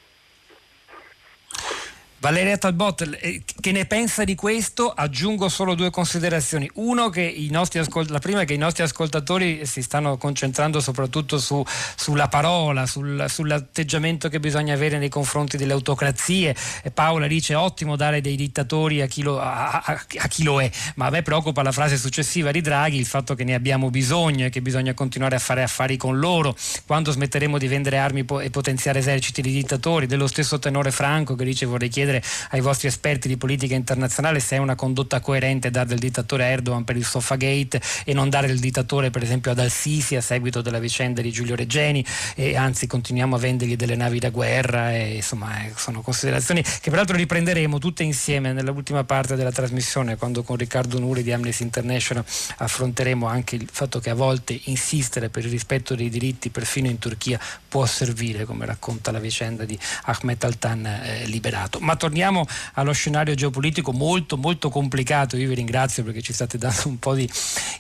Valeria 2.21 2.59
Talbot, 2.59 3.17
eh, 3.21 3.43
che 3.61 3.71
ne 3.71 3.87
pensa 3.87 4.25
di 4.25 4.35
questo? 4.35 4.91
Aggiungo 4.91 5.49
solo 5.49 5.77
due 5.77 5.91
considerazioni. 5.91 6.69
Uno, 6.75 7.11
che 7.11 7.33
ascolt- 7.75 8.11
la 8.11 8.19
prima 8.19 8.41
è 8.41 8.45
che 8.45 8.55
i 8.55 8.59
nostri 8.59 8.83
ascoltatori 8.83 9.65
si 9.65 9.83
stanno 9.83 10.17
concentrando 10.17 10.81
soprattutto 10.81 11.39
su, 11.39 11.63
sulla 11.95 12.27
parola, 12.27 12.87
sul, 12.87 13.25
sull'atteggiamento 13.29 14.29
che 14.29 14.41
bisogna 14.41 14.75
avere 14.75 14.99
nei 14.99 15.09
confronti 15.09 15.57
delle 15.57 15.75
autocrazie. 15.75 16.57
E 16.83 16.91
Paola 16.91 17.29
dice 17.29 17.55
ottimo 17.55 17.95
dare 17.95 18.21
dei 18.21 18.35
dittatori 18.35 19.01
a 19.01 19.07
chi, 19.07 19.23
lo, 19.23 19.39
a, 19.39 19.81
a, 19.85 20.05
a 20.17 20.27
chi, 20.27 20.43
lo, 20.43 20.61
è, 20.61 20.69
ma 20.97 21.07
a 21.07 21.11
me 21.11 21.23
preoccupa 21.23 21.63
la 21.63 21.71
frase 21.71 21.97
successiva 21.97 22.51
di 22.51 22.61
Draghi, 22.61 22.99
il 22.99 23.07
fatto 23.07 23.37
che 23.37 23.45
ne 23.45 23.55
abbiamo 23.55 23.91
bisogno 23.91 24.47
e 24.47 24.51
che 24.51 24.61
bisogna 24.61 24.93
continuare 24.93 25.37
a 25.37 25.39
fare 25.39 25.63
affari 25.63 25.97
con 25.97 26.19
loro. 26.19 26.57
Quando 26.85 27.13
smetteremo 27.13 27.59
di 27.59 27.69
vendere 27.69 27.99
armi 27.99 28.25
po- 28.25 28.41
e 28.41 28.51
potenziare 28.51 28.99
eserciti 28.99 29.41
di 29.41 29.53
dittatori, 29.53 30.07
dello 30.07 30.27
stesso 30.27 30.59
tenore 30.59 30.91
Franco 30.91 31.37
che 31.37 31.45
dice 31.45 31.65
vorrei 31.65 31.89
chiedere 31.89 32.08
chiedere 32.09 32.23
ai 32.51 32.61
vostri 32.61 32.89
esperti 32.89 33.29
di 33.29 33.37
politica 33.37 33.75
internazionale 33.75 34.41
se 34.41 34.57
è 34.57 34.59
una 34.59 34.75
condotta 34.75 35.21
coerente 35.21 35.71
dare 35.71 35.89
del 35.89 35.99
dittatore 35.99 36.47
Erdogan 36.47 36.85
per 36.85 36.97
il 36.97 37.05
Sofagate 37.05 37.81
e 38.05 38.15
non 38.15 38.31
dare 38.31 38.47
del 38.47 38.59
dittatore 38.59 39.11
per 39.11 39.23
esempio 39.23 39.51
ad 39.51 39.59
Al-Sisi 39.59 40.17
a 40.17 40.21
seguito 40.21 40.63
della 40.63 40.79
vicenda 40.79 41.21
di 41.21 41.31
Giulio 41.31 41.55
Reggeni 41.55 42.05
e 42.35 42.57
anzi 42.57 42.87
continuiamo 42.87 43.37
a 43.37 43.39
vendergli 43.39 43.77
delle 43.77 43.97
navi 43.97 44.19
da 44.19 44.31
guerra 44.31 44.95
e 44.95 45.17
insomma 45.17 45.65
eh, 45.65 45.73
sono 45.77 46.01
considerazioni 46.01 46.63
che 46.63 46.91
peraltro 46.91 47.17
riprenderemo 47.17 47.79
tutte 47.79 48.03
insieme 48.03 48.53
nell'ultima 48.53 49.05
parte 49.05 49.37
della 49.37 49.53
trasmissione 49.53 50.17
quando 50.17 50.43
con 50.43 50.57
Riccardo 50.57 50.99
Nuri 50.99 51.23
di 51.23 51.33
Amnesty 51.33 51.65
International 51.65 52.25
affronteremo 52.57 53.27
anche 53.27 53.57
il 53.57 53.69
fatto 53.71 54.01
che 54.01 54.11
a 54.11 54.15
volte 54.15 54.59
insistere 54.65 55.29
per 55.29 55.45
il 55.45 55.51
rispetto 55.51 55.95
dei 55.95 56.09
diritti 56.09 56.49
perfino 56.49 56.89
in 56.89 56.99
Turchia 56.99 57.39
può 57.69 57.85
servire 57.85 58.45
come 58.45 58.65
racconta 58.65 59.11
la 59.11 59.19
vicenda 59.19 59.65
di 59.65 59.79
Ahmet 60.05 60.45
Altan 60.45 60.87
eh, 60.87 61.27
liberato. 61.27 61.79
Ma 61.81 61.97
torniamo 61.99 62.47
allo 62.75 62.93
scenario 62.93 63.35
geopolitico 63.35 63.93
molto 63.93 64.37
molto 64.39 64.71
complicato. 64.71 65.37
Io 65.37 65.49
vi 65.49 65.55
ringrazio 65.55 66.03
perché 66.03 66.23
ci 66.23 66.33
state 66.33 66.57
dando 66.57 66.83
un 66.87 66.99
po' 66.99 67.15
di 67.15 67.29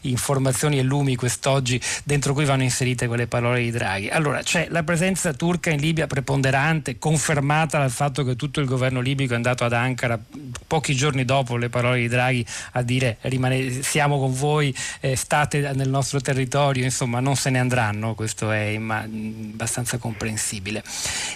informazioni 0.02 0.78
e 0.78 0.83
lumi 0.83 1.16
quest'oggi 1.16 1.81
dentro 2.04 2.35
cui 2.35 2.44
vanno 2.44 2.64
inserite 2.64 3.07
quelle 3.07 3.26
parole 3.26 3.62
di 3.62 3.70
Draghi. 3.70 4.09
Allora, 4.09 4.42
c'è 4.42 4.66
la 4.70 4.83
presenza 4.83 5.33
turca 5.33 5.70
in 5.70 5.81
Libia 5.81 6.07
preponderante, 6.07 6.98
confermata 6.98 7.78
dal 7.78 7.90
fatto 7.90 8.24
che 8.24 8.37
tutto 8.37 8.61
il 8.61 8.66
governo 8.66 9.00
libico 9.00 9.33
è 9.33 9.37
andato 9.37 9.64
ad 9.64 9.72
Ankara 9.72 10.18
pochi 10.66 10.94
giorni 10.94 11.24
dopo 11.24 11.57
le 11.57 11.68
parole 11.68 12.00
di 12.00 12.09
Draghi 12.09 12.44
a 12.72 12.83
dire 12.83 13.18
rimane, 13.22 13.83
siamo 13.83 14.18
con 14.18 14.35
voi, 14.35 14.74
eh, 15.00 15.16
state 15.16 15.72
nel 15.74 15.88
nostro 15.88 16.20
territorio, 16.20 16.85
insomma 16.85 17.20
non 17.20 17.37
se 17.37 17.50
ne 17.50 17.59
andranno, 17.59 18.14
questo 18.14 18.50
è 18.50 18.64
imma- 18.64 19.02
abbastanza 19.02 19.98
comprensibile. 19.98 20.83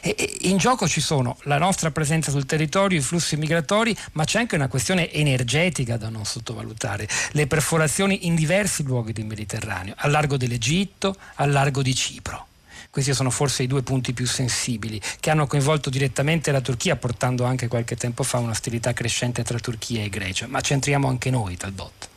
E, 0.03 0.15
e 0.19 0.37
in 0.49 0.57
gioco 0.57 0.89
ci 0.89 1.01
sono 1.01 1.37
la 1.43 1.59
nostra 1.59 1.91
presenza 1.91 2.31
sul 2.31 2.47
territorio, 2.47 2.72
migratorio, 2.73 2.99
i 2.99 3.03
flussi 3.03 3.37
migratori, 3.37 3.97
ma 4.13 4.25
c'è 4.25 4.39
anche 4.39 4.55
una 4.55 4.69
questione 4.69 5.13
energetica 5.13 5.99
da 5.99 6.09
non 6.09 6.25
sottovalutare. 6.25 7.07
Le 7.33 7.47
perforazioni 7.47 8.27
in 8.27 8.35
diversi 8.35 8.83
luoghi 8.83 9.13
del 9.13 9.27
Mediterraneo, 9.27 9.95
al 9.99 10.11
largo 10.11 10.39
dell'Egitto, 10.39 11.15
al 11.37 11.51
largo 11.51 11.83
di 11.83 11.95
Cipro. 11.95 12.47
Questi 12.89 13.13
sono 13.15 13.31
forse 13.31 13.63
i 13.63 13.67
due 13.67 13.83
punti 13.83 14.13
più 14.13 14.27
sensibili 14.27 15.01
che 15.21 15.31
hanno 15.31 15.47
coinvolto 15.47 15.91
direttamente 15.91 16.51
la 16.51 16.61
Turchia, 16.61 16.97
portando 16.97 17.45
anche 17.45 17.69
qualche 17.69 17.97
tempo 17.97 18.23
fa 18.23 18.39
un'ostilità 18.39 18.93
crescente 18.95 19.43
tra 19.45 19.59
Turchia 19.59 20.03
e 20.03 20.09
Grecia. 20.09 20.47
Ma 20.47 20.61
centriamo 20.61 21.09
anche 21.09 21.31
noi, 21.31 21.57
Talbot. 21.57 22.12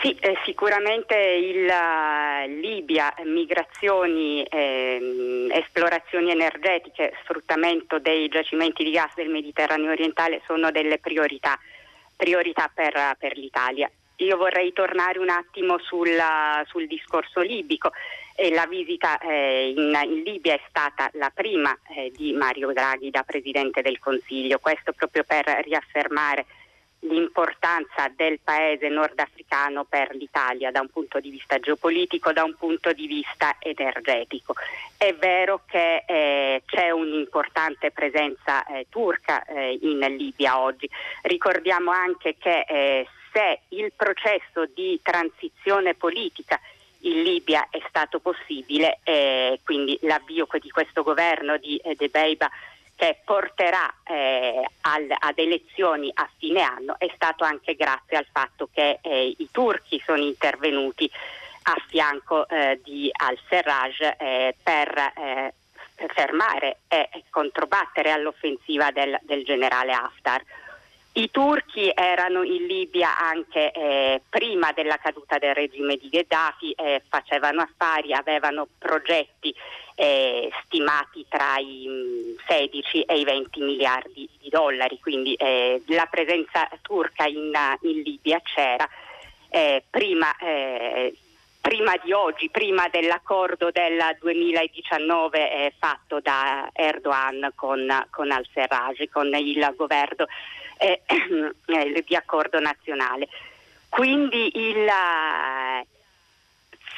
Sì, 0.00 0.16
eh, 0.20 0.38
sicuramente 0.44 1.16
il 1.16 1.66
uh, 1.66 2.48
Libia, 2.60 3.12
migrazioni, 3.24 4.44
eh, 4.44 5.48
esplorazioni 5.50 6.30
energetiche, 6.30 7.14
sfruttamento 7.22 7.98
dei 7.98 8.28
giacimenti 8.28 8.84
di 8.84 8.92
gas 8.92 9.12
del 9.16 9.28
Mediterraneo 9.28 9.90
orientale 9.90 10.40
sono 10.46 10.70
delle 10.70 10.98
priorità, 10.98 11.58
priorità 12.14 12.70
per, 12.72 13.16
per 13.18 13.36
l'Italia. 13.36 13.90
io 14.20 14.36
vorrei 14.36 14.72
tornare 14.72 15.18
un 15.18 15.30
attimo 15.30 15.78
sul, 15.78 16.16
sul 16.66 16.86
discorso 16.86 17.40
libico. 17.40 17.90
E 18.36 18.50
la 18.50 18.66
visita 18.66 19.18
eh, 19.18 19.74
in, 19.76 19.98
in, 20.04 20.22
Libia 20.22 20.54
è 20.54 20.60
stata 20.68 21.10
la 21.14 21.32
prima 21.34 21.76
eh, 21.96 22.12
di 22.14 22.32
Mario 22.34 22.72
Draghi 22.72 23.10
da 23.10 23.24
Presidente 23.24 23.82
del 23.82 23.98
Consiglio, 23.98 24.60
questo 24.60 24.92
proprio 24.92 25.24
per 25.24 25.44
riaffermare 25.64 26.46
l'importanza 27.00 28.10
del 28.14 28.40
paese 28.42 28.88
nordafricano 28.88 29.84
per 29.84 30.14
l'Italia 30.14 30.70
da 30.70 30.80
un 30.80 30.88
punto 30.88 31.20
di 31.20 31.30
vista 31.30 31.58
geopolitico, 31.58 32.32
da 32.32 32.42
un 32.42 32.54
punto 32.56 32.92
di 32.92 33.06
vista 33.06 33.56
energetico. 33.60 34.54
È 34.96 35.14
vero 35.14 35.62
che 35.66 36.04
eh, 36.06 36.62
c'è 36.66 36.90
un'importante 36.90 37.90
presenza 37.92 38.64
eh, 38.66 38.86
turca 38.88 39.44
eh, 39.44 39.78
in 39.80 39.98
Libia 40.16 40.58
oggi. 40.58 40.88
Ricordiamo 41.22 41.90
anche 41.90 42.36
che 42.38 42.64
eh, 42.68 43.06
se 43.32 43.60
il 43.68 43.92
processo 43.94 44.66
di 44.74 44.98
transizione 45.02 45.94
politica 45.94 46.60
in 47.02 47.22
Libia 47.22 47.68
è 47.70 47.80
stato 47.88 48.18
possibile 48.18 48.98
e 49.04 49.60
quindi 49.64 49.96
l'avvio 50.02 50.48
di 50.60 50.70
questo 50.70 51.04
governo 51.04 51.56
di 51.58 51.76
eh, 51.76 51.94
De 51.94 52.08
Beiba 52.08 52.50
che 52.98 53.20
porterà 53.24 53.94
eh, 54.02 54.60
al, 54.80 55.06
ad 55.16 55.38
elezioni 55.38 56.10
a 56.12 56.28
fine 56.36 56.62
anno 56.62 56.96
è 56.98 57.08
stato 57.14 57.44
anche 57.44 57.76
grazie 57.76 58.16
al 58.16 58.26
fatto 58.28 58.68
che 58.72 58.98
eh, 59.00 59.36
i 59.38 59.48
turchi 59.52 60.02
sono 60.04 60.20
intervenuti 60.20 61.08
a 61.62 61.76
fianco 61.86 62.48
eh, 62.48 62.80
di 62.82 63.08
al-Serraj 63.12 64.00
eh, 64.18 64.56
per 64.60 65.12
eh, 65.16 65.54
fermare 66.08 66.78
e 66.88 67.08
controbattere 67.30 68.10
all'offensiva 68.10 68.90
del, 68.90 69.16
del 69.22 69.44
generale 69.44 69.92
Haftar. 69.92 70.42
I 71.18 71.32
turchi 71.32 71.90
erano 71.92 72.44
in 72.44 72.66
Libia 72.66 73.18
anche 73.18 73.72
eh, 73.72 74.22
prima 74.28 74.70
della 74.70 74.98
caduta 74.98 75.36
del 75.38 75.52
regime 75.52 75.96
di 75.96 76.08
Gheddafi, 76.08 76.70
eh, 76.70 77.02
facevano 77.08 77.60
affari, 77.60 78.12
avevano 78.14 78.68
progetti 78.78 79.52
eh, 79.96 80.48
stimati 80.64 81.26
tra 81.28 81.58
i 81.58 82.36
16 82.46 82.98
mm, 82.98 83.02
e 83.08 83.18
i 83.18 83.24
20 83.24 83.60
miliardi 83.60 84.28
di 84.40 84.48
dollari, 84.48 85.00
quindi 85.00 85.34
eh, 85.34 85.82
la 85.86 86.06
presenza 86.06 86.68
turca 86.82 87.24
in, 87.24 87.50
in 87.80 88.02
Libia 88.02 88.40
c'era. 88.40 88.88
Eh, 89.50 89.82
prima 89.90 90.36
eh, 90.36 91.16
prima 91.60 91.94
di 92.02 92.12
oggi, 92.12 92.48
prima 92.50 92.88
dell'accordo 92.88 93.70
del 93.70 94.16
2019 94.20 95.52
eh, 95.52 95.74
fatto 95.78 96.20
da 96.20 96.70
Erdogan 96.72 97.52
con, 97.54 98.06
con 98.10 98.30
al-Serraj, 98.30 99.08
con 99.10 99.34
il 99.34 99.74
governo 99.76 100.26
eh, 100.78 101.02
eh, 101.66 102.04
di 102.06 102.16
accordo 102.16 102.58
nazionale. 102.60 103.28
Quindi 103.88 104.50
il, 104.54 104.86
eh, 104.86 105.86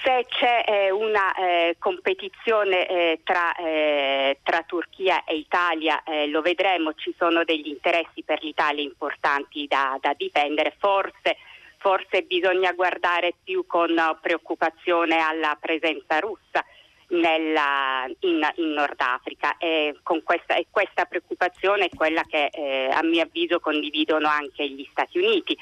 se 0.03 0.27
c'è 0.29 0.64
eh, 0.66 0.90
una 0.90 1.35
eh, 1.35 1.77
competizione 1.79 3.18
tra, 3.25 3.55
tra, 4.42 4.62
Turchia 4.66 5.25
e 5.25 5.37
Italia 5.37 6.03
lo 6.29 6.40
vedremo, 6.42 6.94
ci 6.94 7.14
sono 7.16 7.44
degli 7.44 7.68
interessi 7.68 8.23
per 8.23 8.42
l'Italia 8.42 8.83
importanti 8.83 9.66
da, 9.66 9.99
da 10.01 10.14
difendere, 10.16 10.75
forse, 10.79 11.37
forse, 11.81 12.23
bisogna 12.23 12.73
guardare 12.73 13.35
più 13.43 13.66
con 13.66 13.97
preoccupazione 14.21 15.19
alla 15.19 15.57
presenza 15.59 16.19
russa 16.21 16.64
nella, 17.09 18.07
in, 18.21 18.49
in, 18.57 18.73
Nord 18.73 19.01
Africa 19.01 19.57
e, 19.59 19.97
questa, 20.23 20.55
e, 20.55 20.66
questa, 20.71 21.07
preoccupazione 21.07 21.87
è 21.87 21.90
quella 21.95 22.23
che 22.23 22.51
eh, 22.53 22.88
a 22.93 23.03
mio 23.03 23.23
avviso 23.23 23.59
condividono 23.59 24.29
anche 24.29 24.69
gli 24.69 24.87
Stati 24.90 25.19
Uniti. 25.19 25.57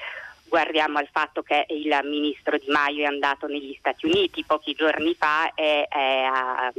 Guardiamo 0.44 0.98
al 0.98 1.08
fatto 1.10 1.42
che 1.42 1.66
il 1.68 1.98
ministro 2.04 2.58
Di 2.58 2.70
Maio 2.70 3.04
è 3.04 3.06
andato 3.06 3.46
negli 3.46 3.74
Stati 3.78 4.06
Uniti 4.06 4.44
pochi 4.44 4.74
giorni 4.74 5.14
fa 5.14 5.52
e 5.54 5.86
ha 5.92 6.72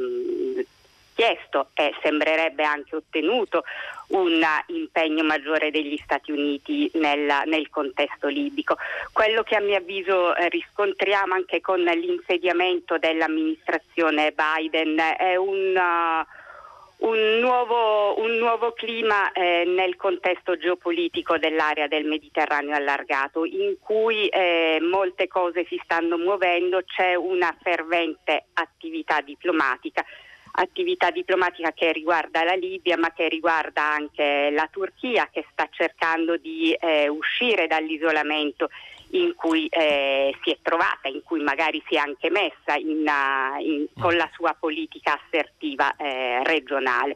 chiesto 1.20 1.68
e 1.74 1.94
sembrerebbe 2.02 2.64
anche 2.64 2.96
ottenuto 2.96 3.66
un 4.08 4.42
impegno 4.68 5.26
maggiore 5.26 5.70
degli 5.70 6.00
Stati 6.02 6.32
Uniti 6.32 6.90
nel, 6.94 7.42
nel 7.46 7.70
contesto 7.70 8.28
libico. 8.28 8.78
Quello 9.12 9.44
che 9.44 9.58
a 9.58 9.60
mio 9.60 9.76
avviso 9.76 10.34
eh, 10.34 10.48
riscontriamo 10.48 11.34
anche 11.34 11.60
con 11.60 11.82
l'insediamento 11.82 12.98
dell'amministrazione 12.98 14.32
Biden 14.34 14.98
è 15.18 15.36
un, 15.36 15.76
uh, 15.76 17.06
un, 17.06 17.40
nuovo, 17.42 18.18
un 18.22 18.38
nuovo, 18.38 18.72
clima 18.72 19.34
eh, 19.34 19.66
nel 19.68 19.98
contesto 19.98 20.56
geopolitico 20.56 21.38
dell'area 21.38 21.88
del 21.88 22.06
Mediterraneo 22.06 22.74
allargato, 22.76 23.44
in 23.44 23.76
cui 23.82 24.30
eh, 24.30 24.80
molte 24.82 25.28
cose 25.28 25.66
si 25.68 25.78
stanno 25.84 26.18
muovendo, 26.18 26.82
c'è 26.86 27.14
una 27.16 27.54
fervente 27.62 28.46
attività 28.54 29.20
diplomatica 29.20 30.06
attività 30.52 31.12
diplomatica 31.12 31.72
che 31.72 31.92
riguarda 31.92 32.44
la 32.44 32.54
Libia 32.54 32.98
ma 32.98 33.12
che 33.12 33.28
riguarda 33.28 33.84
anche 33.84 34.50
la 34.52 34.68
Turchia 34.72 35.30
che 35.32 35.46
sta 35.52 35.68
cercando 35.72 36.38
di 36.38 36.74
eh, 36.74 37.08
uscire 37.08 37.68
dall'isolamento 37.68 38.70
in 39.12 39.34
cui 39.36 39.68
eh, 39.68 40.36
si 40.44 40.52
è 40.52 40.58
trovata, 40.62 41.08
in 41.08 41.24
cui 41.24 41.42
magari 41.42 41.82
si 41.88 41.96
è 41.96 41.98
anche 41.98 42.30
messa 42.30 42.76
in, 42.76 43.08
uh, 43.08 43.60
in, 43.60 43.88
con 44.00 44.16
la 44.16 44.30
sua 44.34 44.56
politica 44.60 45.20
assertiva 45.20 45.96
eh, 45.96 46.44
regionale. 46.44 47.16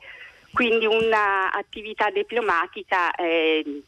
Quindi 0.51 0.85
un'attività 0.85 2.09
diplomatica 2.09 3.13
eh, 3.15 3.81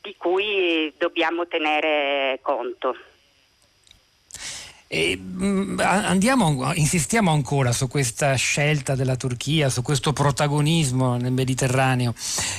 di 0.00 0.14
cui 0.16 0.92
dobbiamo 0.96 1.46
tenere 1.46 2.38
conto. 2.42 2.96
E, 4.88 5.18
mm, 5.20 5.80
andiamo, 5.80 6.72
insistiamo 6.74 7.32
ancora 7.32 7.72
su 7.72 7.88
questa 7.88 8.34
scelta 8.34 8.94
della 8.94 9.16
Turchia, 9.16 9.68
su 9.68 9.82
questo 9.82 10.12
protagonismo 10.12 11.16
nel 11.16 11.32
Mediterraneo 11.32 12.14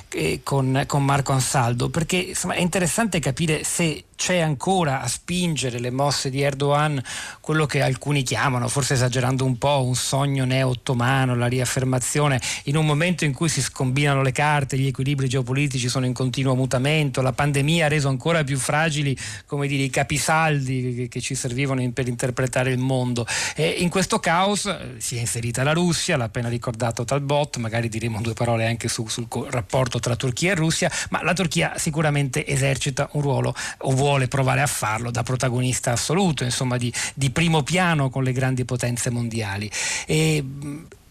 eh, 0.09 0.41
con, 0.43 0.83
con, 0.87 1.05
Marco 1.05 1.31
Ansaldo, 1.31 1.89
perché 1.89 2.17
insomma, 2.17 2.55
è 2.55 2.59
interessante 2.59 3.19
capire 3.19 3.63
se 3.63 4.03
c'è 4.17 4.39
ancora 4.39 5.01
a 5.01 5.07
spingere 5.07 5.79
le 5.79 5.91
mosse 5.91 6.29
di 6.29 6.41
Erdogan 6.41 7.01
quello 7.39 7.65
che 7.65 7.81
alcuni 7.81 8.23
chiamano, 8.23 8.67
forse 8.67 8.95
esagerando 8.95 9.45
un 9.45 9.57
po', 9.57 9.83
un 9.85 9.95
sogno 9.95 10.43
neo-ottomano, 10.43 11.35
la 11.35 11.45
riaffermazione 11.45 12.41
in 12.63 12.75
un 12.75 12.85
momento 12.85 13.23
in 13.23 13.33
cui 13.33 13.47
si 13.47 13.61
scombinano 13.61 14.23
le 14.23 14.31
carte, 14.31 14.77
gli 14.77 14.87
equilibri 14.87 15.29
geopolitici 15.29 15.87
sono 15.87 16.05
in 16.05 16.13
continuo 16.13 16.55
mutamento, 16.55 17.21
la 17.21 17.31
pandemia 17.31 17.85
ha 17.85 17.89
reso 17.89 18.09
ancora 18.09 18.43
più 18.43 18.57
fragili 18.57 19.15
come 19.45 19.67
dire, 19.67 19.83
i 19.83 19.89
capisaldi 19.89 20.95
che, 20.95 21.07
che 21.07 21.21
ci 21.21 21.35
servivano 21.35 21.81
in, 21.81 21.93
per 21.93 22.07
interpretare 22.17 22.71
il 22.71 22.79
mondo. 22.79 23.27
E 23.55 23.67
in 23.67 23.89
questo 23.89 24.17
caos 24.19 24.65
eh, 24.65 24.95
si 24.97 25.15
è 25.17 25.19
inserita 25.19 25.61
la 25.61 25.73
Russia, 25.73 26.17
l'ha 26.17 26.25
appena 26.25 26.49
ricordato 26.49 27.05
Talbot, 27.05 27.57
magari 27.57 27.89
diremo 27.89 28.19
due 28.21 28.33
parole 28.33 28.65
anche 28.65 28.87
su, 28.87 29.07
sul 29.07 29.27
rapporto 29.49 29.99
tra 29.99 30.15
Turchia 30.15 30.51
e 30.51 30.55
Russia, 30.55 30.91
ma 31.11 31.23
la 31.23 31.33
Turchia 31.33 31.77
sicuramente 31.77 32.45
esercita 32.45 33.09
un 33.13 33.21
ruolo 33.21 33.53
o 33.79 33.91
vuole 33.91 34.27
provare 34.27 34.61
a 34.61 34.67
farlo 34.67 35.11
da 35.11 35.21
protagonista 35.21 35.91
assoluto, 35.91 36.43
insomma 36.43 36.77
di, 36.77 36.91
di 37.13 37.29
primo 37.29 37.61
piano 37.61 38.09
con 38.09 38.23
le 38.23 38.31
grandi 38.31 38.65
potenze 38.65 39.11
mondiali. 39.11 39.69
E, 40.07 40.43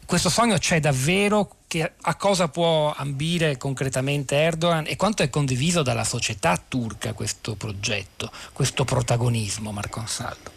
questo 0.06 0.30
sogno 0.30 0.56
c'è 0.56 0.78
davvero? 0.78 1.50
Che, 1.66 1.92
a 2.00 2.14
cosa 2.14 2.46
può 2.46 2.94
ambire 2.96 3.56
concretamente 3.56 4.36
Erdogan 4.36 4.84
e 4.86 4.94
quanto 4.94 5.24
è 5.24 5.30
condiviso 5.30 5.82
dalla 5.82 6.04
società 6.04 6.56
turca 6.56 7.12
questo 7.12 7.56
progetto, 7.56 8.30
questo 8.52 8.84
protagonismo, 8.84 9.72
Marco 9.72 9.98
Ansaldo? 9.98 10.55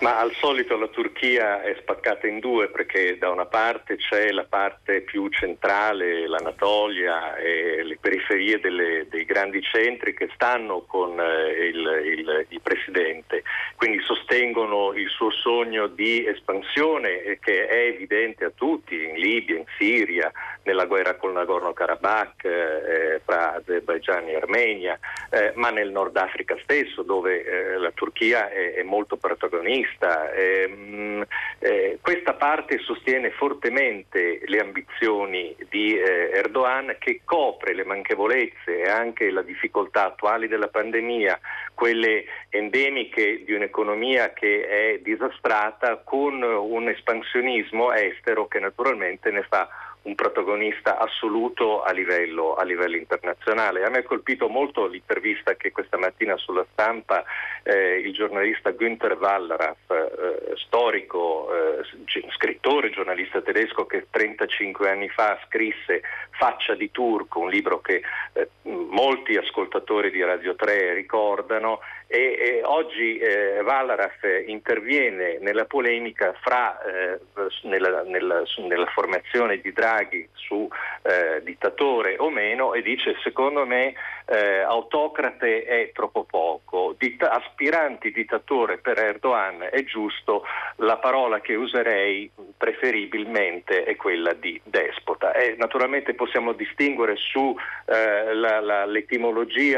Ma 0.00 0.18
al 0.18 0.32
solito 0.34 0.76
la 0.76 0.88
Turchia 0.88 1.62
è 1.62 1.74
spaccata 1.80 2.26
in 2.26 2.38
due 2.38 2.68
perché 2.68 3.16
da 3.16 3.30
una 3.30 3.46
parte 3.46 3.96
c'è 3.96 4.30
la 4.30 4.44
parte 4.44 5.00
più 5.00 5.28
centrale, 5.28 6.28
l'Anatolia 6.28 7.36
e 7.36 7.82
le 7.82 7.96
periferie 7.98 8.60
delle, 8.60 9.06
dei 9.08 9.24
grandi 9.24 9.62
centri 9.62 10.12
che 10.12 10.28
stanno 10.34 10.82
con 10.86 11.18
eh, 11.18 11.68
il, 11.68 12.02
il, 12.04 12.46
il, 12.50 12.60
Presidente, 12.60 13.42
quindi 13.76 14.02
sostengono 14.02 14.92
il 14.92 15.08
suo 15.08 15.30
sogno 15.30 15.86
di 15.86 16.26
espansione 16.26 17.38
che 17.40 17.66
è 17.66 17.86
evidente 17.86 18.44
a 18.44 18.52
tutti 18.54 18.94
in 18.94 19.14
Libia, 19.14 19.56
in 19.56 19.64
Siria, 19.78 20.30
nella 20.64 20.84
guerra 20.84 21.14
col 21.14 21.32
Nagorno-Karabakh 21.32 22.44
eh, 22.44 23.20
Azerbaijan 23.24 24.28
e 24.28 24.36
Armenia, 24.36 24.98
eh, 25.30 25.52
ma 25.54 25.70
nel 25.70 25.90
Nord 25.90 26.16
Africa 26.16 26.56
stesso 26.62 27.02
dove 27.02 27.44
eh, 27.44 27.78
la 27.78 27.92
Turchia 27.92 28.50
è, 28.50 28.74
è 28.74 28.82
molto 28.82 29.16
protagonista 29.16 29.85
vista. 29.86 30.32
Ehm, 30.32 31.24
eh, 31.58 31.98
questa 32.02 32.34
parte 32.34 32.78
sostiene 32.78 33.30
fortemente 33.30 34.40
le 34.44 34.58
ambizioni 34.58 35.56
di 35.68 35.96
eh, 35.96 36.30
Erdogan 36.34 36.96
che 36.98 37.20
copre 37.24 37.74
le 37.74 37.84
manchevolezze 37.84 38.82
e 38.82 38.88
anche 38.88 39.30
la 39.30 39.42
difficoltà 39.42 40.06
attuali 40.06 40.48
della 40.48 40.68
pandemia, 40.68 41.38
quelle 41.74 42.24
endemiche 42.50 43.44
di 43.44 43.52
un'economia 43.52 44.32
che 44.32 44.66
è 44.66 44.98
disastrata 45.02 46.00
con 46.02 46.42
un 46.42 46.88
espansionismo 46.88 47.92
estero 47.92 48.46
che 48.48 48.58
naturalmente 48.58 49.30
ne 49.30 49.42
fa 49.48 49.68
un 50.06 50.14
protagonista 50.14 50.98
assoluto 50.98 51.82
a 51.82 51.90
livello, 51.92 52.54
a 52.54 52.62
livello, 52.62 52.96
internazionale. 52.96 53.84
A 53.84 53.90
me 53.90 53.98
ha 53.98 54.02
colpito 54.04 54.48
molto 54.48 54.86
l'intervista 54.86 55.54
che 55.54 55.72
questa 55.72 55.98
mattina 55.98 56.36
sulla 56.36 56.64
stampa 56.72 57.24
eh, 57.62 57.98
il 57.98 58.12
giornalista 58.12 58.70
Günther 58.70 59.16
Wallraff, 59.18 59.90
eh, 59.90 60.52
storico, 60.54 61.48
eh, 61.52 62.30
scrittore, 62.30 62.90
giornalista 62.90 63.42
tedesco 63.42 63.86
che 63.86 64.06
35 64.08 64.90
anni 64.90 65.08
fa 65.08 65.38
scrisse 65.46 66.02
Faccia 66.30 66.74
di 66.74 66.90
Turco, 66.90 67.40
un 67.40 67.50
libro 67.50 67.80
che 67.80 68.02
eh, 68.32 68.48
molti 68.62 69.36
ascoltatori 69.36 70.10
di 70.10 70.22
Radio 70.22 70.54
3 70.54 70.94
ricordano 70.94 71.80
e, 72.06 72.18
e 72.38 72.60
oggi 72.64 73.18
eh, 73.18 73.60
Wallraff 73.62 74.22
interviene 74.46 75.38
nella 75.40 75.64
polemica 75.64 76.34
fra, 76.40 76.80
eh, 76.82 77.18
nella, 77.62 78.02
nella, 78.02 78.42
nella, 78.58 78.86
formazione 78.86 79.60
di 79.60 79.72
Draghi 79.72 80.28
su 80.32 80.68
eh, 81.02 81.42
dittatore 81.42 82.16
o 82.18 82.30
meno 82.30 82.74
e 82.74 82.82
dice 82.82 83.16
secondo 83.22 83.66
me 83.66 83.94
eh, 84.26 84.60
autocrate 84.60 85.64
è 85.64 85.90
troppo 85.92 86.24
poco, 86.24 86.94
Ditta- 86.96 87.30
aspiranti 87.30 88.12
dittatore 88.12 88.78
per 88.78 88.98
Erdogan 88.98 89.68
è 89.70 89.82
giusto, 89.84 90.44
la 90.76 90.98
parola 90.98 91.40
che 91.40 91.54
userei 91.54 92.30
preferibilmente 92.56 93.84
è 93.84 93.96
quella 93.96 94.32
di 94.32 94.60
despota. 94.64 95.32
E 95.32 95.54
naturalmente 95.58 96.14
possiamo 96.14 96.52
distinguere 96.52 97.16
su 97.16 97.54
eh, 97.86 98.34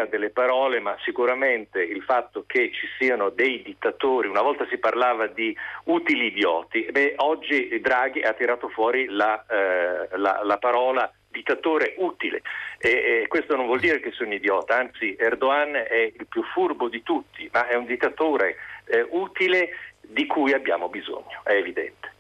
delle 0.09 0.31
parole, 0.31 0.81
ma 0.81 0.97
sicuramente 1.03 1.83
il 1.83 2.03
fatto 2.03 2.18
che 2.47 2.71
ci 2.73 2.87
siano 2.99 3.31
dei 3.31 3.63
dittatori, 3.63 4.29
una 4.29 4.43
volta 4.43 4.67
si 4.69 4.79
parlava 4.79 5.27
di 5.27 5.57
utili 5.85 6.27
idioti, 6.27 6.87
beh, 6.91 7.15
oggi 7.19 7.81
Draghi 7.81 8.23
ha 8.23 8.33
tirato 8.33 8.69
fuori 8.69 9.07
la, 9.07 9.45
eh, 9.47 10.17
la, 10.17 10.41
la 10.43 10.59
parola 10.59 11.11
dittatore 11.31 11.95
utile 11.99 12.43
e, 12.79 13.23
e, 13.23 13.27
questo 13.29 13.55
non 13.55 13.67
vuol 13.67 13.81
dire 13.81 14.01
che 14.01 14.11
sono 14.13 14.33
idiota, 14.33 14.77
anzi 14.77 15.15
Erdogan 15.19 15.75
è 15.75 16.13
il 16.17 16.27
più 16.29 16.43
furbo 16.43 16.89
di 16.89 17.03
tutti, 17.03 17.49
ma 17.53 17.67
è 17.69 17.75
un 17.75 17.87
dittatore 17.87 18.57
eh, 18.87 19.07
utile 19.11 19.71
di 20.01 20.27
cui 20.27 20.53
abbiamo 20.53 20.89
bisogno, 20.89 21.43
è 21.45 21.53
evidente. 21.53 22.17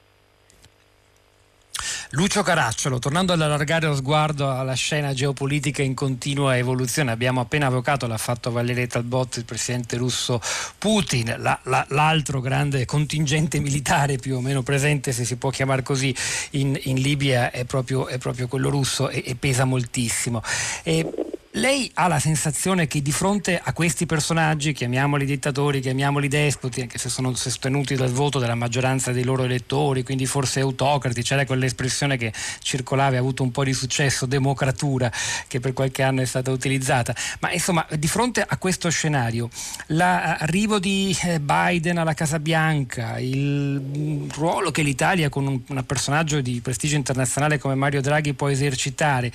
Lucio 2.12 2.42
Caracciolo, 2.42 2.98
tornando 2.98 3.34
ad 3.34 3.42
allargare 3.42 3.86
lo 3.86 3.94
sguardo 3.94 4.50
alla 4.50 4.72
scena 4.72 5.12
geopolitica 5.12 5.82
in 5.82 5.92
continua 5.92 6.56
evoluzione, 6.56 7.10
abbiamo 7.10 7.40
appena 7.40 7.66
avvocato, 7.66 8.06
l'ha 8.06 8.16
fatto 8.16 8.50
Valeria 8.50 8.86
Talbot, 8.86 9.36
il 9.36 9.44
presidente 9.44 9.98
russo 9.98 10.40
Putin, 10.78 11.34
la, 11.36 11.58
la, 11.64 11.84
l'altro 11.90 12.40
grande 12.40 12.86
contingente 12.86 13.60
militare 13.60 14.16
più 14.16 14.36
o 14.36 14.40
meno 14.40 14.62
presente, 14.62 15.12
se 15.12 15.26
si 15.26 15.36
può 15.36 15.50
chiamare 15.50 15.82
così, 15.82 16.14
in, 16.52 16.80
in 16.84 16.96
Libia 16.96 17.50
è 17.50 17.66
proprio, 17.66 18.06
è 18.06 18.16
proprio, 18.16 18.48
quello 18.48 18.70
russo 18.70 19.10
e, 19.10 19.22
e 19.26 19.34
pesa 19.34 19.66
moltissimo. 19.66 20.42
E 20.84 21.37
lei 21.52 21.90
ha 21.94 22.08
la 22.08 22.18
sensazione 22.18 22.86
che 22.86 23.00
di 23.00 23.10
fronte 23.10 23.58
a 23.62 23.72
questi 23.72 24.04
personaggi, 24.04 24.74
chiamiamoli 24.74 25.24
dittatori, 25.24 25.80
chiamiamoli 25.80 26.28
despoti, 26.28 26.82
anche 26.82 26.98
se 26.98 27.08
sono 27.08 27.34
sostenuti 27.34 27.94
dal 27.94 28.10
voto 28.10 28.38
della 28.38 28.54
maggioranza 28.54 29.12
dei 29.12 29.24
loro 29.24 29.44
elettori, 29.44 30.02
quindi 30.02 30.26
forse 30.26 30.60
autocrati, 30.60 31.22
c'era 31.22 31.46
quell'espressione 31.46 32.18
che 32.18 32.32
circolava 32.60 33.14
e 33.14 33.16
ha 33.16 33.20
avuto 33.20 33.42
un 33.42 33.50
po' 33.50 33.64
di 33.64 33.72
successo, 33.72 34.26
democratura, 34.26 35.10
che 35.46 35.58
per 35.58 35.72
qualche 35.72 36.02
anno 36.02 36.20
è 36.20 36.26
stata 36.26 36.50
utilizzata. 36.50 37.14
Ma 37.40 37.50
insomma, 37.50 37.86
di 37.96 38.08
fronte 38.08 38.44
a 38.46 38.56
questo 38.58 38.90
scenario, 38.90 39.48
l'arrivo 39.86 40.78
di 40.78 41.16
eh, 41.22 41.40
Biden 41.40 41.96
alla 41.96 42.14
Casa 42.14 42.38
Bianca, 42.38 43.18
il 43.18 44.28
ruolo 44.34 44.70
che 44.70 44.82
l'Italia 44.82 45.30
con 45.30 45.46
un, 45.46 45.60
un 45.66 45.86
personaggio 45.86 46.42
di 46.42 46.60
prestigio 46.60 46.96
internazionale 46.96 47.58
come 47.58 47.74
Mario 47.74 48.02
Draghi 48.02 48.34
può 48.34 48.48
esercitare, 48.48 49.32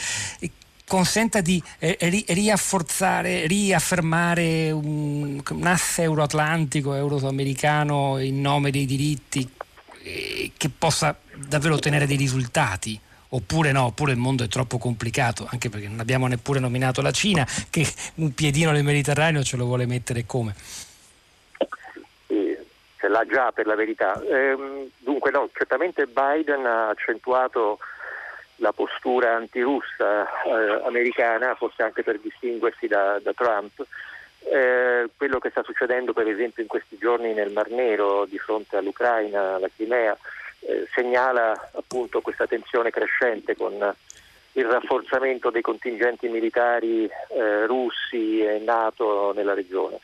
consenta 0.86 1.41
di 1.41 1.62
eh, 1.80 1.98
ri- 2.02 2.26
riafforzare, 2.28 3.48
riaffermare 3.48 4.72
un, 4.72 5.41
un 5.50 5.65
asse 5.65 6.04
euroatlantico, 6.04 6.93
euroamericano 6.93 8.19
in 8.19 8.41
nome 8.41 8.72
dei 8.72 8.86
diritti 8.86 9.50
eh, 10.04 10.52
che 10.56 10.69
possa 10.69 11.17
davvero 11.36 11.76
ottenere 11.76 12.06
dei 12.06 12.17
risultati? 12.17 13.00
Oppure 13.30 13.72
no, 13.72 13.86
oppure 13.86 14.12
il 14.12 14.19
mondo 14.19 14.43
è 14.43 14.48
troppo 14.48 14.78
complicato, 14.78 15.48
anche 15.50 15.69
perché 15.69 15.88
non 15.88 16.00
abbiamo 16.00 16.28
neppure 16.28 16.60
nominato 16.60 17.02
la 17.02 17.10
Cina, 17.10 17.48
che 17.72 17.84
un 18.15 18.32
piedino 18.36 18.69
nel 18.69 18.84
Mediterraneo 18.84 19.41
ce 19.41 19.58
lo 19.58 19.65
vuole 19.65 19.88
mettere 19.88 20.26
come? 20.28 20.54
ce 23.04 23.10
l'ha 23.10 23.26
già 23.26 23.52
per 23.52 23.67
la 23.67 23.76
verità. 23.76 24.22
Ehm, 24.24 24.88
dunque 25.00 25.30
no, 25.30 25.50
certamente 25.54 26.08
Biden 26.08 26.65
ha 26.65 26.88
accentuato 26.88 27.80
la 28.63 28.71
postura 28.71 29.36
antirussa 29.36 30.26
eh, 30.45 30.86
americana, 30.86 31.54
forse 31.56 31.84
anche 31.84 32.02
per 32.02 32.17
distinguersi 32.19 32.88
da, 32.88 33.19
da 33.21 33.34
Trump. 33.34 33.86
Eh, 34.45 35.10
quello 35.15 35.39
che 35.39 35.49
sta 35.49 35.63
succedendo 35.63 36.13
per 36.13 36.28
esempio 36.28 36.63
in 36.63 36.69
questi 36.69 36.97
giorni 36.97 37.34
nel 37.34 37.52
Mar 37.52 37.69
Nero 37.69 38.26
di 38.26 38.38
fronte 38.39 38.78
all'Ucraina, 38.78 39.56
alla 39.56 39.69
Crimea, 39.73 40.17
eh, 40.62 40.88
segnala 40.93 41.52
appunto 41.73 42.21
questa 42.21 42.47
tensione 42.47 42.89
crescente 42.89 43.56
con 43.56 43.73
il 44.56 44.65
rafforzamento 44.65 45.49
dei 45.49 45.62
contingenti 45.62 46.30
militari 46.30 47.06
eh, 47.06 47.65
russi 47.65 48.39
e 48.39 48.60
NATO 48.60 49.34
nella 49.34 49.54
regione. 49.54 49.99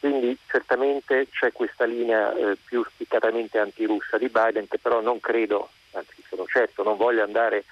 Quindi 0.00 0.36
certamente 0.48 1.28
c'è 1.30 1.52
questa 1.52 1.84
linea 1.84 2.34
eh, 2.34 2.56
più 2.64 2.84
spiccatamente 2.88 3.58
antirussa 3.58 4.18
di 4.18 4.28
Biden 4.28 4.66
che 4.68 4.78
però 4.78 5.00
non 5.00 5.20
credo 5.20 5.68
anzi 5.92 6.22
sono 6.36 6.46
certo 6.46 6.82
non 6.82 6.96
voglio 6.96 7.22
andare 7.22 7.64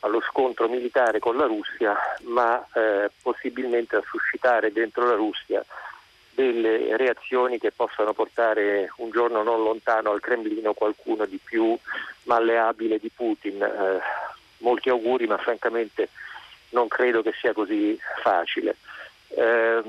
allo 0.00 0.20
scontro 0.20 0.68
militare 0.68 1.18
con 1.18 1.36
la 1.36 1.46
Russia, 1.46 1.96
ma 2.24 2.64
eh, 2.74 3.10
possibilmente 3.22 3.96
a 3.96 4.02
suscitare 4.06 4.72
dentro 4.72 5.06
la 5.06 5.14
Russia 5.14 5.64
delle 6.30 6.96
reazioni 6.96 7.58
che 7.58 7.72
possano 7.72 8.12
portare 8.12 8.92
un 8.98 9.10
giorno 9.10 9.42
non 9.42 9.62
lontano 9.62 10.12
al 10.12 10.20
Cremlino 10.20 10.72
qualcuno 10.72 11.26
di 11.26 11.40
più 11.42 11.76
malleabile 12.24 12.98
di 12.98 13.10
Putin. 13.10 13.60
Eh, 13.60 14.00
molti 14.58 14.88
auguri, 14.88 15.26
ma 15.26 15.36
francamente 15.38 16.10
non 16.70 16.86
credo 16.86 17.22
che 17.22 17.32
sia 17.40 17.52
così 17.52 17.98
facile. 18.22 18.76
Eh, 19.30 19.82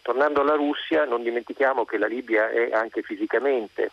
tornando 0.00 0.40
alla 0.40 0.54
Russia, 0.54 1.04
non 1.04 1.22
dimentichiamo 1.22 1.84
che 1.84 1.98
la 1.98 2.06
Libia 2.06 2.48
è 2.48 2.70
anche 2.72 3.02
fisicamente 3.02 3.90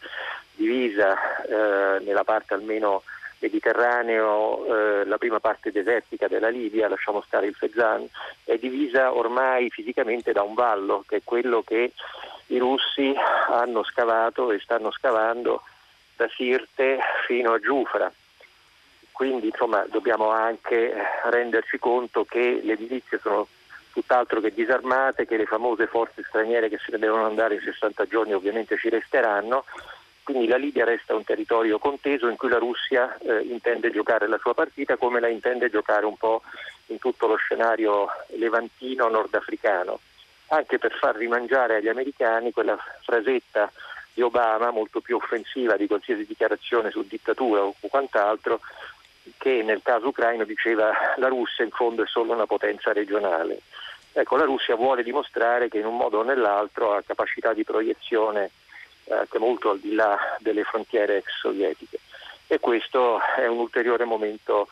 divisa 0.56 1.44
eh, 1.44 2.00
nella 2.00 2.24
parte 2.24 2.54
almeno 2.54 3.04
Mediterraneo, 3.44 5.02
eh, 5.02 5.06
la 5.06 5.18
prima 5.18 5.42
parte 5.42 5.72
desertica 5.72 6.30
della 6.30 6.48
Libia, 6.48 6.88
lasciamo 6.88 7.22
stare 7.28 7.48
il 7.48 7.54
Fezzan, 7.54 8.08
è 8.46 8.58
divisa 8.58 9.14
ormai 9.14 9.70
fisicamente 9.70 10.32
da 10.32 10.44
un 10.44 10.54
vallo, 10.54 11.04
che 11.06 11.18
è 11.18 11.22
quello 11.26 11.62
che 11.62 11.92
i 12.48 12.58
russi 12.58 13.14
hanno 13.50 13.84
scavato 13.84 14.50
e 14.52 14.60
stanno 14.60 14.92
scavando 14.92 15.62
da 16.16 16.30
Sirte 16.30 17.00
fino 17.28 17.52
a 17.52 17.60
Giufra. 17.60 18.10
Quindi 19.12 19.48
insomma, 19.48 19.86
dobbiamo 19.90 20.30
anche 20.30 20.94
renderci 21.26 21.78
conto 21.80 22.24
che 22.24 22.62
le 22.64 22.78
milizie 22.80 23.20
sono 23.20 23.46
tutt'altro 23.92 24.40
che 24.40 24.54
disarmate, 24.54 25.28
che 25.28 25.36
le 25.36 25.46
famose 25.46 25.86
forze 25.88 26.24
straniere 26.26 26.70
che 26.70 26.78
se 26.78 26.92
ne 26.92 26.98
devono 26.98 27.26
andare 27.26 27.56
in 27.56 27.62
60 27.62 28.06
giorni 28.06 28.34
ovviamente 28.34 28.78
ci 28.78 28.88
resteranno 28.90 29.66
quindi 30.24 30.48
la 30.48 30.58
Libia 30.58 30.86
resta 30.86 31.16
un 31.16 31.24
territorio 31.24 31.78
conteso 31.78 32.28
in 32.28 32.38
cui 32.38 32.50
la 32.50 32.58
Russia 32.58 33.18
eh, 33.18 33.42
intende 33.42 33.92
giocare 33.92 34.28
la 34.28 34.38
sua 34.38 34.54
partita 34.54 34.96
come 34.96 35.20
la 35.20 35.28
intende 35.28 35.70
giocare 35.70 36.06
un 36.06 36.18
po' 36.18 36.42
in 36.88 37.00
tutto 37.00 37.28
lo 37.28 37.36
scenario 37.36 38.08
levantino 38.38 39.08
nordafricano, 39.10 40.00
anche 40.48 40.80
per 40.80 40.94
far 40.94 41.16
rimangiare 41.16 41.76
agli 41.76 41.90
americani 41.90 42.52
quella 42.52 42.78
frasetta 43.02 43.72
di 44.14 44.22
Obama 44.22 44.72
molto 44.72 45.02
più 45.02 45.18
offensiva 45.18 45.76
di 45.76 45.88
qualsiasi 45.88 46.26
dichiarazione 46.26 46.92
su 46.92 47.06
dittatura 47.06 47.62
o 47.62 47.76
quant'altro, 47.80 48.62
che 49.38 49.62
nel 49.64 49.82
caso 49.84 50.08
ucraino 50.08 50.44
diceva 50.44 50.92
la 51.18 51.28
Russia 51.28 51.64
in 51.64 51.72
fondo 51.72 52.04
è 52.04 52.08
solo 52.08 52.34
una 52.34 52.46
potenza 52.46 52.94
regionale. 52.94 53.62
Ecco, 54.12 54.36
la 54.38 54.44
Russia 54.44 54.76
vuole 54.76 55.04
dimostrare 55.04 55.70
che 55.70 55.80
in 55.80 55.86
un 55.86 55.98
modo 55.98 56.20
o 56.20 56.24
nell'altro 56.24 56.94
ha 56.94 57.02
capacità 57.02 57.54
di 57.54 57.64
proiezione 57.64 58.52
anche 59.10 59.40
molto 59.40 59.72
al 59.72 59.80
di 59.80 59.94
là 59.94 60.18
delle 60.40 60.64
frontiere 60.64 61.18
ex 61.18 61.26
sovietiche. 61.40 62.00
E 62.48 62.60
questo 62.60 63.20
è 63.38 63.48
un 63.48 63.60
ulteriore 63.60 64.06
momento 64.06 64.68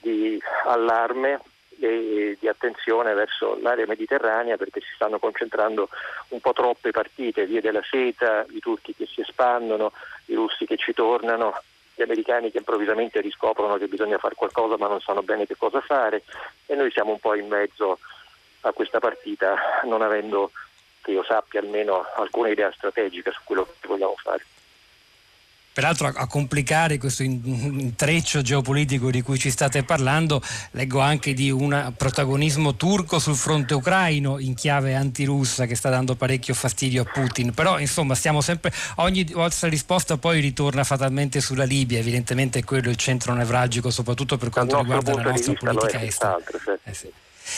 di 0.00 0.40
allarme 0.64 1.40
e 1.78 2.36
di 2.38 2.48
attenzione 2.48 3.14
verso 3.14 3.58
l'area 3.60 3.86
mediterranea 3.86 4.56
perché 4.56 4.80
si 4.80 4.92
stanno 4.94 5.18
concentrando 5.18 5.88
un 6.28 6.40
po' 6.40 6.52
troppe 6.52 6.90
partite, 6.90 7.46
via 7.46 7.60
della 7.60 7.82
seta, 7.88 8.44
i 8.50 8.60
turchi 8.60 8.94
che 8.94 9.06
si 9.06 9.22
espandono, 9.22 9.92
i 10.26 10.34
russi 10.34 10.66
che 10.66 10.76
ci 10.76 10.92
tornano, 10.92 11.54
gli 11.94 12.02
americani 12.02 12.50
che 12.50 12.58
improvvisamente 12.58 13.20
riscoprono 13.20 13.76
che 13.76 13.86
bisogna 13.86 14.18
fare 14.18 14.34
qualcosa 14.34 14.76
ma 14.78 14.88
non 14.88 15.00
sanno 15.00 15.22
bene 15.22 15.46
che 15.46 15.56
cosa 15.56 15.80
fare 15.80 16.22
e 16.66 16.74
noi 16.74 16.90
siamo 16.90 17.12
un 17.12 17.20
po' 17.20 17.34
in 17.34 17.46
mezzo 17.46 17.98
a 18.62 18.72
questa 18.72 19.00
partita 19.00 19.80
non 19.84 20.00
avendo 20.00 20.50
che 21.02 21.10
io 21.12 21.24
sappia 21.24 21.60
almeno 21.60 22.04
alcuna 22.16 22.48
idea 22.48 22.70
strategica 22.72 23.30
su 23.30 23.40
quello 23.44 23.66
che 23.80 23.86
vogliamo 23.86 24.14
fare. 24.22 24.44
Peraltro 25.72 26.08
a, 26.08 26.26
complicare 26.26 26.98
questo 26.98 27.22
intreccio 27.22 28.42
geopolitico 28.42 29.08
di 29.08 29.22
cui 29.22 29.38
ci 29.38 29.50
state 29.50 29.84
parlando, 29.84 30.42
leggo 30.72 30.98
anche 30.98 31.32
di 31.32 31.48
un 31.48 31.92
protagonismo 31.96 32.74
turco 32.74 33.20
sul 33.20 33.36
fronte 33.36 33.74
ucraino 33.74 34.40
in 34.40 34.54
chiave 34.54 34.96
antirussa 34.96 35.66
che 35.66 35.76
sta 35.76 35.88
dando 35.88 36.16
parecchio 36.16 36.54
fastidio 36.54 37.02
a 37.02 37.04
Putin. 37.04 37.54
Però 37.54 37.78
insomma 37.78 38.16
stiamo 38.16 38.40
sempre, 38.40 38.72
ogni 38.96 39.24
vostra 39.32 39.68
risposta 39.68 40.18
poi 40.18 40.40
ritorna 40.40 40.82
fatalmente 40.82 41.40
sulla 41.40 41.64
Libia, 41.64 42.00
evidentemente 42.00 42.58
è 42.58 42.64
quello 42.64 42.90
il 42.90 42.96
centro 42.96 43.32
nevralgico 43.32 43.90
soprattutto 43.90 44.36
per 44.38 44.50
quanto 44.50 44.76
riguarda 44.76 45.14
la 45.14 45.22
nostra 45.22 45.54
politica 45.54 46.02
estera. 46.02 46.36
Eh 46.82 46.94
sì. 46.94 47.12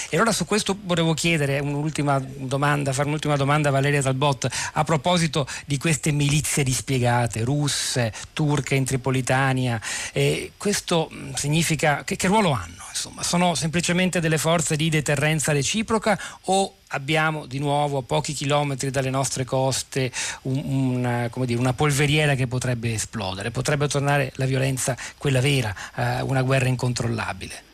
E 0.08 0.16
allora 0.16 0.32
su 0.32 0.44
questo 0.44 0.76
volevo 0.82 1.14
chiedere 1.14 1.58
un'ultima 1.58 2.18
domanda, 2.18 2.92
fare 2.92 3.08
un'ultima 3.08 3.36
domanda 3.36 3.68
a 3.68 3.72
Valeria 3.72 4.02
Talbot 4.02 4.48
a 4.72 4.84
proposito 4.84 5.46
di 5.66 5.78
queste 5.78 6.12
milizie 6.12 6.62
dispiegate, 6.62 7.44
russe, 7.44 8.12
turche 8.32 8.74
in 8.74 8.84
Tripolitania. 8.84 9.80
Eh, 10.12 10.52
questo 10.56 11.10
mm, 11.12 11.32
significa 11.34 12.04
che, 12.04 12.16
che 12.16 12.26
ruolo 12.26 12.52
hanno? 12.52 12.82
Insomma, 12.88 13.22
sono 13.22 13.54
semplicemente 13.54 14.20
delle 14.20 14.38
forze 14.38 14.76
di 14.76 14.90
deterrenza 14.90 15.52
reciproca 15.52 16.18
o 16.42 16.74
abbiamo 16.88 17.46
di 17.46 17.58
nuovo 17.58 17.98
a 17.98 18.02
pochi 18.02 18.34
chilometri 18.34 18.90
dalle 18.90 19.10
nostre 19.10 19.44
coste 19.44 20.12
un, 20.42 20.62
una, 20.64 21.30
dire, 21.46 21.58
una, 21.58 21.72
polveriera 21.72 22.34
che 22.34 22.46
potrebbe 22.46 22.92
esplodere, 22.92 23.50
potrebbe 23.50 23.88
tornare 23.88 24.30
la 24.36 24.44
violenza, 24.44 24.96
quella 25.16 25.40
vera, 25.40 25.74
eh, 25.96 26.20
una 26.20 26.42
guerra 26.42 26.68
incontrollabile? 26.68 27.70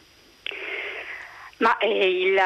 Ma 1.59 1.77
eh, 1.79 2.09
il, 2.09 2.41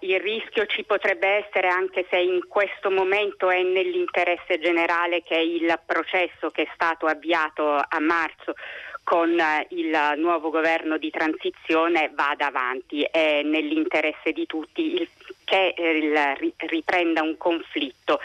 il, 0.00 0.20
rischio 0.20 0.64
ci 0.66 0.84
potrebbe 0.84 1.28
essere 1.46 1.68
anche 1.68 2.06
se 2.08 2.16
in 2.16 2.46
questo 2.48 2.90
momento 2.90 3.50
è 3.50 3.62
nell'interesse 3.62 4.58
generale 4.58 5.22
che 5.22 5.36
il 5.36 5.78
processo 5.84 6.50
che 6.50 6.62
è 6.62 6.68
stato 6.72 7.04
avviato 7.04 7.74
a 7.76 8.00
marzo 8.00 8.54
con 9.02 9.38
eh, 9.38 9.66
il 9.70 10.14
nuovo 10.16 10.48
governo 10.48 10.96
di 10.96 11.10
transizione 11.10 12.10
vada 12.14 12.46
avanti. 12.46 13.02
È 13.02 13.42
nell'interesse 13.42 14.32
di 14.32 14.46
tutti 14.46 14.94
il, 14.94 15.08
che 15.44 15.74
eh, 15.76 15.98
il, 15.98 16.54
riprenda 16.66 17.22
un 17.22 17.36
conflitto 17.36 18.18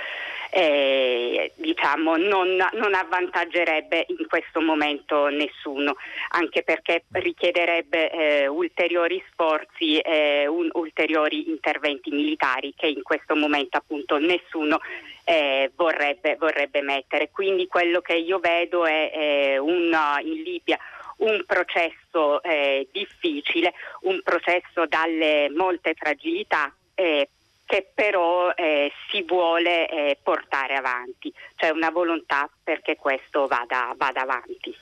eh, 0.51 1.51
diciamo, 1.55 2.17
non, 2.17 2.55
non, 2.55 2.93
avvantaggerebbe 2.93 4.05
in 4.07 4.27
questo 4.27 4.62
momento 4.62 5.27
nessuno, 5.27 5.95
anche 6.29 6.63
perché 6.63 7.03
richiederebbe 7.12 8.09
eh, 8.09 8.47
ulteriori 8.47 9.23
sforzi 9.31 9.99
e 9.99 10.47
un, 10.47 10.69
ulteriori 10.73 11.49
interventi 11.49 12.09
militari 12.09 12.73
che 12.75 12.88
in 12.88 13.03
questo 13.03 13.35
momento 13.35 13.77
appunto 13.77 14.17
nessuno 14.17 14.79
eh, 15.23 15.71
vorrebbe, 15.75 16.35
vorrebbe, 16.35 16.81
mettere. 16.81 17.29
Quindi 17.29 17.67
quello 17.67 18.01
che 18.01 18.15
io 18.15 18.39
vedo 18.39 18.85
è, 18.85 19.12
è 19.12 19.57
un, 19.57 19.95
in 20.23 20.41
Libia 20.41 20.77
un 21.17 21.43
processo 21.45 22.41
eh, 22.43 22.88
difficile, 22.91 23.73
un 24.01 24.21
processo 24.23 24.85
dalle 24.88 25.49
molte 25.49 25.93
fragilità, 25.93 26.73
eh, 26.95 27.27
che 27.69 27.88
però 27.93 28.49
eh, 28.55 28.91
si 29.12 29.21
vuole 29.21 29.88
eh, 29.88 30.17
portare 30.23 30.73
avanti, 30.73 31.32
c'è 31.55 31.69
una 31.69 31.91
volontà 31.91 32.49
perché 32.63 32.95
questo 32.95 33.45
vada, 33.45 33.93
vada 33.95 34.21
avanti. 34.21 34.75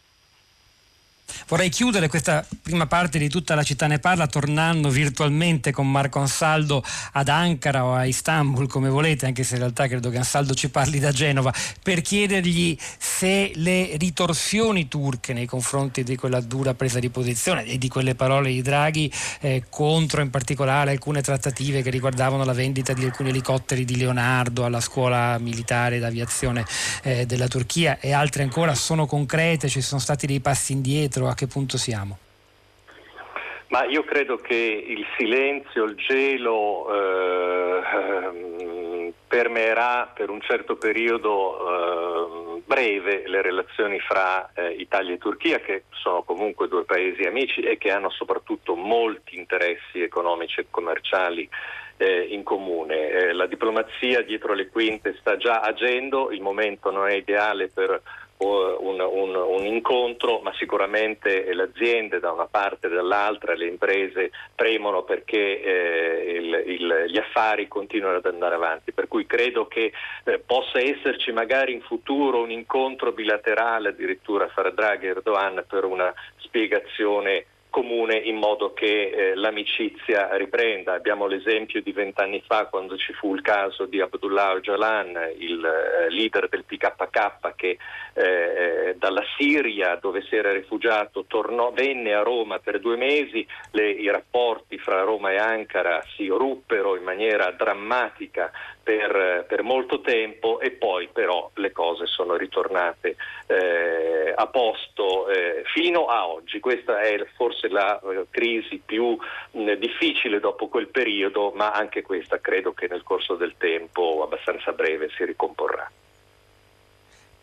Vorrei 1.47 1.69
chiudere 1.69 2.07
questa 2.07 2.45
prima 2.61 2.87
parte 2.87 3.17
di 3.17 3.29
tutta 3.29 3.55
la 3.55 3.63
città 3.63 3.87
ne 3.87 3.99
parla 3.99 4.27
tornando 4.27 4.89
virtualmente 4.89 5.71
con 5.71 5.89
Marco 5.89 6.19
Ansaldo 6.19 6.83
ad 7.13 7.27
Ankara 7.29 7.85
o 7.85 7.93
a 7.93 8.05
Istanbul 8.05 8.67
come 8.67 8.89
volete, 8.89 9.25
anche 9.25 9.43
se 9.43 9.53
in 9.53 9.61
realtà 9.61 9.87
credo 9.87 10.09
che 10.09 10.17
Ansaldo 10.17 10.53
ci 10.53 10.69
parli 10.69 10.99
da 10.99 11.11
Genova, 11.11 11.53
per 11.81 12.01
chiedergli 12.01 12.77
se 12.97 13.51
le 13.55 13.95
ritorsioni 13.97 14.87
turche 14.87 15.33
nei 15.33 15.45
confronti 15.45 16.03
di 16.03 16.15
quella 16.15 16.41
dura 16.41 16.73
presa 16.73 16.99
di 16.99 17.09
posizione 17.09 17.65
e 17.65 17.77
di 17.77 17.87
quelle 17.87 18.15
parole 18.15 18.51
di 18.51 18.61
Draghi 18.61 19.11
eh, 19.41 19.63
contro 19.69 20.21
in 20.21 20.29
particolare 20.29 20.91
alcune 20.91 21.21
trattative 21.21 21.81
che 21.81 21.89
riguardavano 21.89 22.43
la 22.43 22.53
vendita 22.53 22.93
di 22.93 23.05
alcuni 23.05 23.29
elicotteri 23.29 23.85
di 23.85 23.97
Leonardo 23.97 24.65
alla 24.65 24.81
scuola 24.81 25.37
militare 25.39 25.99
d'aviazione 25.99 26.65
eh, 27.03 27.25
della 27.25 27.47
Turchia 27.47 27.99
e 27.99 28.11
altre 28.11 28.43
ancora 28.43 28.75
sono 28.75 29.05
concrete, 29.05 29.69
ci 29.69 29.81
sono 29.81 29.99
stati 29.99 30.25
dei 30.27 30.39
passi 30.39 30.73
indietro 30.73 31.16
a 31.25 31.33
che 31.33 31.47
punto 31.47 31.77
siamo? 31.77 32.19
Ma 33.69 33.83
io 33.85 34.03
credo 34.03 34.37
che 34.37 34.55
il 34.55 35.05
silenzio, 35.17 35.83
il 35.83 35.95
gelo 35.95 36.87
eh, 36.93 37.81
ehm, 37.83 39.13
permeerà 39.27 40.09
per 40.13 40.29
un 40.29 40.39
certo 40.39 40.77
periodo 40.77 41.57
eh, 42.57 42.61
breve 42.65 43.23
le 43.27 43.41
relazioni 43.41 43.99
fra 43.99 44.51
eh, 44.53 44.69
Italia 44.71 45.15
e 45.15 45.17
Turchia, 45.17 45.59
che 45.59 45.83
sono 45.91 46.23
comunque 46.23 46.69
due 46.69 46.85
paesi 46.85 47.23
amici 47.23 47.59
e 47.59 47.77
che 47.77 47.91
hanno 47.91 48.09
soprattutto 48.09 48.75
molti 48.75 49.37
interessi 49.37 50.01
economici 50.01 50.61
e 50.61 50.67
commerciali 50.69 51.49
eh, 51.97 52.21
in 52.29 52.43
comune. 52.43 53.09
Eh, 53.09 53.33
la 53.33 53.47
diplomazia 53.47 54.21
dietro 54.21 54.53
le 54.53 54.69
quinte 54.69 55.17
sta 55.19 55.35
già 55.35 55.59
agendo, 55.59 56.31
il 56.31 56.41
momento 56.41 56.89
non 56.89 57.09
è 57.09 57.15
ideale 57.15 57.67
per 57.67 58.01
un, 58.39 58.99
un, 58.99 59.35
un, 59.35 59.65
incontro, 59.65 60.39
ma 60.39 60.53
sicuramente 60.55 61.51
le 61.53 61.63
aziende 61.63 62.19
da 62.19 62.31
una 62.31 62.45
parte 62.45 62.87
e 62.87 62.89
dall'altra, 62.89 63.55
le 63.55 63.67
imprese 63.67 64.31
premono 64.53 65.03
perché 65.03 65.61
eh, 65.61 66.37
il, 66.37 66.63
il, 66.67 67.05
gli 67.07 67.17
affari 67.17 67.67
continuano 67.67 68.17
ad 68.17 68.25
andare 68.25 68.55
avanti. 68.55 68.91
Per 68.91 69.07
cui 69.07 69.25
credo 69.25 69.67
che 69.67 69.91
eh, 70.23 70.39
possa 70.39 70.79
esserci 70.79 71.31
magari 71.31 71.73
in 71.73 71.81
futuro 71.81 72.41
un 72.41 72.51
incontro 72.51 73.11
bilaterale 73.11 73.89
addirittura 73.89 74.47
fra 74.47 74.69
Draghi 74.69 75.07
e 75.07 75.09
Erdogan 75.09 75.63
per 75.67 75.85
una 75.85 76.13
spiegazione 76.37 77.45
comune 77.69 78.17
in 78.17 78.37
modo 78.37 78.73
che 78.73 79.09
eh, 79.09 79.35
l'amicizia 79.35 80.35
riprenda. 80.35 80.93
Abbiamo 80.93 81.27
l'esempio 81.27 81.81
di 81.81 81.91
vent'anni 81.91 82.41
fa 82.45 82.65
quando 82.65 82.97
ci 82.97 83.13
fu 83.13 83.35
il 83.35 83.41
caso 83.41 83.85
di 83.85 84.01
Abdullah 84.01 84.53
Öcalan, 84.53 85.33
il 85.37 85.63
eh, 85.63 86.09
leader 86.09 86.49
del 86.49 86.63
PKK 86.63 87.55
che 87.55 87.77
eh, 88.13 88.23
eh, 88.23 88.95
dalla 88.97 89.23
Siria 89.37 89.97
dove 90.01 90.23
si 90.23 90.35
era 90.35 90.51
rifugiato 90.51 91.25
tornò, 91.27 91.71
venne 91.71 92.13
a 92.13 92.23
Roma 92.23 92.59
per 92.59 92.79
due 92.79 92.95
mesi, 92.95 93.45
le, 93.71 93.91
i 93.91 94.09
rapporti 94.09 94.77
fra 94.77 95.01
Roma 95.01 95.31
e 95.31 95.37
Ankara 95.37 96.03
si 96.15 96.27
ruppero 96.27 96.95
in 96.95 97.03
maniera 97.03 97.51
drammatica 97.51 98.51
per, 98.81 99.45
per, 99.47 99.63
molto 99.63 99.99
tempo 99.99 100.61
e 100.61 100.71
poi 100.71 101.09
però 101.11 101.51
le 101.55 101.73
cose 101.73 102.05
sono 102.05 102.37
ritornate 102.37 103.17
eh, 103.47 104.33
a 104.33 104.47
posto 104.47 105.27
eh, 105.27 105.63
fino 105.73 106.05
a 106.05 106.27
oggi. 106.27 106.61
Questa 106.61 107.01
è 107.01 107.25
forse 107.35 107.56
la 107.69 107.99
eh, 107.99 108.25
crisi 108.29 108.81
più 108.83 109.17
mh, 109.51 109.73
difficile 109.73 110.39
dopo 110.39 110.67
quel 110.67 110.87
periodo, 110.87 111.51
ma 111.55 111.71
anche 111.71 112.01
questa 112.01 112.39
credo 112.39 112.73
che 112.73 112.87
nel 112.87 113.03
corso 113.03 113.35
del 113.35 113.55
tempo 113.57 114.21
abbastanza 114.23 114.71
breve 114.71 115.09
si 115.09 115.25
ricomporrà. 115.25 115.89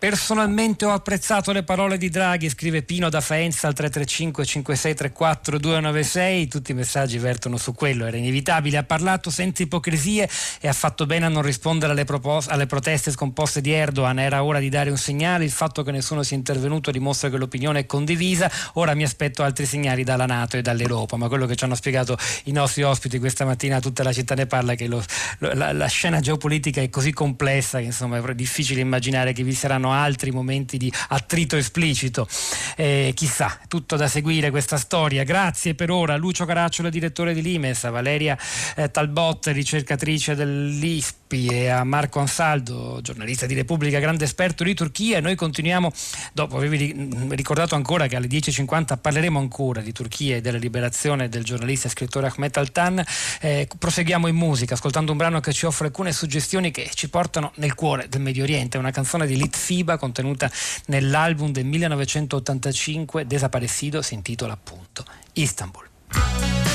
Personalmente 0.04 0.84
ho 0.84 0.90
apprezzato 0.90 1.50
le 1.50 1.62
parole 1.62 1.96
di 1.96 2.10
Draghi, 2.10 2.50
scrive 2.50 2.82
Pino 2.82 3.08
da 3.08 3.22
Faenza 3.22 3.68
al 3.68 3.72
335 3.72 4.44
5634 4.44 5.58
296, 5.58 6.46
tutti 6.46 6.72
i 6.72 6.74
messaggi 6.74 7.16
vertono 7.16 7.56
su 7.56 7.72
quello, 7.72 8.04
era 8.04 8.18
inevitabile, 8.18 8.76
ha 8.76 8.82
parlato 8.82 9.30
senza 9.30 9.62
ipocrisie 9.62 10.28
e 10.60 10.68
ha 10.68 10.74
fatto 10.74 11.06
bene 11.06 11.24
a 11.24 11.30
non 11.30 11.40
rispondere 11.40 11.92
alle, 11.92 12.04
propos- 12.04 12.48
alle 12.48 12.66
proteste 12.66 13.12
scomposte 13.12 13.62
di 13.62 13.72
Erdogan, 13.72 14.18
era 14.18 14.44
ora 14.44 14.58
di 14.58 14.68
dare 14.68 14.90
un 14.90 14.98
segnale, 14.98 15.44
il 15.44 15.50
fatto 15.50 15.82
che 15.82 15.90
nessuno 15.90 16.22
sia 16.22 16.36
intervenuto 16.36 16.90
dimostra 16.90 17.30
che 17.30 17.38
l'opinione 17.38 17.78
è 17.78 17.86
condivisa, 17.86 18.50
ora 18.74 18.92
mi 18.92 19.04
aspetto 19.04 19.42
altri 19.42 19.64
segnali 19.64 20.04
dalla 20.04 20.26
Nato 20.26 20.58
e 20.58 20.60
dall'Europa, 20.60 21.16
ma 21.16 21.28
quello 21.28 21.46
che 21.46 21.56
ci 21.56 21.64
hanno 21.64 21.76
spiegato 21.76 22.18
i 22.44 22.52
nostri 22.52 22.82
ospiti 22.82 23.18
questa 23.18 23.46
mattina, 23.46 23.80
tutta 23.80 24.02
la 24.02 24.12
città 24.12 24.34
ne 24.34 24.44
parla, 24.44 24.74
che 24.74 24.86
lo, 24.86 25.02
la, 25.38 25.72
la 25.72 25.86
scena 25.86 26.20
geopolitica 26.20 26.82
è 26.82 26.90
così 26.90 27.10
complessa 27.10 27.78
che 27.78 27.84
insomma 27.84 28.18
è 28.18 28.34
difficile 28.34 28.82
immaginare 28.82 29.32
che 29.32 29.42
vi 29.42 29.54
saranno 29.54 29.92
altri 30.02 30.30
momenti 30.30 30.76
di 30.76 30.92
attrito 31.08 31.56
esplicito. 31.56 32.28
Eh, 32.76 33.12
chissà, 33.14 33.58
tutto 33.68 33.96
da 33.96 34.08
seguire 34.08 34.50
questa 34.50 34.76
storia. 34.76 35.24
Grazie 35.24 35.74
per 35.74 35.90
ora 35.90 36.16
Lucio 36.16 36.44
Caracciolo, 36.44 36.90
direttore 36.90 37.34
di 37.34 37.42
Limes, 37.42 37.84
a 37.84 37.90
Valeria 37.90 38.36
eh, 38.76 38.90
Talbot, 38.90 39.46
ricercatrice 39.48 40.34
dell'ISPI 40.34 41.46
e 41.46 41.68
a 41.68 41.84
Marco 41.84 42.20
Ansaldo, 42.20 43.00
giornalista 43.02 43.46
di 43.46 43.54
Repubblica, 43.54 43.98
grande 43.98 44.24
esperto 44.24 44.64
di 44.64 44.74
Turchia. 44.74 45.20
Noi 45.20 45.34
continuiamo, 45.34 45.90
dopo 46.32 46.56
avevi 46.56 47.08
ricordato 47.30 47.74
ancora 47.74 48.06
che 48.06 48.16
alle 48.16 48.26
10.50 48.26 48.98
parleremo 49.00 49.38
ancora 49.38 49.80
di 49.80 49.92
Turchia 49.92 50.36
e 50.36 50.40
della 50.40 50.58
liberazione 50.58 51.28
del 51.28 51.44
giornalista 51.44 51.88
e 51.88 51.90
scrittore 51.90 52.26
Ahmet 52.26 52.56
Altan. 52.56 53.04
Eh, 53.40 53.68
proseguiamo 53.78 54.26
in 54.28 54.36
musica, 54.36 54.74
ascoltando 54.74 55.12
un 55.12 55.18
brano 55.18 55.40
che 55.40 55.52
ci 55.52 55.66
offre 55.66 55.86
alcune 55.86 56.12
suggestioni 56.12 56.70
che 56.70 56.90
ci 56.94 57.08
portano 57.08 57.52
nel 57.56 57.74
cuore 57.74 58.08
del 58.08 58.20
Medio 58.20 58.42
Oriente, 58.42 58.78
una 58.78 58.90
canzone 58.90 59.26
di 59.26 59.36
Lit 59.36 59.56
Fiba 59.74 59.96
contenuta 59.96 60.48
nell'album 60.86 61.50
del 61.50 61.64
1985 61.64 63.26
Desaparecido 63.26 64.02
si 64.02 64.14
intitola 64.14 64.52
appunto 64.52 65.04
Istanbul. 65.32 66.73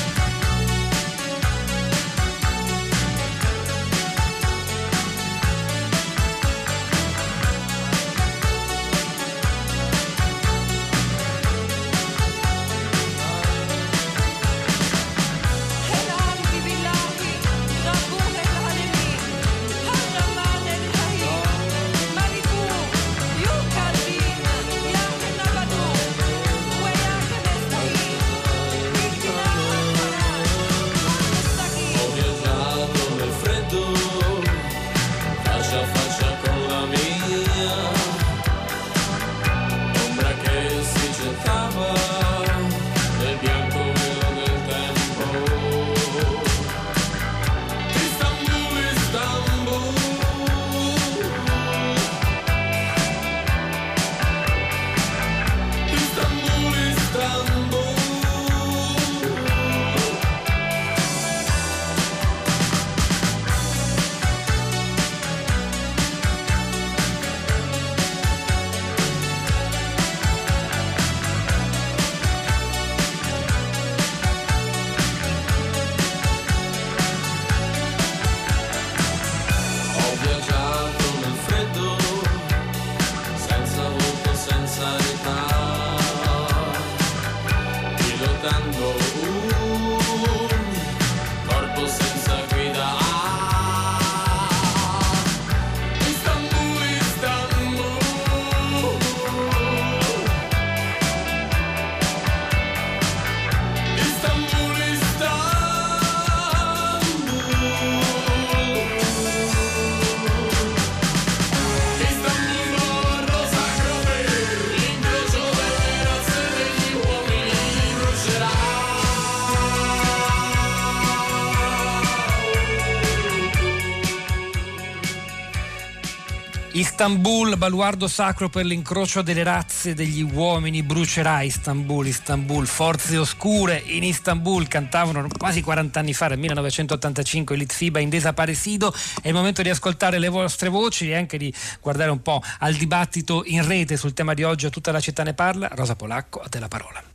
Istanbul, 127.00 127.56
baluardo 127.56 128.06
sacro 128.06 128.50
per 128.50 128.66
l'incrocio 128.66 129.22
delle 129.22 129.42
razze 129.42 129.94
degli 129.94 130.20
uomini, 130.20 130.82
brucerà 130.82 131.40
Istanbul, 131.40 132.06
Istanbul, 132.06 132.66
forze 132.66 133.16
oscure 133.16 133.82
in 133.86 134.04
Istanbul, 134.04 134.68
cantavano 134.68 135.26
quasi 135.38 135.62
40 135.62 135.98
anni 135.98 136.12
fa, 136.12 136.26
nel 136.26 136.38
1985, 136.38 137.56
Litfiba 137.56 138.00
in 138.00 138.10
Desaparecido. 138.10 138.92
È 139.22 139.28
il 139.28 139.32
momento 139.32 139.62
di 139.62 139.70
ascoltare 139.70 140.18
le 140.18 140.28
vostre 140.28 140.68
voci 140.68 141.08
e 141.08 141.16
anche 141.16 141.38
di 141.38 141.50
guardare 141.80 142.10
un 142.10 142.20
po' 142.20 142.42
al 142.58 142.74
dibattito 142.74 143.44
in 143.46 143.66
rete 143.66 143.96
sul 143.96 144.12
tema 144.12 144.34
di 144.34 144.42
oggi, 144.42 144.66
a 144.66 144.70
tutta 144.70 144.92
la 144.92 145.00
città 145.00 145.22
ne 145.22 145.32
parla. 145.32 145.70
Rosa 145.72 145.96
Polacco, 145.96 146.40
a 146.40 146.50
te 146.50 146.58
la 146.58 146.68
parola. 146.68 147.09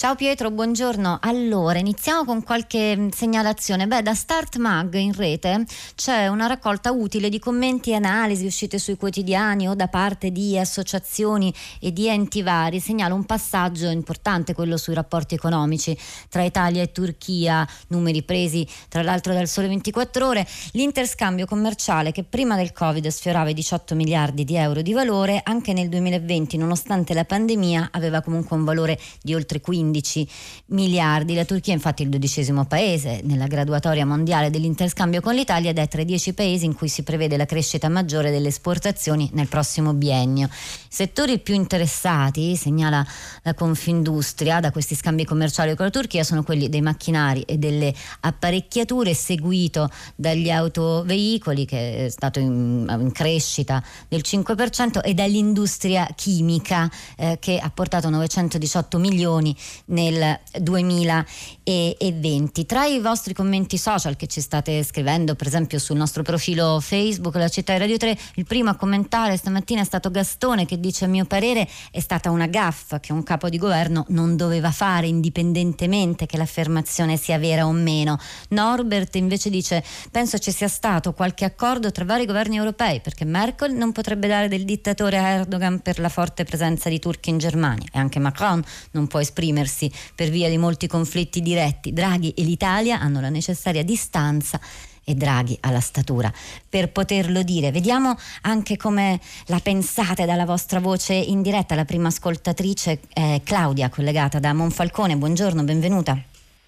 Ciao 0.00 0.14
Pietro, 0.14 0.52
buongiorno. 0.52 1.18
Allora, 1.22 1.80
iniziamo 1.80 2.24
con 2.24 2.44
qualche 2.44 2.96
mm, 2.96 3.08
segnalazione. 3.08 3.88
Beh, 3.88 4.02
da 4.02 4.14
Start 4.14 4.56
Mag 4.58 4.94
in 4.94 5.12
rete 5.12 5.64
c'è 5.96 6.28
una 6.28 6.46
raccolta 6.46 6.92
utile 6.92 7.28
di 7.28 7.40
commenti 7.40 7.90
e 7.90 7.94
analisi 7.94 8.46
uscite 8.46 8.78
sui 8.78 8.96
quotidiani 8.96 9.68
o 9.68 9.74
da 9.74 9.88
parte 9.88 10.30
di 10.30 10.56
associazioni 10.56 11.52
e 11.80 11.92
di 11.92 12.06
enti 12.06 12.42
vari. 12.42 12.78
Segnala 12.78 13.12
un 13.12 13.24
passaggio 13.24 13.88
importante, 13.88 14.54
quello 14.54 14.76
sui 14.76 14.94
rapporti 14.94 15.34
economici 15.34 15.98
tra 16.28 16.44
Italia 16.44 16.80
e 16.80 16.92
Turchia, 16.92 17.66
numeri 17.88 18.22
presi 18.22 18.64
tra 18.88 19.02
l'altro 19.02 19.32
dal 19.32 19.48
Sole 19.48 19.66
24 19.66 20.28
Ore. 20.28 20.46
L'interscambio 20.74 21.44
commerciale 21.44 22.12
che 22.12 22.22
prima 22.22 22.54
del 22.54 22.72
Covid 22.72 23.08
sfiorava 23.08 23.50
i 23.50 23.54
18 23.54 23.96
miliardi 23.96 24.44
di 24.44 24.54
euro 24.54 24.80
di 24.80 24.92
valore, 24.92 25.40
anche 25.42 25.72
nel 25.72 25.88
2020, 25.88 26.56
nonostante 26.56 27.14
la 27.14 27.24
pandemia, 27.24 27.88
aveva 27.90 28.20
comunque 28.20 28.56
un 28.56 28.62
valore 28.62 28.96
di 29.20 29.34
oltre 29.34 29.60
15 29.60 29.86
15 29.88 30.28
miliardi. 30.66 31.34
La 31.34 31.44
Turchia 31.44 31.72
è 31.72 31.76
infatti 31.76 32.02
il 32.02 32.08
dodicesimo 32.10 32.66
paese 32.66 33.20
nella 33.24 33.46
graduatoria 33.46 34.04
mondiale 34.04 34.50
dell'interscambio 34.50 35.20
con 35.20 35.34
l'Italia 35.34 35.70
ed 35.70 35.78
è 35.78 35.88
tra 35.88 36.02
i 36.02 36.04
dieci 36.04 36.34
paesi 36.34 36.66
in 36.66 36.74
cui 36.74 36.88
si 36.88 37.02
prevede 37.02 37.36
la 37.36 37.46
crescita 37.46 37.88
maggiore 37.88 38.30
delle 38.30 38.48
esportazioni 38.48 39.30
nel 39.32 39.48
prossimo 39.48 39.94
biennio. 39.94 40.46
I 40.46 40.86
settori 40.88 41.38
più 41.38 41.54
interessati, 41.54 42.54
segnala 42.56 43.04
la 43.42 43.54
Confindustria, 43.54 44.60
da 44.60 44.70
questi 44.70 44.94
scambi 44.94 45.24
commerciali 45.24 45.74
con 45.74 45.86
la 45.86 45.90
Turchia 45.90 46.22
sono 46.22 46.42
quelli 46.42 46.68
dei 46.68 46.82
macchinari 46.82 47.42
e 47.42 47.56
delle 47.56 47.94
apparecchiature, 48.20 49.14
seguito 49.14 49.90
dagli 50.14 50.50
autoveicoli 50.50 51.64
che 51.64 52.06
è 52.06 52.08
stato 52.10 52.38
in, 52.38 52.86
in 53.00 53.12
crescita 53.12 53.82
del 54.08 54.22
5% 54.24 55.00
e 55.02 55.14
dall'industria 55.14 56.06
chimica 56.14 56.90
eh, 57.16 57.38
che 57.40 57.58
ha 57.58 57.70
portato 57.70 58.10
918 58.10 58.98
milioni 58.98 59.56
nel 59.86 60.38
2020. 60.60 62.66
Tra 62.66 62.86
i 62.86 63.00
vostri 63.00 63.34
commenti 63.34 63.78
social 63.78 64.16
che 64.16 64.26
ci 64.26 64.40
state 64.40 64.82
scrivendo, 64.82 65.34
per 65.34 65.46
esempio 65.46 65.78
sul 65.78 65.96
nostro 65.96 66.22
profilo 66.22 66.80
Facebook, 66.80 67.34
la 67.36 67.48
città 67.48 67.72
di 67.72 67.78
Radio 67.78 67.96
3, 67.96 68.18
il 68.34 68.44
primo 68.44 68.70
a 68.70 68.76
commentare 68.76 69.36
stamattina 69.36 69.80
è 69.80 69.84
stato 69.84 70.10
Gastone 70.10 70.66
che 70.66 70.80
dice 70.80 71.04
a 71.04 71.08
mio 71.08 71.24
parere 71.24 71.68
è 71.90 72.00
stata 72.00 72.30
una 72.30 72.46
gaffa 72.46 73.00
che 73.00 73.12
un 73.12 73.22
capo 73.22 73.48
di 73.48 73.58
governo 73.58 74.04
non 74.08 74.36
doveva 74.36 74.70
fare 74.70 75.06
indipendentemente 75.06 76.26
che 76.26 76.36
l'affermazione 76.36 77.16
sia 77.16 77.38
vera 77.38 77.66
o 77.66 77.72
meno. 77.72 78.18
Norbert 78.48 79.14
invece 79.16 79.50
dice 79.50 79.84
penso 80.10 80.38
ci 80.38 80.52
sia 80.52 80.68
stato 80.68 81.12
qualche 81.12 81.44
accordo 81.44 81.92
tra 81.92 82.04
vari 82.04 82.26
governi 82.26 82.56
europei 82.56 83.00
perché 83.00 83.24
Merkel 83.24 83.74
non 83.74 83.92
potrebbe 83.92 84.26
dare 84.26 84.48
del 84.48 84.64
dittatore 84.64 85.18
a 85.18 85.28
Erdogan 85.28 85.80
per 85.80 85.98
la 85.98 86.08
forte 86.08 86.44
presenza 86.44 86.88
di 86.88 86.98
turchi 86.98 87.30
in 87.30 87.38
Germania 87.38 87.88
e 87.92 87.98
anche 87.98 88.18
Macron 88.18 88.62
non 88.92 89.06
può 89.06 89.20
esprimersi 89.20 89.67
esprimersi 89.68 89.90
per 90.14 90.30
via 90.30 90.48
di 90.48 90.56
molti 90.56 90.86
conflitti 90.86 91.40
diretti. 91.40 91.92
Draghi 91.92 92.32
e 92.36 92.42
l'Italia 92.42 92.98
hanno 92.98 93.20
la 93.20 93.28
necessaria 93.28 93.84
distanza 93.84 94.58
e 95.04 95.14
Draghi 95.14 95.56
ha 95.60 95.70
la 95.70 95.80
statura 95.80 96.32
per 96.68 96.90
poterlo 96.90 97.42
dire. 97.42 97.70
Vediamo 97.70 98.16
anche 98.42 98.76
come 98.76 99.20
la 99.46 99.60
pensate 99.62 100.24
dalla 100.24 100.44
vostra 100.44 100.80
voce 100.80 101.14
in 101.14 101.42
diretta. 101.42 101.74
La 101.74 101.84
prima 101.84 102.08
ascoltatrice 102.08 103.00
è 103.12 103.40
Claudia, 103.44 103.90
collegata 103.90 104.38
da 104.38 104.52
Monfalcone. 104.52 105.16
Buongiorno, 105.16 105.62
benvenuta. 105.62 106.18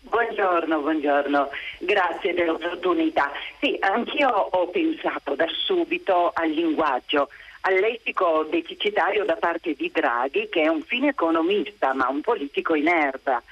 Buongiorno, 0.02 0.80
buongiorno, 0.80 1.48
grazie 1.78 2.34
dell'opportunità. 2.34 3.30
Sì, 3.60 3.76
anch'io 3.78 4.28
ho 4.28 4.66
pensato 4.68 5.36
da 5.36 5.46
subito 5.66 6.32
al 6.34 6.50
linguaggio 6.50 7.28
all'etico 7.62 8.46
deficitario 8.50 9.24
da 9.24 9.36
parte 9.36 9.74
di 9.74 9.90
Draghi, 9.92 10.48
che 10.48 10.62
è 10.62 10.68
un 10.68 10.82
fine 10.82 11.08
economista 11.08 11.92
ma 11.92 12.08
un 12.08 12.20
politico 12.20 12.74
in 12.74 12.88
erba. 12.88 13.42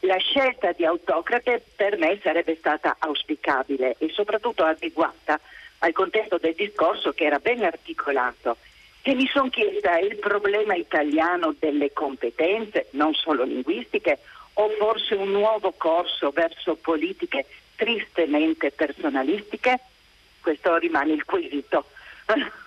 La 0.00 0.18
scelta 0.18 0.72
di 0.72 0.84
autocrate 0.84 1.64
per 1.74 1.96
me 1.96 2.18
sarebbe 2.22 2.56
stata 2.56 2.96
auspicabile 2.98 3.96
e 3.98 4.10
soprattutto 4.10 4.64
adeguata 4.64 5.40
al 5.78 5.92
contesto 5.92 6.38
del 6.38 6.54
discorso 6.54 7.12
che 7.12 7.24
era 7.24 7.38
ben 7.38 7.64
articolato. 7.64 8.58
E 9.02 9.14
mi 9.14 9.26
sono 9.28 9.48
chiesta 9.48 9.98
il 9.98 10.16
problema 10.16 10.74
italiano 10.74 11.54
delle 11.58 11.92
competenze, 11.92 12.88
non 12.90 13.14
solo 13.14 13.44
linguistiche, 13.44 14.18
o 14.54 14.68
forse 14.70 15.14
un 15.14 15.30
nuovo 15.30 15.72
corso 15.76 16.30
verso 16.30 16.74
politiche 16.76 17.46
tristemente 17.76 18.72
personalistiche? 18.72 19.78
Questo 20.40 20.76
rimane 20.76 21.12
il 21.12 21.24
quesito. 21.24 21.86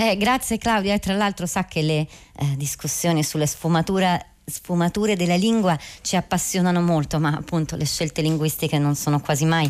Eh, 0.00 0.16
grazie 0.16 0.58
Claudia, 0.58 0.94
e 0.94 1.00
tra 1.00 1.14
l'altro 1.14 1.44
sa 1.44 1.64
che 1.64 1.82
le 1.82 2.06
eh, 2.36 2.56
discussioni 2.56 3.24
sulle 3.24 3.48
sfumature 3.48 4.26
sfumature 4.44 5.16
della 5.16 5.34
lingua 5.34 5.76
ci 6.02 6.14
appassionano 6.14 6.80
molto, 6.80 7.18
ma 7.18 7.30
appunto 7.30 7.74
le 7.74 7.84
scelte 7.84 8.22
linguistiche 8.22 8.78
non 8.78 8.94
sono 8.94 9.20
quasi 9.20 9.44
mai 9.44 9.68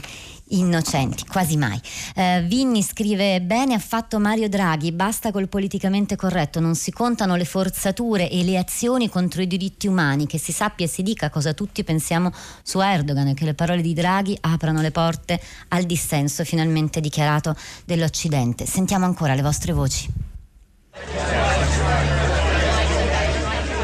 innocenti, 0.51 1.25
quasi 1.27 1.57
mai. 1.57 1.81
Eh, 2.15 2.43
Vinni 2.47 2.83
scrive 2.83 3.41
bene 3.41 3.75
ha 3.75 3.79
fatto 3.79 4.19
Mario 4.19 4.49
Draghi, 4.49 4.93
basta 4.93 5.31
col 5.31 5.49
politicamente 5.49 6.17
corretto, 6.17 6.61
non 6.61 6.75
si 6.75 6.91
contano 6.91 7.37
le 7.37 7.45
forzature 7.45 8.31
e 8.31 8.43
le 8.45 8.59
azioni 8.59 9.09
contro 9.09 9.43
i 9.43 9.47
diritti 9.47 9.87
umani, 9.87 10.27
che 10.27 10.39
si 10.39 10.53
sappia 10.53 10.87
e 10.87 10.89
si 10.89 11.03
dica 11.03 11.31
cosa 11.31 11.53
tutti 11.53 11.85
pensiamo 11.85 12.33
su 12.63 12.81
Erdogan 12.81 13.29
e 13.29 13.35
che 13.35 13.45
le 13.45 13.55
parole 13.55 13.83
di 13.83 13.95
Draghi 13.95 14.37
aprano 14.41 14.81
le 14.81 14.91
porte 14.91 15.41
al 15.69 15.85
dissenso 15.85 16.45
finalmente 16.45 17.01
dichiarato 17.01 17.55
dell'Occidente. 17.85 18.67
Sentiamo 18.67 19.05
ancora 19.05 19.35
le 19.35 19.43
vostre 19.43 19.73
voci. 19.73 20.09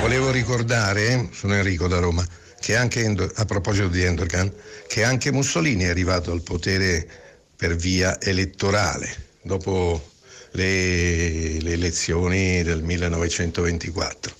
Volevo 0.00 0.30
ricordare, 0.30 1.30
sono 1.32 1.54
Enrico 1.54 1.88
da 1.88 1.98
Roma, 1.98 2.24
che 2.64 2.76
anche 2.76 3.04
a 3.04 3.44
proposito 3.44 3.88
di 3.88 4.00
Erdogan, 4.00 4.50
che 4.88 5.04
anche 5.04 5.30
Mussolini 5.30 5.84
è 5.84 5.90
arrivato 5.90 6.32
al 6.32 6.40
potere 6.40 7.06
per 7.54 7.76
via 7.76 8.18
elettorale 8.22 9.14
dopo 9.42 10.12
le, 10.52 11.60
le 11.60 11.72
elezioni 11.72 12.62
del 12.62 12.82
1924 12.82 14.34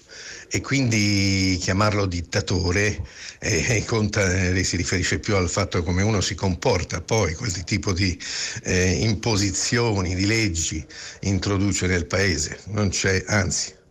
e 0.49 0.63
quindi 0.63 1.59
chiamarlo 1.61 2.07
dittatore 2.07 2.99
eh, 3.41 3.85
conta, 3.87 4.49
eh, 4.49 4.65
si 4.65 4.79
riferisce 4.79 5.19
più 5.19 5.37
al 5.37 5.51
fatto 5.51 5.83
come 5.83 6.03
uno 6.03 6.23
si 6.23 6.35
comporta 6.35 7.03
poi, 7.03 7.35
quel 7.35 7.53
tipo 7.65 7.93
di 7.93 8.19
eh, 8.63 8.91
imposizioni, 9.03 10.15
di 10.15 10.25
leggi 10.25 10.83
introduce 11.21 11.87
nel 11.87 12.07
paese, 12.07 12.59
non 12.69 12.89
c'è, 12.89 13.23
anzi 13.27 13.83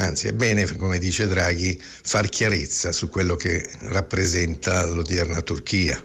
Anzi, 0.00 0.28
è 0.28 0.32
bene, 0.32 0.64
come 0.76 0.98
dice 0.98 1.26
Draghi, 1.26 1.76
far 1.80 2.28
chiarezza 2.28 2.92
su 2.92 3.08
quello 3.08 3.34
che 3.34 3.68
rappresenta 3.80 4.86
l'odierna 4.86 5.40
Turchia. 5.40 6.00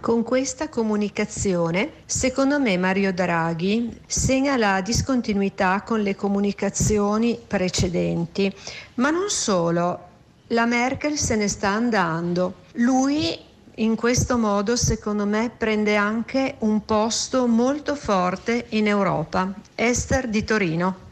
Con 0.00 0.22
questa 0.22 0.70
comunicazione, 0.70 1.90
secondo 2.06 2.58
me 2.58 2.78
Mario 2.78 3.12
Draghi 3.12 4.00
segna 4.06 4.56
la 4.56 4.80
discontinuità 4.80 5.82
con 5.82 6.00
le 6.00 6.16
comunicazioni 6.16 7.38
precedenti, 7.46 8.50
ma 8.94 9.10
non 9.10 9.28
solo, 9.28 10.08
la 10.46 10.64
Merkel 10.64 11.18
se 11.18 11.36
ne 11.36 11.48
sta 11.48 11.68
andando. 11.68 12.62
Lui 12.76 13.38
in 13.74 13.94
questo 13.94 14.38
modo, 14.38 14.74
secondo 14.74 15.26
me, 15.26 15.52
prende 15.54 15.96
anche 15.96 16.54
un 16.60 16.82
posto 16.86 17.46
molto 17.46 17.94
forte 17.94 18.66
in 18.70 18.86
Europa. 18.86 19.52
Esther 19.74 20.28
di 20.28 20.44
Torino. 20.44 21.08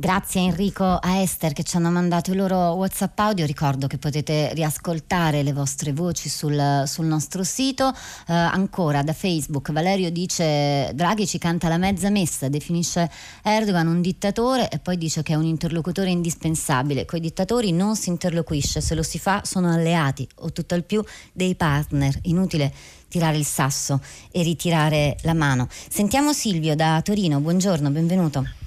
Grazie 0.00 0.42
Enrico 0.42 0.84
a 0.84 1.16
Esther 1.16 1.52
che 1.52 1.64
ci 1.64 1.76
hanno 1.76 1.90
mandato 1.90 2.30
i 2.30 2.36
loro 2.36 2.56
WhatsApp 2.74 3.18
audio. 3.18 3.44
Ricordo 3.44 3.88
che 3.88 3.98
potete 3.98 4.54
riascoltare 4.54 5.42
le 5.42 5.52
vostre 5.52 5.92
voci 5.92 6.28
sul, 6.28 6.84
sul 6.86 7.06
nostro 7.06 7.42
sito. 7.42 7.88
Eh, 7.88 8.32
ancora 8.32 9.02
da 9.02 9.12
Facebook 9.12 9.72
Valerio 9.72 10.12
dice 10.12 10.92
Draghi 10.94 11.26
ci 11.26 11.38
canta 11.38 11.66
la 11.66 11.78
mezza 11.78 12.10
messa, 12.10 12.48
definisce 12.48 13.10
Erdogan 13.42 13.88
un 13.88 14.00
dittatore 14.00 14.68
e 14.68 14.78
poi 14.78 14.96
dice 14.96 15.24
che 15.24 15.32
è 15.32 15.36
un 15.36 15.46
interlocutore 15.46 16.10
indispensabile. 16.10 17.04
Con 17.04 17.18
i 17.18 17.22
dittatori 17.22 17.72
non 17.72 17.96
si 17.96 18.10
interloquisce, 18.10 18.80
se 18.80 18.94
lo 18.94 19.02
si 19.02 19.18
fa 19.18 19.40
sono 19.44 19.68
alleati 19.68 20.28
o 20.42 20.52
tutto 20.52 20.76
al 20.76 20.84
più 20.84 21.02
dei 21.32 21.56
partner. 21.56 22.16
Inutile 22.22 22.72
tirare 23.08 23.36
il 23.36 23.44
sasso 23.44 24.00
e 24.30 24.44
ritirare 24.44 25.16
la 25.22 25.34
mano. 25.34 25.66
Sentiamo 25.68 26.32
Silvio 26.32 26.76
da 26.76 27.02
Torino, 27.02 27.40
buongiorno, 27.40 27.90
benvenuto. 27.90 28.57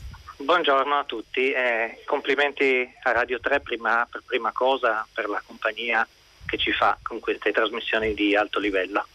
Buongiorno 0.44 0.98
a 0.98 1.04
tutti, 1.04 1.52
eh, 1.52 2.02
complimenti 2.06 2.92
a 3.04 3.12
Radio 3.12 3.40
3 3.40 3.60
prima, 3.60 4.08
per 4.10 4.24
prima 4.26 4.52
cosa 4.52 5.08
per 5.14 5.30
la 5.30 5.42
compagnia 5.46 6.06
che 6.48 6.58
ci 6.58 6.72
fa 6.72 6.98
con 7.04 7.20
queste 7.20 7.52
trasmissioni 7.52 8.16
di 8.16 8.36
alto 8.36 8.60
livello. 8.60 9.06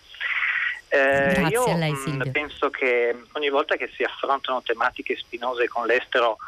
Eh, 0.89 1.49
io 1.51 1.67
lei, 1.77 1.91
mh, 1.91 2.31
penso 2.31 2.71
che 2.71 3.15
ogni 3.33 3.51
volta 3.51 3.75
che 3.75 3.91
si 3.95 4.05
affrontano 4.05 4.63
tematiche 4.63 5.17
spinose 5.17 5.67
con 5.67 5.85
l'estero, 5.85 6.39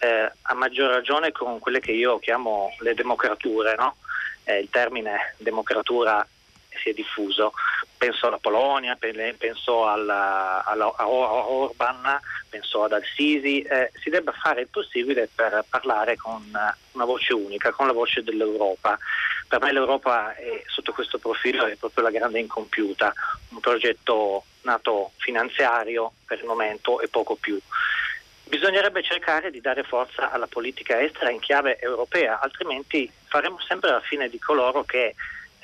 eh, 0.00 0.30
a 0.42 0.54
maggior 0.54 0.90
ragione 0.90 1.30
con 1.30 1.60
quelle 1.60 1.78
che 1.78 1.92
io 1.92 2.18
chiamo 2.18 2.74
le 2.80 2.94
democrature, 2.94 3.76
no? 3.76 3.96
eh, 4.44 4.58
il 4.58 4.68
termine 4.68 5.34
democratura 5.38 6.26
si 6.84 6.90
è 6.90 6.92
diffuso. 6.92 7.52
Penso 7.96 8.26
alla 8.26 8.38
Polonia, 8.38 8.96
penso 8.98 9.88
alla, 9.88 10.62
alla, 10.64 10.92
a 10.94 11.08
Orban, 11.08 12.20
penso 12.50 12.84
ad 12.84 12.92
Al-Sisi, 12.92 13.62
eh, 13.62 13.90
si 14.02 14.10
debba 14.10 14.32
fare 14.32 14.62
il 14.62 14.68
possibile 14.68 15.30
per 15.34 15.64
parlare 15.68 16.16
con 16.16 16.42
una 16.92 17.04
voce 17.04 17.32
unica, 17.32 17.72
con 17.72 17.86
la 17.86 17.94
voce 17.94 18.22
dell'Europa. 18.22 18.98
Per 19.48 19.60
me 19.60 19.72
l'Europa 19.72 20.34
è, 20.34 20.62
sotto 20.66 20.92
questo 20.92 21.18
profilo 21.18 21.64
è 21.64 21.76
proprio 21.76 22.04
la 22.04 22.10
grande 22.10 22.40
incompiuta, 22.40 23.12
un 23.50 23.60
progetto 23.60 24.44
nato 24.62 25.12
finanziario 25.16 26.12
per 26.26 26.38
il 26.38 26.44
momento 26.44 27.00
e 27.00 27.08
poco 27.08 27.36
più. 27.36 27.58
Bisognerebbe 28.46 29.02
cercare 29.02 29.50
di 29.50 29.62
dare 29.62 29.82
forza 29.84 30.30
alla 30.30 30.46
politica 30.46 31.00
estera 31.00 31.30
in 31.30 31.40
chiave 31.40 31.78
europea, 31.80 32.40
altrimenti 32.40 33.10
faremo 33.24 33.58
sempre 33.66 33.90
la 33.90 34.00
fine 34.00 34.28
di 34.28 34.38
coloro 34.38 34.84
che 34.84 35.14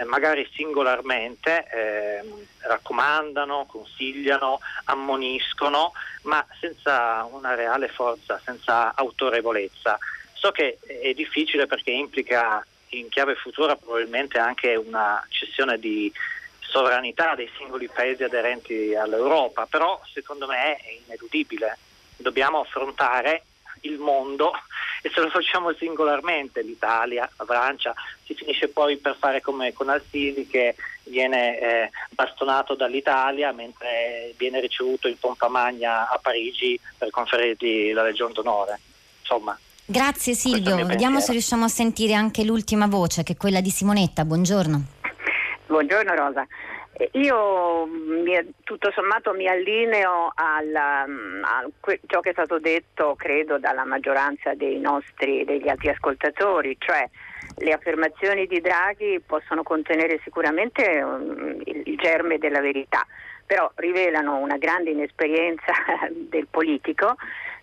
eh, 0.01 0.05
magari 0.05 0.48
singolarmente 0.55 1.66
eh, 1.70 2.46
raccomandano, 2.61 3.66
consigliano, 3.66 4.61
ammoniscono, 4.84 5.92
ma 6.22 6.44
senza 6.59 7.28
una 7.30 7.55
reale 7.55 7.88
forza, 7.88 8.40
senza 8.42 8.94
autorevolezza. 8.94 9.98
So 10.32 10.51
che 10.53 10.78
è 10.86 11.12
difficile 11.12 11.66
perché 11.66 11.90
implica 11.90 12.64
in 12.92 13.09
chiave 13.09 13.34
futura 13.34 13.76
probabilmente 13.76 14.38
anche 14.38 14.74
una 14.74 15.22
cessione 15.28 15.78
di 15.78 16.11
sovranità 16.61 17.34
dei 17.34 17.51
singoli 17.59 17.88
paesi 17.88 18.22
aderenti 18.22 18.94
all'Europa, 18.94 19.66
però 19.66 20.01
secondo 20.12 20.46
me 20.46 20.76
è 20.76 21.01
ineludibile 21.05 21.76
dobbiamo 22.20 22.61
affrontare 22.61 23.44
il 23.83 23.99
mondo 23.99 24.53
e 25.03 25.11
se 25.12 25.20
lo 25.20 25.31
facciamo 25.31 25.72
singolarmente, 25.72 26.62
l'Italia, 26.62 27.28
la 27.37 27.45
Francia, 27.45 27.95
si 28.24 28.35
finisce 28.35 28.68
poi 28.68 28.99
per 28.99 29.16
fare 29.18 29.41
come 29.41 29.72
con 29.72 29.89
Al-Sisi 29.89 30.47
che 30.47 30.74
viene 31.05 31.59
eh, 31.59 31.91
bastonato 32.11 32.74
dall'Italia 32.74 33.53
mentre 33.53 34.35
viene 34.37 34.61
ricevuto 34.61 35.09
in 35.09 35.18
pompa 35.18 35.49
magna 35.49 36.09
a 36.09 36.18
Parigi 36.20 36.78
per 36.99 37.11
conferirgli 37.11 37.93
la 37.93 38.03
Legion 38.03 38.33
d'Onore. 38.33 38.78
Insomma. 39.20 39.59
Grazie 39.85 40.35
Silvio, 40.35 40.87
vediamo 40.87 41.18
se 41.18 41.33
riusciamo 41.33 41.64
a 41.64 41.68
sentire 41.68 42.12
anche 42.12 42.45
l'ultima 42.45 42.87
voce 42.87 43.22
che 43.22 43.33
è 43.33 43.37
quella 43.37 43.61
di 43.61 43.70
Simonetta. 43.70 44.24
Buongiorno. 44.24 44.85
Buongiorno 45.66 46.14
Rosa. 46.14 46.47
Io 47.12 47.86
mi, 47.86 48.55
tutto 48.62 48.90
sommato 48.92 49.32
mi 49.32 49.48
allineo 49.48 50.32
a 50.34 51.07
ciò 52.07 52.20
che 52.20 52.30
è 52.30 52.32
stato 52.32 52.59
detto, 52.59 53.14
credo, 53.16 53.59
dalla 53.59 53.84
maggioranza 53.84 54.55
dei 54.55 54.78
nostri, 54.78 55.44
degli 55.44 55.68
altri 55.68 55.88
ascoltatori, 55.88 56.76
cioè 56.78 57.09
le 57.57 57.72
affermazioni 57.72 58.46
di 58.46 58.61
Draghi 58.61 59.20
possono 59.24 59.62
contenere 59.62 60.20
sicuramente 60.22 60.82
il, 61.64 61.82
il 61.84 61.96
germe 61.96 62.38
della 62.38 62.61
verità, 62.61 63.07
però 63.46 63.70
rivelano 63.76 64.36
una 64.36 64.59
grande 64.59 64.90
inesperienza 64.90 65.72
del 66.11 66.48
politico 66.51 67.16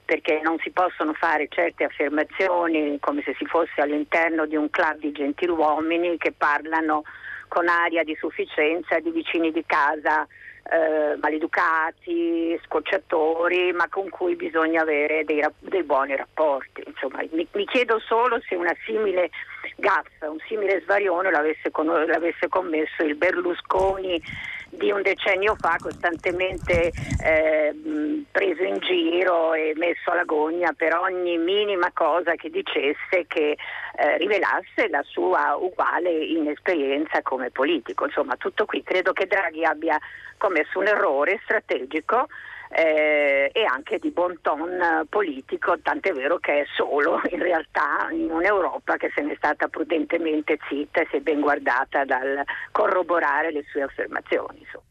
perché 0.04 0.40
non 0.42 0.58
si 0.60 0.72
possono 0.72 1.14
fare 1.14 1.48
certe 1.50 1.84
affermazioni 1.84 2.98
come 3.02 3.22
se 3.24 3.36
si 3.38 3.46
fosse 3.46 3.82
all'interno 3.82 4.46
di 4.46 4.56
un 4.56 4.70
club 4.70 5.00
di 5.00 5.12
gentiluomini 5.12 6.18
che 6.18 6.32
parlano 6.32 7.04
con 7.48 7.68
aria 7.68 8.04
di 8.04 8.16
sufficienza 8.16 9.00
di 9.00 9.12
vicini 9.12 9.52
di 9.52 9.64
casa 9.66 10.28
eh, 10.70 11.16
maleducati, 11.22 12.60
scocciatori, 12.66 13.72
ma 13.72 13.88
con 13.90 14.10
cui 14.10 14.36
bisogna 14.36 14.82
avere 14.82 15.24
dei, 15.24 15.42
dei 15.60 15.84
buoni 15.84 16.16
rapporti. 16.16 16.84
Insomma, 16.86 17.22
mi, 17.32 17.48
mi, 17.52 17.66
chiedo 17.66 18.00
solo 18.00 18.42
se 18.48 18.56
una 18.56 18.76
simile 18.86 19.30
gaffa, 19.78 20.30
un 20.30 20.40
simile 20.48 20.82
svarione 20.82 21.32
l'avesse, 21.32 21.72
con, 21.72 21.88
l'avesse 21.88 22.50
commesso 22.50 23.04
il 23.04 23.16
Berlusconi 23.16 24.22
di 24.78 24.92
un 24.92 25.02
decennio 25.02 25.56
fa 25.60 25.76
costantemente 25.80 26.92
eh, 27.24 27.76
preso 28.32 28.64
in 28.64 28.78
giro 28.80 29.54
e 29.54 29.74
messo 29.76 30.12
alla 30.12 30.24
gogna 30.24 30.72
per 30.76 30.96
ogni 30.96 31.38
minima 31.38 31.92
cosa 31.94 32.36
che 32.36 32.50
dicesse 32.50 33.26
che 33.28 33.58
eh, 33.98 34.18
rivelasse 34.18 34.88
la 34.90 35.04
sua 35.04 35.56
uguale 35.56 36.12
inesperienza 36.12 37.22
come 37.22 37.50
politico. 37.50 38.06
Insomma, 38.06 38.36
tutto 38.38 38.66
qui 38.66 38.84
credo 38.84 39.14
che 39.14 39.26
Draghi 39.26 39.66
abbia 39.66 39.98
commesso 40.38 40.80
un 40.80 40.88
errore 40.88 41.40
strategico 41.44 42.28
eh, 42.70 43.50
e 43.54 43.64
anche 43.64 44.00
di 44.00 44.12
bon 44.12 44.40
ton 44.42 45.06
politico, 45.10 45.80
tant'è 45.80 46.12
vero 46.12 46.38
che 46.38 46.62
è 46.62 46.66
solo 46.76 47.22
in 47.32 47.42
realtà 47.42 48.08
in 48.12 48.32
un'Europa 48.32 48.98
che 48.98 49.12
se 49.14 49.22
n'è 49.22 49.36
stata 49.36 49.68
prudentemente 49.68 50.58
zitta 50.68 51.02
e 51.02 51.08
si 51.10 51.18
è 51.18 51.20
ben 51.22 51.42
guardata 51.42 52.06
dal 52.06 52.44
corroborare 52.72 53.52
le 53.52 53.64
sue 53.70 53.84
affermazioni. 53.84 54.60
Insomma. 54.60 54.87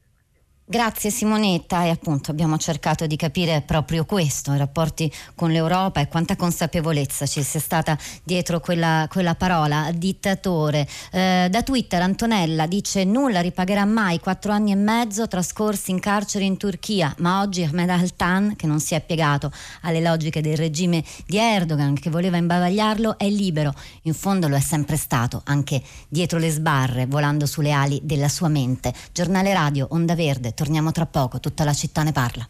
Grazie 0.69 1.11
Simonetta 1.11 1.85
e 1.85 1.91
appunto 1.91 2.33
abbiamo 2.33 2.59
cercato 2.59 3.07
di 3.07 3.15
capire 3.15 3.63
proprio 3.65 4.05
questo, 4.05 4.53
i 4.53 4.59
rapporti 4.59 5.09
con 5.37 5.53
l'Europa 5.53 6.01
e 6.01 6.09
quanta 6.09 6.35
consapevolezza 6.35 7.25
ci 7.25 7.41
sia 7.45 7.61
stata 7.61 7.97
dietro 8.25 8.59
quella, 8.59 9.07
quella 9.09 9.37
parola, 9.37 9.93
dittatore. 9.95 10.85
Eh, 11.13 11.47
da 11.49 11.63
Twitter 11.63 12.03
Antonella 12.03 12.67
dice 12.67 13.05
nulla 13.05 13.43
ripagherà 13.43 13.85
mai 13.85 14.19
quattro 14.19 14.51
anni 14.51 14.73
e 14.73 14.75
mezzo 14.75 15.29
trascorsi 15.29 15.93
in 15.93 16.01
carcere 16.01 16.45
in 16.45 16.57
Turchia, 16.57 17.15
ma 17.19 17.43
oggi 17.43 17.63
Ahmed 17.63 17.89
Altan, 17.89 18.57
che 18.57 18.67
non 18.67 18.81
si 18.81 18.97
è 18.97 19.01
piegato 19.01 19.53
alle 19.83 20.01
logiche 20.01 20.41
del 20.41 20.57
regime 20.57 21.05
di 21.27 21.37
Erdogan 21.39 21.95
che 21.95 22.11
voleva 22.11 22.39
imbavagliarlo, 22.39 23.19
è 23.19 23.29
libero. 23.29 23.73
In 24.03 24.15
fondo 24.15 24.49
lo 24.49 24.57
è 24.57 24.61
sempre 24.61 24.97
stato, 24.97 25.43
anche 25.45 25.81
dietro 26.09 26.41
le 26.41 26.51
sbarre, 26.51 27.07
volando 27.07 27.47
sulle 27.47 27.71
ali 27.71 28.01
della 28.03 28.29
sua 28.29 28.49
mente. 28.49 28.93
Giornale 29.13 29.53
radio, 29.53 29.87
Onda 29.91 30.17
Verde 30.17 30.55
torniamo 30.57 30.91
tra 30.91 31.07
poco, 31.07 31.39
tutta 31.39 31.63
la 31.63 31.75
città 31.75 32.03
ne 32.03 32.13
parla. 32.13 32.49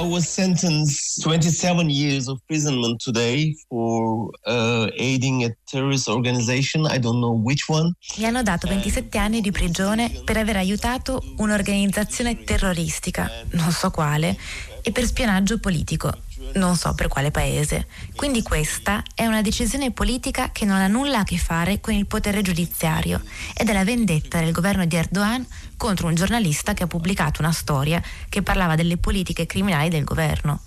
I 0.00 0.02
was 0.02 0.26
sentenced 0.26 1.22
27 1.22 1.90
years 1.90 2.26
of 2.26 2.38
imprisonment 2.38 3.02
today 3.02 3.54
for 3.68 4.30
uh, 4.46 4.88
aiding 4.96 5.44
a 5.44 5.54
terrorist 5.70 6.08
organization. 6.08 6.86
I 6.86 6.98
don't 6.98 7.18
know 7.18 7.38
which 7.38 7.68
one. 7.68 7.92
Mi 8.16 8.24
hanno 8.24 8.42
dato 8.42 8.66
27 8.66 9.18
anni 9.18 9.42
di 9.42 9.50
prigione 9.50 10.10
per 10.24 10.38
aver 10.38 10.56
aiutato 10.56 11.22
un'organizzazione 11.36 12.44
terroristica, 12.44 13.30
non 13.50 13.70
so 13.72 13.90
quale, 13.90 14.38
e 14.80 14.90
per 14.90 15.04
spionaggio 15.04 15.58
politico 15.58 16.28
non 16.54 16.76
so 16.76 16.94
per 16.94 17.08
quale 17.08 17.30
paese. 17.30 17.86
Quindi 18.14 18.42
questa 18.42 19.02
è 19.14 19.26
una 19.26 19.42
decisione 19.42 19.90
politica 19.90 20.50
che 20.52 20.64
non 20.64 20.76
ha 20.76 20.86
nulla 20.86 21.20
a 21.20 21.24
che 21.24 21.38
fare 21.38 21.80
con 21.80 21.94
il 21.94 22.06
potere 22.06 22.42
giudiziario 22.42 23.22
ed 23.54 23.68
è 23.68 23.72
la 23.72 23.84
vendetta 23.84 24.40
del 24.40 24.52
governo 24.52 24.84
di 24.84 24.96
Erdogan 24.96 25.46
contro 25.76 26.08
un 26.08 26.14
giornalista 26.14 26.74
che 26.74 26.84
ha 26.84 26.86
pubblicato 26.86 27.40
una 27.40 27.52
storia 27.52 28.02
che 28.28 28.42
parlava 28.42 28.74
delle 28.74 28.96
politiche 28.96 29.46
criminali 29.46 29.88
del 29.88 30.04
governo. 30.04 30.60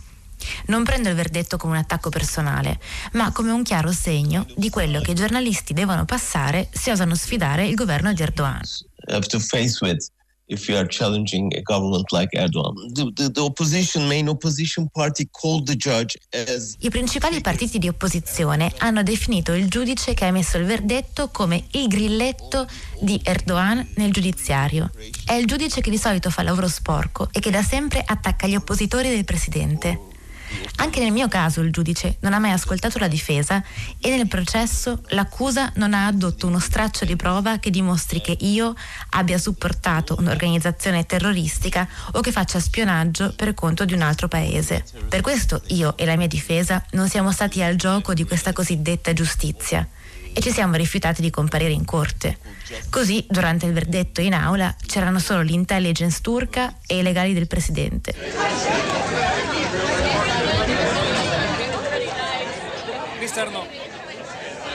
Non 0.65 0.83
prendo 0.83 1.09
il 1.09 1.15
verdetto 1.15 1.57
come 1.57 1.73
un 1.73 1.79
attacco 1.79 2.09
personale, 2.09 2.79
ma 3.13 3.31
come 3.31 3.51
un 3.51 3.63
chiaro 3.63 3.91
segno 3.91 4.45
di 4.55 4.69
quello 4.69 4.99
che 4.99 5.11
i 5.11 5.15
giornalisti 5.15 5.73
devono 5.73 6.03
passare 6.05 6.67
se 6.71 6.91
osano 6.91 7.15
sfidare 7.15 7.65
il 7.65 7.75
governo 7.75 8.11
di 8.13 8.21
Erdogan 8.21 8.61
if 10.47 10.67
you 10.67 10.77
are 10.77 10.87
challenging 10.87 11.53
a 11.55 11.61
government 11.61 12.11
like 12.11 12.29
Erdogan. 12.33 12.75
The, 12.93 13.11
the, 13.15 13.29
the 13.29 13.41
opposition, 13.41 14.07
main 14.07 14.27
opposition 14.27 14.89
party 14.89 15.27
called 15.31 15.67
the 15.67 15.75
judge 15.75 16.17
as... 16.31 16.75
I 16.79 16.89
principali 16.89 17.41
partiti 17.41 17.79
di 17.79 17.87
opposizione 17.87 18.71
hanno 18.79 19.03
definito 19.03 19.53
il 19.53 19.69
giudice 19.69 20.13
che 20.13 20.25
ha 20.25 20.27
emesso 20.27 20.57
il 20.57 20.65
verdetto 20.65 21.29
come 21.29 21.65
il 21.71 21.87
grilletto 21.87 22.67
di 23.01 23.19
Erdogan 23.23 23.87
nel 23.95 24.11
giudiziario. 24.11 24.91
È 25.25 25.33
il 25.33 25.45
giudice 25.45 25.81
che 25.81 25.89
di 25.89 25.97
solito 25.97 26.29
fa 26.29 26.43
lavoro 26.43 26.67
sporco 26.67 27.29
e 27.31 27.39
che 27.39 27.51
da 27.51 27.63
sempre 27.63 28.03
attacca 28.05 28.47
gli 28.47 28.55
oppositori 28.55 29.09
del 29.09 29.25
presidente. 29.25 30.11
Anche 30.77 30.99
nel 30.99 31.11
mio 31.11 31.27
caso 31.27 31.61
il 31.61 31.71
giudice 31.71 32.17
non 32.21 32.33
ha 32.33 32.39
mai 32.39 32.51
ascoltato 32.51 32.99
la 32.99 33.07
difesa 33.07 33.63
e 33.99 34.09
nel 34.09 34.27
processo 34.27 35.01
l'accusa 35.09 35.71
non 35.75 35.93
ha 35.93 36.07
addotto 36.07 36.47
uno 36.47 36.59
straccio 36.59 37.05
di 37.05 37.15
prova 37.15 37.59
che 37.59 37.69
dimostri 37.69 38.21
che 38.21 38.35
io 38.39 38.75
abbia 39.11 39.37
supportato 39.37 40.15
un'organizzazione 40.19 41.05
terroristica 41.05 41.87
o 42.11 42.21
che 42.21 42.31
faccia 42.31 42.59
spionaggio 42.59 43.33
per 43.35 43.53
conto 43.53 43.85
di 43.85 43.93
un 43.93 44.01
altro 44.01 44.27
paese. 44.27 44.83
Per 45.07 45.21
questo 45.21 45.61
io 45.67 45.95
e 45.97 46.05
la 46.05 46.15
mia 46.15 46.27
difesa 46.27 46.83
non 46.91 47.07
siamo 47.07 47.31
stati 47.31 47.61
al 47.61 47.75
gioco 47.75 48.13
di 48.13 48.25
questa 48.25 48.53
cosiddetta 48.53 49.13
giustizia 49.13 49.87
e 50.33 50.41
ci 50.41 50.51
siamo 50.51 50.75
rifiutati 50.75 51.21
di 51.21 51.29
comparire 51.29 51.71
in 51.71 51.85
corte. 51.85 52.37
Così, 52.89 53.25
durante 53.29 53.67
il 53.67 53.73
verdetto 53.73 54.19
in 54.19 54.33
aula, 54.33 54.75
c'erano 54.85 55.19
solo 55.19 55.41
l'intelligence 55.41 56.19
turca 56.21 56.77
e 56.87 56.99
i 56.99 57.03
legali 57.03 57.33
del 57.33 57.47
presidente. 57.47 59.22
Mister 63.35 63.51
no. 63.51 63.82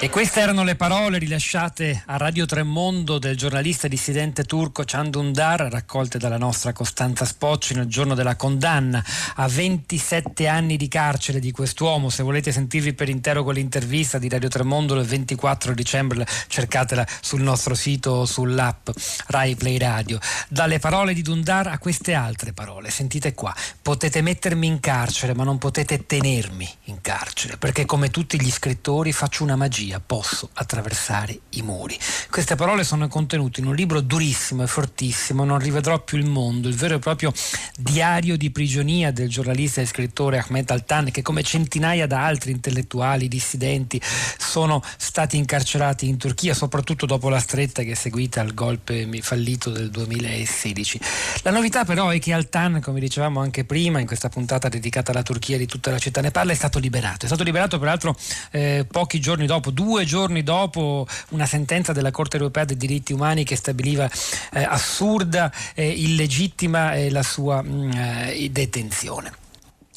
E 0.00 0.10
queste 0.10 0.38
erano 0.38 0.62
le 0.62 0.76
parole 0.76 1.18
rilasciate 1.18 2.04
a 2.06 2.16
Radio 2.18 2.46
Tremondo 2.46 3.18
del 3.18 3.36
giornalista 3.36 3.88
dissidente 3.88 4.44
turco 4.44 4.84
Chandundar, 4.86 5.62
raccolte 5.62 6.18
dalla 6.18 6.38
nostra 6.38 6.72
Costanza 6.72 7.24
Spocci 7.24 7.74
nel 7.74 7.86
giorno 7.86 8.14
della 8.14 8.36
condanna 8.36 9.04
a 9.34 9.48
27 9.48 10.46
anni 10.46 10.76
di 10.76 10.86
carcere 10.86 11.40
di 11.40 11.50
quest'uomo. 11.50 12.10
Se 12.10 12.22
volete 12.22 12.52
sentirvi 12.52 12.92
per 12.92 13.08
intero 13.08 13.42
quell'intervista 13.42 14.18
di 14.18 14.28
Radio 14.28 14.48
Tremondo 14.48 14.94
il 14.94 15.04
24 15.04 15.74
dicembre, 15.74 16.24
cercatela 16.46 17.04
sul 17.20 17.42
nostro 17.42 17.74
sito 17.74 18.10
o 18.12 18.24
sull'app 18.24 18.90
Rai 19.26 19.56
Play 19.56 19.78
Radio. 19.78 20.20
Dalle 20.48 20.78
parole 20.78 21.12
di 21.12 21.22
Dundar 21.22 21.66
a 21.66 21.78
queste 21.78 22.14
altre 22.14 22.52
parole, 22.52 22.90
sentite 22.90 23.34
qua, 23.34 23.52
potete 23.82 24.22
mettermi 24.22 24.64
in 24.64 24.78
carcere 24.78 25.34
ma 25.34 25.42
non 25.42 25.58
potete 25.58 26.06
tenermi 26.06 26.68
in 26.84 27.00
carcere, 27.00 27.56
perché 27.56 27.84
come 27.84 28.10
tutti 28.10 28.40
gli 28.40 28.50
scrittori 28.50 29.10
faccio 29.12 29.42
una 29.42 29.56
magia 29.56 29.86
magia 29.88 30.00
posso 30.04 30.50
attraversare 30.52 31.40
i 31.50 31.62
muri. 31.62 31.98
Queste 32.30 32.54
parole 32.54 32.84
sono 32.84 33.08
contenute 33.08 33.60
in 33.60 33.66
un 33.66 33.74
libro 33.74 34.00
durissimo 34.00 34.62
e 34.62 34.66
fortissimo, 34.66 35.44
Non 35.44 35.58
rivedrò 35.58 35.98
più 36.00 36.18
il 36.18 36.26
mondo, 36.26 36.68
il 36.68 36.76
vero 36.76 36.96
e 36.96 36.98
proprio 36.98 37.32
diario 37.76 38.36
di 38.36 38.50
prigionia 38.50 39.10
del 39.10 39.28
giornalista 39.28 39.80
e 39.80 39.86
scrittore 39.86 40.38
Ahmed 40.38 40.70
Altan, 40.70 41.10
che 41.10 41.22
come 41.22 41.42
centinaia 41.42 42.06
da 42.06 42.24
altri 42.24 42.50
intellettuali 42.50 43.28
dissidenti 43.28 44.00
sono 44.38 44.82
stati 44.96 45.36
incarcerati 45.36 46.06
in 46.08 46.18
Turchia, 46.18 46.54
soprattutto 46.54 47.06
dopo 47.06 47.28
la 47.28 47.38
stretta 47.40 47.82
che 47.82 47.92
è 47.92 47.94
seguita 47.94 48.40
al 48.40 48.54
golpe 48.54 49.06
fallito 49.20 49.70
del 49.70 49.90
2016. 49.90 51.00
La 51.42 51.50
novità 51.50 51.84
però 51.84 52.08
è 52.08 52.18
che 52.18 52.32
Altan, 52.32 52.80
come 52.82 53.00
dicevamo 53.00 53.40
anche 53.40 53.64
prima, 53.64 54.00
in 54.00 54.06
questa 54.06 54.28
puntata 54.28 54.68
dedicata 54.68 55.12
alla 55.12 55.22
Turchia 55.22 55.56
di 55.56 55.66
tutta 55.66 55.90
la 55.90 55.98
città 55.98 56.20
ne 56.20 56.30
parla, 56.30 56.52
è 56.52 56.56
stato 56.56 56.78
liberato. 56.78 57.24
È 57.24 57.28
stato 57.28 57.42
liberato 57.42 57.78
peraltro 57.78 58.16
eh, 58.50 58.86
pochi 58.90 59.20
giorni 59.20 59.46
dopo, 59.46 59.70
due 59.78 60.04
giorni 60.04 60.42
dopo 60.42 61.06
una 61.28 61.46
sentenza 61.46 61.92
della 61.92 62.10
Corte 62.10 62.36
europea 62.36 62.64
dei 62.64 62.76
diritti 62.76 63.12
umani 63.12 63.44
che 63.44 63.54
stabiliva 63.54 64.10
eh, 64.52 64.64
assurda 64.64 65.52
e 65.72 65.88
illegittima 65.88 66.94
eh, 66.94 67.10
la 67.10 67.22
sua 67.22 67.62
mh, 67.62 67.68
mm, 67.68 67.90
eh, 67.92 68.48
detenzione. 68.50 69.46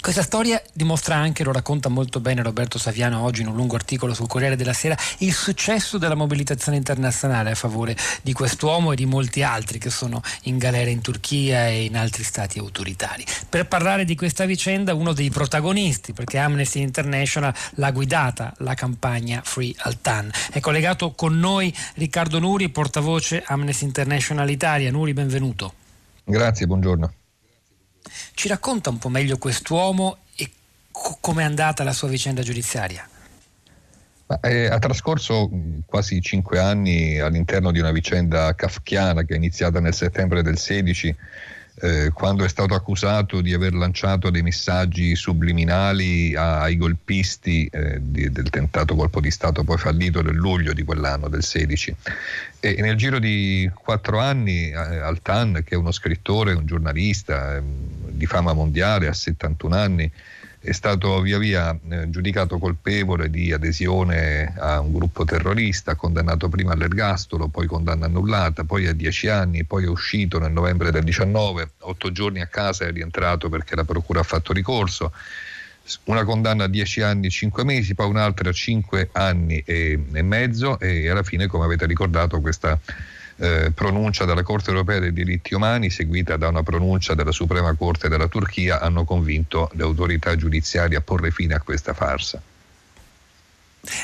Questa 0.02 0.24
storia 0.24 0.60
dimostra 0.74 1.16
anche, 1.16 1.44
lo 1.44 1.52
racconta 1.52 1.88
molto 1.88 2.20
bene 2.20 2.42
Roberto 2.42 2.80
Saviano 2.80 3.22
oggi 3.22 3.42
in 3.42 3.48
un 3.48 3.56
lungo 3.56 3.76
articolo 3.76 4.16
sul 4.16 4.26
Corriere 4.26 4.56
della 4.56 4.74
Sera, 4.74 4.98
il 5.20 5.32
successo 5.32 6.00
della 6.00 6.16
mobilitazione 6.16 6.76
internazionale 6.76 7.52
a 7.52 7.56
favore 7.56 7.96
di 8.24 8.34
quest'uomo 8.34 8.94
e 8.94 8.96
di 8.96 9.06
molti 9.06 9.44
altri 9.44 9.78
che 9.78 9.92
sono 9.92 10.24
in 10.46 10.58
galera 10.58 10.90
in 10.90 11.02
Turchia 11.02 11.68
e 11.68 11.84
in 11.84 11.96
altri 11.96 12.24
stati 12.24 12.58
autoritari. 12.58 13.24
Per 13.48 13.68
parlare 13.68 14.04
di 14.04 14.16
questa 14.16 14.46
vicenda 14.46 14.96
uno 14.96 15.14
dei 15.14 15.30
protagonisti, 15.30 16.14
perché 16.14 16.40
Amnesty 16.40 16.82
International 16.82 17.54
l'ha 17.76 17.92
guidata 17.92 18.56
la 18.58 18.74
campagna 18.74 19.42
Free 19.46 19.72
Altan. 19.78 20.32
È 20.52 20.60
collegato 20.60 21.12
con 21.12 21.38
noi 21.38 21.72
Riccardo 21.94 22.40
Nuri, 22.40 22.70
portavoce 22.70 23.44
Amnesty 23.46 23.86
International 23.86 24.50
Italia. 24.50 24.90
Nuri, 24.90 25.14
benvenuto. 25.14 25.74
Grazie, 26.24 26.66
buongiorno. 26.66 27.14
Ci 28.34 28.48
racconta 28.48 28.90
un 28.90 28.98
po' 28.98 29.10
meglio 29.10 29.38
quest'uomo 29.38 30.18
e 30.36 30.50
co- 30.92 31.18
com'è 31.20 31.44
andata 31.44 31.84
la 31.84 31.94
sua 31.94 32.08
vicenda 32.08 32.42
giudiziaria? 32.42 33.08
Eh, 34.42 34.68
ha 34.68 34.80
trascorso 34.80 35.50
quasi 35.86 36.22
cinque 36.22 36.60
anni 36.60 37.20
all'interno 37.20 37.72
di 37.72 37.80
una 37.80 37.92
vicenda 37.92 38.56
kafkiana 38.56 39.24
che 39.24 39.34
è 39.34 39.38
iniziata 39.38 39.82
nel 39.82 39.94
settembre 39.94 40.42
del 40.42 40.58
16 40.58 41.16
eh, 41.84 42.12
quando 42.14 42.44
è 42.44 42.50
stato 42.50 42.76
accusato 42.76 43.42
di 43.42 43.54
aver 43.54 43.74
lanciato 43.74 44.30
dei 44.30 44.42
messaggi 44.42 45.16
subliminali 45.16 46.36
ai 46.36 46.78
golpisti 46.78 47.66
eh, 47.66 47.98
di, 48.00 48.30
del 48.30 48.50
tentato 48.50 48.96
colpo 48.96 49.20
di 49.20 49.32
Stato 49.32 49.64
poi 49.64 49.78
fallito 49.78 50.22
del 50.22 50.36
luglio 50.36 50.74
di 50.74 50.84
quell'anno, 50.84 51.28
del 51.28 51.44
16. 51.44 51.96
E 52.60 52.76
nel 52.82 52.96
giro 52.96 53.18
di 53.18 53.70
quattro 53.74 54.20
anni 54.20 54.70
eh, 54.70 54.76
Altan, 54.76 55.64
che 55.66 55.74
è 55.76 55.78
uno 55.78 55.92
scrittore, 55.92 56.54
un 56.54 56.66
giornalista 56.66 57.56
ehm, 57.56 58.01
di 58.22 58.28
fama 58.28 58.54
mondiale, 58.54 59.08
a 59.08 59.14
71 59.14 59.76
anni, 59.76 60.12
è 60.60 60.72
stato 60.74 61.20
via 61.22 61.40
via 61.40 61.76
eh, 61.90 62.08
giudicato 62.12 62.60
colpevole 62.60 63.32
di 63.32 63.52
adesione 63.52 64.54
a 64.56 64.80
un 64.80 64.94
gruppo 64.94 65.26
terrorista, 65.26 65.96
condannato 65.96 66.48
prima 66.50 66.74
all'ergastolo, 66.74 67.48
poi 67.48 67.66
condanna 67.66 68.06
annullata, 68.06 68.64
poi 68.64 68.86
a 68.86 68.94
dieci 68.94 69.28
anni, 69.28 69.64
poi 69.66 69.86
è 69.86 69.88
uscito 69.88 70.38
nel 70.38 70.52
novembre 70.52 70.92
del 70.92 71.04
19, 71.04 71.72
otto 71.80 72.12
giorni 72.12 72.42
a 72.42 72.46
casa 72.46 72.86
è 72.86 72.92
rientrato 72.92 73.50
perché 73.50 73.76
la 73.76 73.86
procura 73.86 74.20
ha 74.20 74.24
fatto 74.24 74.54
ricorso. 74.54 75.12
Una 76.04 76.24
condanna 76.24 76.66
a 76.66 76.68
10 76.68 77.02
anni 77.02 77.26
e 77.26 77.32
5 77.32 77.64
mesi, 77.64 77.96
poi 77.96 78.08
un'altra 78.08 78.50
a 78.50 78.54
5 78.54 79.10
anni 79.14 79.64
e, 79.66 80.00
e, 80.14 80.22
mezzo 80.22 80.80
e 80.80 81.10
alla 81.10 81.24
fine, 81.24 81.48
come 81.48 81.66
avete 81.66 81.88
ricordato, 81.88 82.40
questa 82.40 82.80
eh, 83.38 83.72
pronuncia 83.74 84.26
della 84.26 84.44
Corte 84.44 84.72
europea 84.72 85.00
dei 85.00 85.14
diritti 85.14 85.54
umani, 85.54 85.90
seguita 85.90 86.38
da 86.38 86.48
una 86.48 86.64
pronuncia 86.64 87.14
della 87.14 87.32
Suprema 87.32 87.74
Corte 87.76 88.10
della 88.10 88.28
Turchia, 88.28 88.80
hanno 88.80 89.04
convinto 89.04 89.70
le 89.74 89.84
autorità 89.84 90.36
giudiziarie 90.36 90.98
a 90.98 91.02
porre 91.02 91.32
fine 91.32 91.54
a 91.54 91.62
questa 91.62 91.94
farsa. 91.94 92.42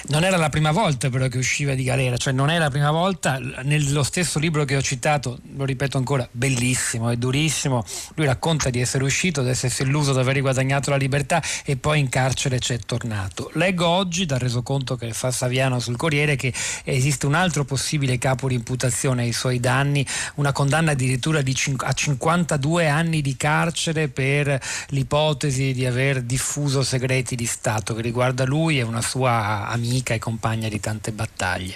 Non 0.08 0.24
era 0.24 0.38
la 0.38 0.50
prima 0.50 0.72
volta 0.72 1.10
però 1.10 1.28
che 1.28 1.38
usciva 1.38 1.76
di 1.76 1.84
galera, 1.84 2.18
cioè 2.18 2.34
non 2.34 2.50
è 2.50 2.58
la 2.58 2.70
prima 2.70 2.90
volta, 2.90 3.40
nello 3.62 4.02
stesso 4.02 4.40
libro 4.40 4.66
che 4.66 4.76
ho 4.76 4.82
citato, 4.82 5.38
lo 5.56 5.66
ripeto 5.66 5.98
ancora, 5.98 6.28
bellissimo, 6.32 7.12
e 7.12 7.18
durissimo, 7.18 7.86
lui 8.16 8.26
racconta 8.26 8.72
di 8.72 8.82
essere 8.82 9.04
uscito, 9.04 9.44
di 9.44 9.50
essersi 9.50 9.84
illuso, 9.84 10.14
di 10.14 10.20
aver 10.20 10.34
riguadagnato 10.34 10.90
la 10.90 10.96
libertà 10.96 11.44
e 11.64 11.78
poi 11.78 12.00
in 12.00 12.10
carcere 12.10 12.58
c'è 12.58 12.80
tornato. 12.80 13.52
Leggo 13.54 13.86
oggi, 13.88 14.26
dal 14.26 14.40
resoconto 14.40 14.96
che 14.96 15.14
fa 15.14 15.30
Saviano 15.30 15.80
sul 15.80 15.96
Corriere, 15.96 16.36
che 16.36 16.52
esiste 16.84 17.28
un 17.28 17.36
altro 17.36 17.64
possibile 17.64 18.18
capo 18.18 18.48
di 18.48 18.56
imputazione 18.56 19.24
ai 19.24 19.34
suoi 19.34 19.60
danni, 19.60 20.06
una 20.36 20.52
condanna 20.52 20.92
addirittura 20.92 21.44
cin- 21.54 21.76
a 21.80 21.94
52 21.94 22.88
anni 22.88 23.22
di 23.22 23.38
carcere 23.38 24.08
per 24.08 24.60
l'ipotesi 24.88 25.74
di 25.74 25.86
aver 25.86 26.24
diffuso 26.24 26.82
segreti 26.82 27.36
di 27.36 27.46
Stato 27.46 27.94
che 27.94 28.02
riguarda 28.02 28.44
lui 28.44 28.80
e 28.80 28.82
una 28.82 29.02
sua 29.02 29.66
amica 29.70 30.13
e 30.13 30.20
compagna 30.20 30.68
di 30.70 30.80
tante 30.80 31.11
battaglie. 31.11 31.76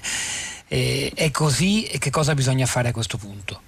E, 0.67 1.11
è 1.13 1.31
così 1.31 1.85
e 1.85 1.97
che 1.97 2.09
cosa 2.09 2.33
bisogna 2.33 2.65
fare 2.65 2.89
a 2.89 2.91
questo 2.91 3.17
punto? 3.17 3.61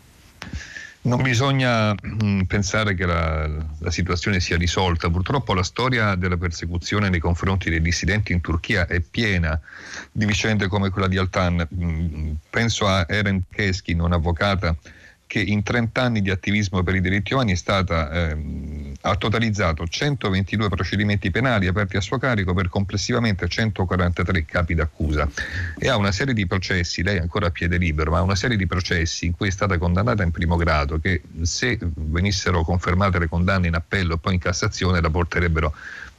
Non 1.06 1.22
bisogna 1.22 1.92
mh, 1.92 2.26
mm, 2.26 2.42
pensare 2.42 2.96
che 2.96 3.06
la, 3.06 3.46
la, 3.80 3.92
situazione 3.92 4.40
sia 4.40 4.56
risolta. 4.56 5.10
Purtroppo 5.10 5.54
la 5.54 5.64
storia 5.64 6.16
della 6.16 6.38
persecuzione 6.38 7.10
nei 7.10 7.20
confronti 7.20 7.70
dei 7.70 7.82
dissidenti 7.82 8.32
in 8.32 8.40
Turchia 8.40 8.88
è 8.88 9.02
piena 9.02 9.60
di 10.12 10.26
vicende 10.26 10.68
come 10.68 10.90
quella 10.92 11.10
di 11.10 11.18
Altan. 11.18 11.68
Mh, 11.70 11.86
mm, 11.86 12.32
penso 12.50 12.88
a 12.88 13.06
Eren 13.10 13.44
Keskin, 13.50 14.00
un'avvocata 14.00 14.78
che 15.28 15.42
in 15.42 15.64
30 15.64 16.02
anni 16.02 16.22
di 16.22 16.30
attivismo 16.30 16.84
per 16.84 16.96
i 16.96 17.02
diritti 17.02 17.34
umani 17.34 17.54
è 17.54 17.56
stata, 17.56 18.30
ehm, 18.30 18.93
ha 19.06 19.16
totalizzato 19.16 19.86
122 19.86 20.70
procedimenti 20.70 21.30
penali 21.30 21.68
aperti 21.68 21.98
a 21.98 22.02
suo 22.02 22.18
carico 22.18 22.54
per 22.54 22.70
complessivamente 22.70 23.48
143 23.48 24.46
capi 24.46 24.76
d'accusa. 24.76 25.28
E 25.78 25.90
ha 25.90 25.98
una 25.98 26.12
serie 26.12 26.34
di 26.34 26.48
processi, 26.48 27.04
lei 27.04 27.18
è 27.18 27.20
ancora 27.20 27.48
a 27.48 27.52
piede 27.52 27.78
libero, 27.78 28.12
ma 28.12 28.20
ha 28.20 28.22
una 28.22 28.36
serie 28.36 28.56
di 28.56 28.66
processi 28.66 29.26
in 29.26 29.36
cui 29.36 29.48
è 29.48 29.52
stata 29.52 29.78
condannata 29.78 30.24
in 30.24 30.32
primo 30.32 30.56
grado 30.56 31.00
che 31.00 31.22
se 31.42 31.78
venissero 31.82 32.64
confermate 32.64 33.20
le 33.20 33.28
condanne 33.28 33.68
in 33.68 33.76
appello 33.76 34.16
e 34.16 34.18
poi 34.20 34.36
in 34.36 34.40
Cassazione 34.40 35.02
la 35.02 35.10
porterebbero 35.10 35.74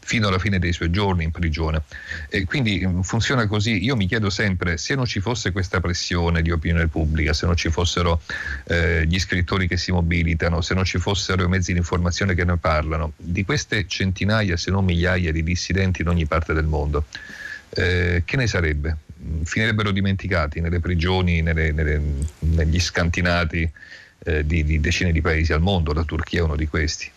fino 0.05 0.29
alla 0.29 0.39
fine 0.39 0.59
dei 0.59 0.73
suoi 0.73 0.91
giorni 0.91 1.25
in 1.25 1.31
prigione. 1.31 1.83
E 2.29 2.45
quindi 2.45 2.87
mm, 2.87 3.01
funziona 3.01 3.47
così. 3.47 3.83
Io 3.83 3.97
mi 3.97 4.07
chiedo 4.07 4.29
sempre 4.29 4.77
se 4.77 4.95
non 4.95 5.07
ci 5.07 5.21
fosse 5.21 5.51
questa 5.51 5.81
pressione 5.81 6.43
di 6.43 6.51
opinione 6.51 6.89
pubblica, 6.89 7.33
se 7.33 7.47
non 7.47 7.57
ci 7.57 7.71
fossero 7.71 8.21
eh, 8.67 9.07
gli 9.07 9.19
scrittori 9.19 9.67
che 9.67 9.79
si 9.79 9.91
mobilitano, 9.93 10.61
se 10.61 10.75
non 10.75 10.85
ci 10.85 10.99
fossero 10.99 11.45
i 11.45 11.49
mezzi 11.49 11.73
di 11.73 11.79
informazione 11.79 12.35
che 12.35 12.45
ne 12.45 12.59
parlano, 12.59 13.13
di 13.17 13.45
queste 13.45 13.87
centinaia 13.87 14.57
se 14.57 14.71
non 14.71 14.85
migliaia 14.85 15.33
di 15.33 15.43
dissidenti 15.43 16.03
in 16.03 16.09
ogni 16.09 16.27
parte 16.27 16.53
del 16.53 16.67
mondo, 16.67 17.07
eh, 17.71 18.23
che 18.25 18.37
ne 18.37 18.47
sarebbe? 18.47 18.99
Finirebbero 19.43 19.91
dimenticati 19.91 20.61
nelle 20.61 20.81
prigioni, 20.81 21.41
nelle, 21.41 21.73
nelle, 21.73 22.01
negli 22.41 22.79
scantinati 22.79 23.71
eh, 24.25 24.47
di, 24.47 24.65
di 24.65 24.81
decine 24.81 25.13
di 25.13 25.23
paesi 25.23 25.55
al 25.55 25.63
mondo, 25.63 25.95
la 25.95 26.05
Turchia 26.05 26.41
è 26.41 26.43
uno 26.43 26.57
di 26.57 26.67
questi. 26.67 27.11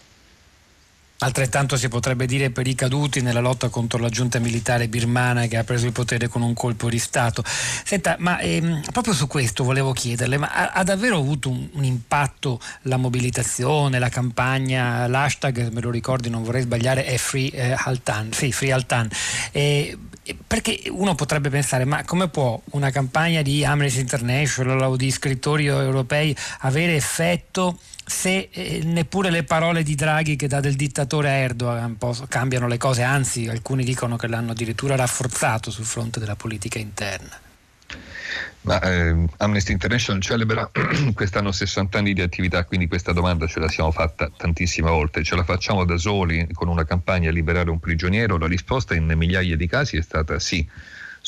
Altrettanto 1.20 1.78
si 1.78 1.88
potrebbe 1.88 2.28
dire 2.28 2.52
per 2.52 2.68
i 2.68 2.76
caduti 2.76 3.22
nella 3.22 3.40
lotta 3.40 3.70
contro 3.70 3.98
la 3.98 4.10
giunta 4.10 4.38
militare 4.38 4.88
birmana 4.88 5.48
che 5.48 5.58
ha 5.58 5.64
preso 5.64 5.88
il 5.88 5.92
potere 5.92 6.28
con 6.28 6.44
un 6.44 6.54
colpo 6.54 6.90
di 6.90 7.00
Stato. 7.00 7.44
Senta, 7.44 8.18
ma 8.20 8.40
ehm, 8.40 8.82
proprio 8.92 9.14
su 9.16 9.26
questo 9.26 9.64
volevo 9.64 9.94
chiederle, 9.94 10.38
ma 10.38 10.52
ha, 10.52 10.72
ha 10.74 10.84
davvero 10.84 11.18
avuto 11.18 11.50
un, 11.50 11.68
un, 11.72 11.84
impatto 11.84 12.60
la 12.84 12.98
mobilitazione, 12.98 13.98
la 13.98 14.10
campagna, 14.10 15.08
l'hashtag, 15.08 15.72
me 15.72 15.82
lo 15.82 15.90
ricordi, 15.90 16.30
non 16.30 16.44
vorrei 16.44 16.62
sbagliare, 16.62 17.06
è 17.06 17.18
Free 17.18 17.50
eh, 17.50 17.76
Altan, 17.76 18.32
sì, 18.32 18.52
Free 18.52 18.72
Altan. 18.72 19.10
Eh, 19.52 19.98
perché 20.46 20.84
uno 20.90 21.16
potrebbe 21.16 21.50
pensare, 21.50 21.86
ma 21.86 22.04
come 22.04 22.28
può 22.28 22.62
una 22.72 22.92
campagna 22.92 23.42
di 23.42 23.66
Amnesty 23.66 24.02
International 24.02 24.82
o 24.82 24.96
di 24.96 25.10
scrittori 25.10 25.66
europei 25.66 26.36
avere 26.60 26.96
effetto 26.96 27.80
se 28.08 28.50
eh, 28.52 28.82
neppure 28.84 29.30
le 29.30 29.44
parole 29.44 29.84
di 29.84 29.94
Draghi 29.94 30.36
che 30.36 30.48
dà 30.48 30.60
del 30.60 30.76
dittatore 30.76 30.96
dittatore 31.08 31.30
Erdogan 31.30 31.98
cambiano 32.28 32.68
le 32.68 32.78
cose, 32.78 33.04
anzi 33.04 33.48
alcuni 33.48 33.84
dicono 33.84 34.16
che 34.16 34.28
l'hanno 34.28 34.52
addirittura 34.52 34.96
rafforzato 34.96 35.70
sul 35.72 35.86
fronte 35.86 36.20
della 36.20 36.36
politica 36.36 36.80
interna. 36.80 37.40
Ma, 38.62 38.82
eh, 38.82 39.26
Amnesty 39.38 39.72
International 39.72 40.22
celebra 40.22 40.70
quest'anno 41.14 41.52
60 41.52 41.98
anni 41.98 42.14
di 42.14 42.22
attività, 42.22 42.66
quindi 42.66 42.88
questa 42.88 43.14
domanda 43.14 43.48
ce 43.48 43.60
la 43.60 43.70
siamo 43.70 43.92
fatta 43.92 44.30
tantissime 44.36 44.90
volte. 44.90 45.24
Ce 45.24 45.36
la 45.36 45.44
facciamo 45.44 45.86
da 45.86 45.98
soli 45.98 46.48
con 46.52 46.68
una 46.68 46.84
campagna 46.84 47.30
a 47.30 47.32
liberare 47.32 47.70
un 47.70 47.80
prigioniero? 47.80 48.38
La 48.38 48.48
risposta 48.48 48.94
in 48.94 49.06
migliaia 49.06 49.56
di 49.56 49.68
casi 49.68 49.98
è 49.98 50.02
stata 50.02 50.38
sì 50.40 50.68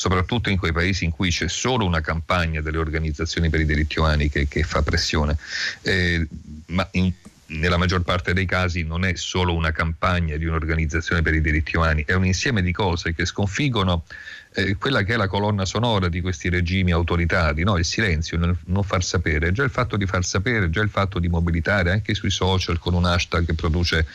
soprattutto 0.00 0.48
in 0.48 0.56
quei 0.56 0.72
paesi 0.72 1.04
in 1.04 1.10
cui 1.10 1.28
c'è 1.28 1.46
solo 1.46 1.84
una 1.84 2.00
campagna 2.00 2.62
delle 2.62 2.78
organizzazioni 2.78 3.50
per 3.50 3.60
i 3.60 3.66
diritti 3.66 3.98
umani 3.98 4.30
che, 4.30 4.48
che 4.48 4.62
fa 4.62 4.80
pressione. 4.80 5.36
Eh, 5.82 6.26
ma 6.68 6.88
in, 6.92 7.12
nella 7.48 7.76
maggior 7.76 8.00
parte 8.00 8.32
dei 8.32 8.46
casi 8.46 8.82
non 8.82 9.04
è 9.04 9.14
solo 9.16 9.54
una 9.54 9.72
campagna 9.72 10.38
di 10.38 10.46
un'organizzazione 10.46 11.20
per 11.20 11.34
i 11.34 11.42
diritti 11.42 11.76
umani, 11.76 12.04
è 12.06 12.14
un 12.14 12.24
insieme 12.24 12.62
di 12.62 12.72
cose 12.72 13.12
che 13.12 13.26
sconfiggono 13.26 14.04
eh, 14.52 14.76
quella 14.76 15.02
che 15.02 15.14
è 15.14 15.16
la 15.16 15.28
colonna 15.28 15.64
sonora 15.64 16.08
di 16.08 16.20
questi 16.20 16.48
regimi 16.48 16.90
autoritari, 16.90 17.62
no? 17.62 17.76
il 17.76 17.84
silenzio, 17.84 18.36
il 18.36 18.56
non 18.66 18.82
far 18.82 19.04
sapere, 19.04 19.52
già 19.52 19.62
il 19.62 19.70
fatto 19.70 19.96
di 19.96 20.06
far 20.06 20.24
sapere, 20.24 20.70
già 20.70 20.82
il 20.82 20.88
fatto 20.88 21.18
di 21.18 21.28
mobilitare 21.28 21.92
anche 21.92 22.14
sui 22.14 22.30
social 22.30 22.78
con 22.78 22.94
un 22.94 23.04
hashtag 23.04 23.46
che 23.46 23.54
produce 23.54 24.06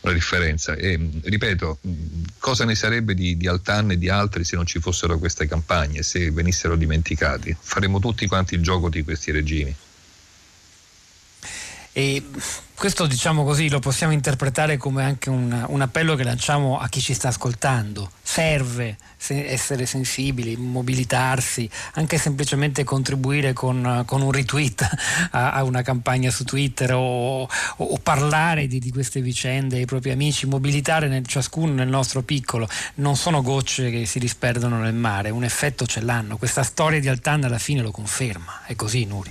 la 0.00 0.12
differenza. 0.12 0.74
E 0.74 0.98
ripeto, 1.22 1.78
cosa 2.38 2.64
ne 2.64 2.74
sarebbe 2.74 3.14
di, 3.14 3.36
di 3.36 3.46
Altan 3.46 3.92
e 3.92 3.98
di 3.98 4.08
altri 4.08 4.44
se 4.44 4.56
non 4.56 4.66
ci 4.66 4.80
fossero 4.80 5.18
queste 5.18 5.46
campagne, 5.46 6.02
se 6.02 6.30
venissero 6.30 6.76
dimenticati? 6.76 7.56
Faremo 7.58 8.00
tutti 8.00 8.26
quanti 8.26 8.54
il 8.54 8.62
gioco 8.62 8.88
di 8.88 9.02
questi 9.04 9.30
regimi. 9.30 9.74
E 11.96 12.24
questo 12.74 13.06
diciamo 13.06 13.44
così 13.44 13.68
lo 13.68 13.78
possiamo 13.78 14.12
interpretare 14.12 14.76
come 14.76 15.04
anche 15.04 15.30
un, 15.30 15.64
un 15.68 15.80
appello 15.80 16.16
che 16.16 16.24
lanciamo 16.24 16.80
a 16.80 16.88
chi 16.88 17.00
ci 17.00 17.14
sta 17.14 17.28
ascoltando. 17.28 18.10
Serve 18.20 18.96
se, 19.16 19.46
essere 19.46 19.86
sensibili, 19.86 20.56
mobilitarsi, 20.56 21.70
anche 21.92 22.18
semplicemente 22.18 22.82
contribuire 22.82 23.52
con, 23.52 24.02
con 24.06 24.22
un 24.22 24.32
retweet 24.32 24.88
a, 25.30 25.52
a, 25.52 25.62
una 25.62 25.82
campagna 25.82 26.32
su 26.32 26.42
Twitter 26.42 26.94
o, 26.94 27.42
o, 27.42 27.48
o 27.76 27.98
parlare 27.98 28.66
di, 28.66 28.80
di, 28.80 28.90
queste 28.90 29.20
vicende 29.20 29.76
ai 29.76 29.84
propri 29.84 30.10
amici, 30.10 30.46
mobilitare 30.46 31.06
nel, 31.06 31.24
ciascuno 31.24 31.72
nel 31.74 31.88
nostro 31.88 32.22
piccolo. 32.22 32.68
Non 32.96 33.14
sono 33.14 33.40
gocce 33.40 33.88
che 33.90 34.04
si 34.04 34.18
disperdono 34.18 34.80
nel 34.80 34.94
mare, 34.94 35.30
un 35.30 35.44
effetto 35.44 35.86
ce 35.86 36.00
l'hanno. 36.00 36.38
Questa 36.38 36.64
storia 36.64 36.98
di 36.98 37.06
Altan 37.06 37.44
alla 37.44 37.58
fine 37.58 37.82
lo 37.82 37.92
conferma. 37.92 38.62
È 38.66 38.74
così, 38.74 39.04
Nuri. 39.04 39.30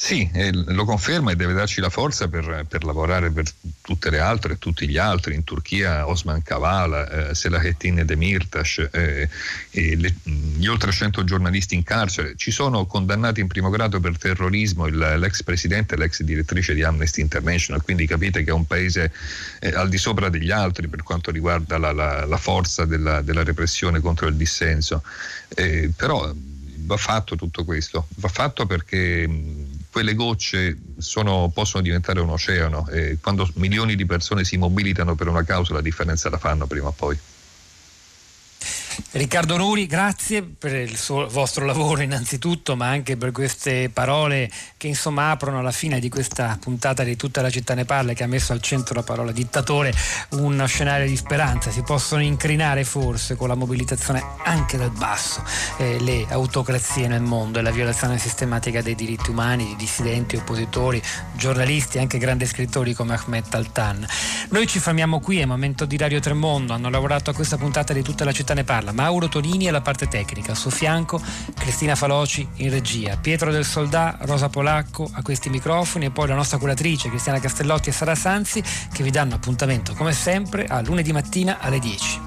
Sì, 0.00 0.30
lo 0.52 0.84
conferma 0.84 1.32
e 1.32 1.34
deve 1.34 1.54
darci 1.54 1.80
la 1.80 1.90
forza 1.90 2.28
per, 2.28 2.64
per, 2.68 2.84
lavorare 2.84 3.32
per 3.32 3.46
tutte 3.80 4.10
le 4.10 4.20
altre 4.20 4.52
e 4.52 4.58
tutti 4.58 4.88
gli 4.88 4.96
altri. 4.96 5.34
In 5.34 5.42
Turchia 5.42 6.06
Osman 6.06 6.40
Kavala, 6.40 7.30
eh, 7.30 7.34
Selahattin 7.34 8.04
Demirtas, 8.06 8.88
eh, 8.92 9.28
le, 9.72 10.14
gli 10.22 10.66
oltre 10.68 10.92
100 10.92 11.24
giornalisti 11.24 11.74
in 11.74 11.82
carcere. 11.82 12.34
Ci 12.36 12.52
sono 12.52 12.86
condannati 12.86 13.40
in 13.40 13.48
primo 13.48 13.70
grado 13.70 13.98
per 13.98 14.16
terrorismo 14.16 14.86
il, 14.86 14.96
l'ex 14.96 15.42
presidente 15.42 15.96
e 15.96 15.98
l'ex 15.98 16.22
direttrice 16.22 16.74
di 16.74 16.84
Amnesty 16.84 17.20
International, 17.20 17.82
quindi 17.82 18.06
capite 18.06 18.44
che 18.44 18.50
è 18.50 18.54
un 18.54 18.68
paese 18.68 19.10
eh, 19.58 19.70
al 19.70 19.88
di 19.88 19.98
sopra 19.98 20.28
degli 20.28 20.52
altri 20.52 20.86
per 20.86 21.02
quanto 21.02 21.32
riguarda 21.32 21.76
la, 21.76 21.90
la, 21.90 22.24
la 22.24 22.36
forza 22.36 22.84
della, 22.84 23.20
della, 23.20 23.42
repressione 23.42 23.98
contro 23.98 24.28
il 24.28 24.36
dissenso. 24.36 25.02
Eh, 25.56 25.90
però 25.94 26.32
va 26.82 26.96
fatto 26.96 27.34
tutto 27.34 27.64
questo, 27.64 28.06
va 28.16 28.28
fatto 28.28 28.64
perché 28.64 29.28
quelle 29.98 30.14
gocce 30.14 30.76
sono, 30.96 31.50
possono 31.52 31.82
diventare 31.82 32.20
un 32.20 32.28
oceano 32.28 32.86
e 32.88 33.18
quando 33.20 33.48
milioni 33.54 33.96
di 33.96 34.06
persone 34.06 34.44
si 34.44 34.56
mobilitano 34.56 35.16
per 35.16 35.26
una 35.26 35.42
causa 35.42 35.74
la 35.74 35.80
differenza 35.80 36.30
la 36.30 36.38
fanno 36.38 36.68
prima 36.68 36.86
o 36.86 36.92
poi. 36.92 37.18
Riccardo 39.10 39.56
Nuri, 39.56 39.86
grazie 39.86 40.42
per 40.42 40.74
il 40.74 40.96
suo, 40.96 41.28
vostro 41.28 41.64
lavoro 41.64 42.02
innanzitutto, 42.02 42.76
ma 42.76 42.88
anche 42.88 43.16
per 43.16 43.32
queste 43.32 43.90
parole 43.90 44.50
che 44.76 44.86
insomma 44.86 45.30
aprono 45.30 45.60
alla 45.60 45.70
fine 45.70 45.98
di 45.98 46.08
questa 46.08 46.58
puntata 46.60 47.04
di 47.04 47.16
Tutta 47.16 47.40
la 47.40 47.48
città 47.48 47.74
ne 47.74 47.84
parla 47.84 48.12
che 48.12 48.24
ha 48.24 48.26
messo 48.26 48.52
al 48.52 48.60
centro 48.60 48.94
la 48.94 49.02
parola 49.02 49.32
dittatore, 49.32 49.94
un 50.30 50.62
scenario 50.66 51.06
di 51.06 51.16
speranza. 51.16 51.70
Si 51.70 51.82
possono 51.82 52.22
incrinare 52.22 52.84
forse 52.84 53.34
con 53.34 53.48
la 53.48 53.54
mobilitazione 53.54 54.22
anche 54.44 54.76
dal 54.76 54.90
basso 54.90 55.42
eh, 55.78 55.98
le 56.00 56.26
autocrazie 56.28 57.08
nel 57.08 57.22
mondo 57.22 57.60
e 57.60 57.62
la 57.62 57.70
violazione 57.70 58.18
sistematica 58.18 58.82
dei 58.82 58.94
diritti 58.94 59.30
umani 59.30 59.64
di 59.68 59.76
dissidenti, 59.76 60.36
oppositori, 60.36 61.02
giornalisti, 61.34 61.98
anche 61.98 62.18
grandi 62.18 62.46
scrittori 62.46 62.92
come 62.92 63.14
Ahmed 63.14 63.46
Altan. 63.50 64.06
Noi 64.50 64.66
ci 64.66 64.80
fermiamo 64.80 65.20
qui, 65.20 65.38
è 65.38 65.44
momento 65.46 65.86
di 65.86 65.96
Radio 65.96 66.20
Tremondo, 66.20 66.74
hanno 66.74 66.90
lavorato 66.90 67.30
a 67.30 67.34
questa 67.34 67.56
puntata 67.56 67.92
di 67.92 68.02
Tutta 68.02 68.24
la 68.24 68.32
città 68.32 68.54
ne 68.54 68.64
parla 68.64 68.87
Parla, 68.88 68.92
Mauro 68.92 69.28
Tonini 69.28 69.68
alla 69.68 69.80
parte 69.80 70.08
tecnica, 70.08 70.52
a 70.52 70.54
suo 70.54 70.70
fianco 70.70 71.20
Cristina 71.54 71.94
Faloci 71.94 72.46
in 72.56 72.70
regia, 72.70 73.16
Pietro 73.16 73.50
del 73.50 73.64
Soldà, 73.64 74.16
Rosa 74.20 74.48
Polacco 74.48 75.08
a 75.12 75.22
questi 75.22 75.50
microfoni. 75.50 76.06
E 76.06 76.10
poi 76.10 76.28
la 76.28 76.34
nostra 76.34 76.58
curatrice 76.58 77.08
Cristiana 77.08 77.40
Castellotti 77.40 77.90
e 77.90 77.92
Sara 77.92 78.14
Sanzi 78.14 78.62
che 78.92 79.02
vi 79.02 79.10
danno 79.10 79.34
appuntamento 79.34 79.94
come 79.94 80.12
sempre 80.12 80.66
a 80.66 80.80
lunedì 80.80 81.12
mattina 81.12 81.58
alle 81.60 81.78
10. 81.78 82.20